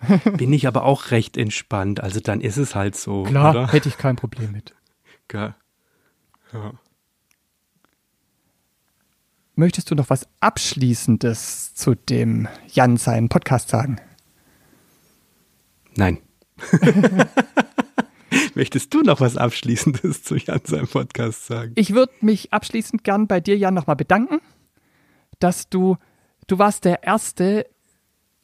Bin 0.36 0.52
ich 0.52 0.68
aber 0.68 0.84
auch 0.84 1.10
recht 1.10 1.36
entspannt. 1.36 2.00
Also 2.00 2.20
dann 2.20 2.40
ist 2.40 2.56
es 2.56 2.76
halt 2.76 2.94
so. 2.96 3.24
Klar, 3.24 3.50
Oder? 3.50 3.72
hätte 3.72 3.88
ich 3.88 3.98
kein 3.98 4.14
Problem 4.14 4.52
mit. 4.52 4.74
Gell. 5.28 5.54
Ja. 6.52 6.72
Möchtest 9.56 9.88
du 9.88 9.94
noch 9.94 10.10
was 10.10 10.26
Abschließendes 10.40 11.74
zu 11.74 11.94
dem 11.94 12.48
Jan 12.72 12.96
seinen 12.96 13.28
Podcast 13.28 13.68
sagen? 13.68 14.00
Nein. 15.96 16.18
Möchtest 18.56 18.92
du 18.92 19.02
noch 19.02 19.20
was 19.20 19.36
Abschließendes 19.36 20.24
zu 20.24 20.34
Jan 20.34 20.60
seinem 20.64 20.88
Podcast 20.88 21.46
sagen? 21.46 21.70
Ich 21.76 21.94
würde 21.94 22.12
mich 22.20 22.52
abschließend 22.52 23.04
gern 23.04 23.28
bei 23.28 23.38
dir, 23.38 23.56
Jan, 23.56 23.74
nochmal 23.74 23.94
bedanken, 23.94 24.40
dass 25.38 25.68
du, 25.68 25.98
du 26.48 26.58
warst 26.58 26.84
der 26.84 27.04
Erste, 27.04 27.66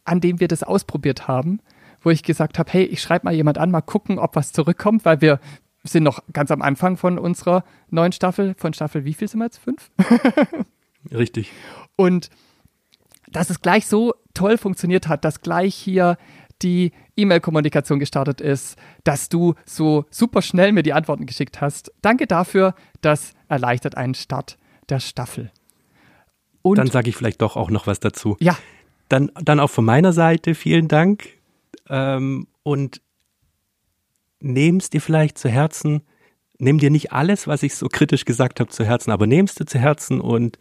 an 0.05 0.21
dem 0.21 0.39
wir 0.39 0.47
das 0.47 0.63
ausprobiert 0.63 1.27
haben, 1.27 1.59
wo 2.03 2.11
ich 2.11 2.23
gesagt 2.23 2.57
habe, 2.57 2.71
hey, 2.71 2.85
ich 2.85 3.03
schreibe 3.03 3.25
mal 3.25 3.35
jemand 3.35 3.59
an, 3.59 3.73
mal 3.73 3.81
gucken, 3.81 4.21
ob 4.21 4.37
was 4.37 4.53
zurückkommt, 4.53 5.05
weil 5.05 5.21
wir 5.21 5.41
sind 5.83 6.05
noch 6.05 6.23
ganz 6.33 6.53
am 6.53 6.63
Anfang 6.63 6.97
von 6.97 7.19
unserer 7.19 7.65
neuen 7.89 8.13
Staffel. 8.13 8.55
Von 8.57 8.75
Staffel, 8.75 9.05
wie 9.05 9.15
viel 9.15 9.27
sind 9.27 9.41
wir 9.41 9.47
jetzt? 9.47 9.59
Fünf? 9.59 9.91
Richtig. 11.13 11.51
Und 11.97 12.31
dass 13.29 13.51
es 13.51 13.61
gleich 13.61 13.87
so 13.87 14.15
toll 14.35 14.59
funktioniert 14.59 15.09
hat, 15.09 15.25
dass 15.25 15.41
gleich 15.41 15.75
hier 15.75 16.17
die 16.63 16.93
E-Mail-Kommunikation 17.17 17.99
gestartet 17.99 18.41
ist, 18.41 18.77
dass 19.05 19.29
du 19.29 19.55
so 19.65 20.05
super 20.11 20.43
schnell 20.43 20.73
mir 20.73 20.83
die 20.83 20.93
Antworten 20.93 21.27
geschickt 21.27 21.61
hast. 21.61 21.93
Danke 22.03 22.27
dafür, 22.27 22.75
das 23.01 23.33
erleichtert 23.49 23.97
einen 23.97 24.15
Start 24.15 24.59
der 24.89 25.01
Staffel. 25.01 25.51
Und 26.63 26.77
Dann 26.77 26.89
sage 26.89 27.09
ich 27.09 27.17
vielleicht 27.17 27.41
doch 27.41 27.57
auch 27.57 27.71
noch 27.71 27.87
was 27.87 28.01
dazu. 28.01 28.37
ja, 28.41 28.57
Dann, 29.09 29.31
dann 29.43 29.61
auch 29.61 29.71
von 29.71 29.85
meiner 29.85 30.13
Seite 30.13 30.55
vielen 30.55 30.89
Dank. 30.89 31.29
Ähm, 31.89 32.47
und 32.63 33.01
nehm's 34.41 34.91
dir 34.91 35.01
vielleicht 35.01 35.39
zu 35.39 35.49
Herzen. 35.49 36.03
Nimm 36.61 36.79
dir 36.79 36.91
nicht 36.91 37.13
alles, 37.13 37.47
was 37.47 37.63
ich 37.63 37.75
so 37.75 37.89
kritisch 37.89 38.25
gesagt 38.25 38.61
habe, 38.61 38.71
zu 38.71 38.85
Herzen, 38.85 39.11
aber 39.11 39.27
nimm's 39.27 39.55
dir 39.55 39.67
zu 39.67 39.79
Herzen 39.79 40.21
und 40.21 40.59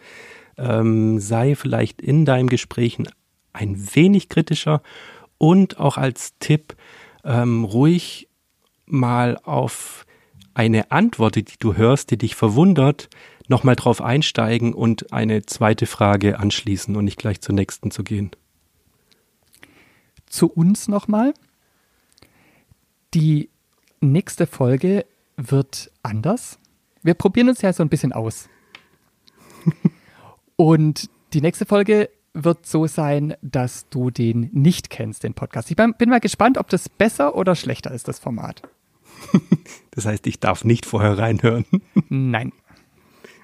ähm, 0.57 1.19
sei 1.19 1.55
vielleicht 1.55 2.01
in 2.01 2.25
deinem 2.25 2.47
Gesprächen 2.47 3.07
ein 3.53 3.95
wenig 3.95 4.29
kritischer 4.29 4.81
und 5.37 5.79
auch 5.79 5.97
als 5.97 6.37
Tipp 6.39 6.75
ähm, 7.23 7.63
ruhig 7.63 8.29
mal 8.85 9.37
auf 9.43 10.05
eine 10.53 10.91
Antwort, 10.91 11.35
die 11.35 11.45
du 11.59 11.75
hörst, 11.75 12.11
die 12.11 12.17
dich 12.17 12.35
verwundert, 12.35 13.09
nochmal 13.47 13.75
drauf 13.75 14.01
einsteigen 14.01 14.73
und 14.73 15.11
eine 15.13 15.45
zweite 15.45 15.85
Frage 15.85 16.39
anschließen 16.39 16.95
und 16.95 17.05
nicht 17.05 17.19
gleich 17.19 17.41
zur 17.41 17.55
nächsten 17.55 17.91
zu 17.91 18.03
gehen. 18.03 18.31
zu 20.27 20.47
uns 20.47 20.87
nochmal. 20.87 21.33
Die 23.15 23.49
nächste 23.99 24.45
Folge 24.45 25.05
wird 25.47 25.91
anders. 26.03 26.59
Wir 27.03 27.13
probieren 27.13 27.49
uns 27.49 27.61
ja 27.61 27.71
so 27.73 27.83
ein 27.83 27.89
bisschen 27.89 28.13
aus. 28.13 28.49
Und 30.55 31.09
die 31.33 31.41
nächste 31.41 31.65
Folge 31.65 32.09
wird 32.33 32.65
so 32.65 32.87
sein, 32.87 33.35
dass 33.41 33.89
du 33.89 34.11
den 34.11 34.49
nicht 34.51 34.89
kennst, 34.89 35.23
den 35.23 35.33
Podcast. 35.33 35.71
Ich 35.71 35.77
bin 35.77 36.09
mal 36.09 36.19
gespannt, 36.19 36.57
ob 36.57 36.69
das 36.69 36.89
besser 36.89 37.35
oder 37.35 37.55
schlechter 37.55 37.91
ist, 37.91 38.07
das 38.07 38.19
Format. 38.19 38.61
Das 39.91 40.05
heißt, 40.05 40.27
ich 40.27 40.39
darf 40.39 40.63
nicht 40.63 40.85
vorher 40.85 41.17
reinhören. 41.17 41.65
Nein. 42.09 42.53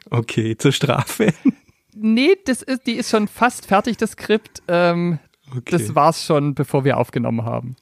Okay, 0.10 0.56
zur 0.56 0.72
Strafe. 0.72 1.34
Nee, 1.94 2.38
das 2.46 2.62
ist, 2.62 2.88
die 2.88 2.94
ist 2.94 3.10
schon 3.10 3.28
fast 3.28 3.66
fertig, 3.66 3.98
das 3.98 4.12
Skript. 4.12 4.64
Ähm, 4.70 5.20
Okay. 5.52 5.72
Das 5.72 5.96
war's 5.96 6.26
schon, 6.26 6.56
bevor 6.56 6.84
wir 6.86 6.98
aufgenommen 6.98 7.44
haben. 7.46 7.76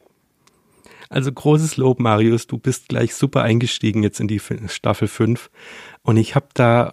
Also 1.14 1.32
großes 1.32 1.78
Lob, 1.78 2.00
Marius. 2.00 2.48
Du 2.48 2.58
bist 2.58 2.90
gleich 2.90 3.14
super 3.14 3.44
eingestiegen 3.44 4.02
jetzt 4.02 4.20
in 4.20 4.28
die 4.28 4.42
Staffel 4.66 5.08
5. 5.08 5.52
Und 6.02 6.18
ich 6.18 6.34
habe 6.34 6.48
da 6.56 6.92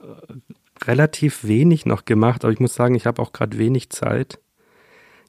relativ 0.84 1.44
wenig 1.44 1.86
noch 1.86 2.04
gemacht, 2.04 2.44
aber 2.44 2.52
ich 2.52 2.60
muss 2.60 2.74
sagen, 2.74 2.94
ich 2.94 3.06
habe 3.06 3.22
auch 3.22 3.32
gerade 3.32 3.56
wenig 3.56 3.88
Zeit. 3.88 4.38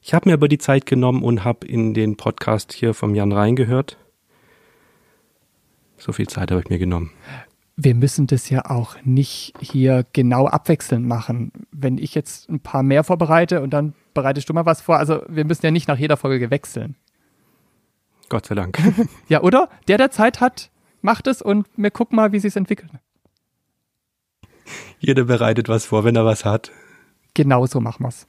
Ich 0.02 0.12
habe 0.12 0.28
mir 0.28 0.34
aber 0.34 0.46
die 0.46 0.58
Zeit 0.58 0.84
genommen 0.84 1.22
und 1.22 1.42
habe 1.42 1.66
in 1.66 1.94
den 1.94 2.18
Podcast 2.18 2.74
hier 2.74 2.92
vom 2.92 3.14
Jan 3.14 3.32
reingehört. 3.32 3.96
So 5.96 6.12
viel 6.12 6.26
Zeit 6.26 6.50
habe 6.50 6.60
ich 6.60 6.68
mir 6.68 6.78
genommen. 6.78 7.12
wir 7.76 7.94
müssen 7.94 8.26
das 8.26 8.50
ja 8.50 8.66
auch 8.66 8.96
nicht 9.04 9.54
hier 9.58 10.04
genau 10.12 10.46
abwechselnd 10.46 11.06
machen. 11.06 11.50
Wenn 11.70 11.96
ich 11.96 12.14
jetzt 12.14 12.50
ein 12.50 12.60
paar 12.60 12.82
mehr 12.82 13.04
vorbereite 13.04 13.62
und 13.62 13.70
dann 13.70 13.94
bereitest 14.12 14.50
du 14.50 14.52
mal 14.52 14.66
was 14.66 14.82
vor, 14.82 14.98
also 14.98 15.22
wir 15.28 15.46
müssen 15.46 15.64
ja 15.64 15.70
nicht 15.70 15.88
nach 15.88 15.98
jeder 15.98 16.18
Folge 16.18 16.50
wechseln. 16.50 16.96
Gott 18.28 18.46
sei 18.46 18.54
Dank. 18.54 18.78
Ja, 19.28 19.42
oder? 19.42 19.68
Der, 19.88 19.98
der 19.98 20.10
Zeit 20.10 20.40
hat, 20.40 20.70
macht 21.00 21.26
es 21.26 21.42
und 21.42 21.66
wir 21.76 21.90
gucken 21.90 22.16
mal, 22.16 22.32
wie 22.32 22.38
sich 22.38 22.56
entwickelt. 22.56 22.90
Jeder 24.98 25.24
bereitet 25.24 25.68
was 25.68 25.84
vor, 25.84 26.04
wenn 26.04 26.16
er 26.16 26.24
was 26.24 26.44
hat. 26.44 26.70
Genau 27.34 27.66
so 27.66 27.80
machen 27.80 28.04
wir's. 28.04 28.26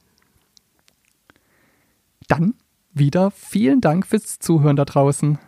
Dann 2.26 2.54
wieder 2.92 3.30
vielen 3.30 3.80
Dank 3.80 4.06
fürs 4.06 4.38
Zuhören 4.38 4.76
da 4.76 4.84
draußen. 4.84 5.38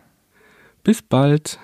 Bis 0.83 1.01
bald. 1.01 1.59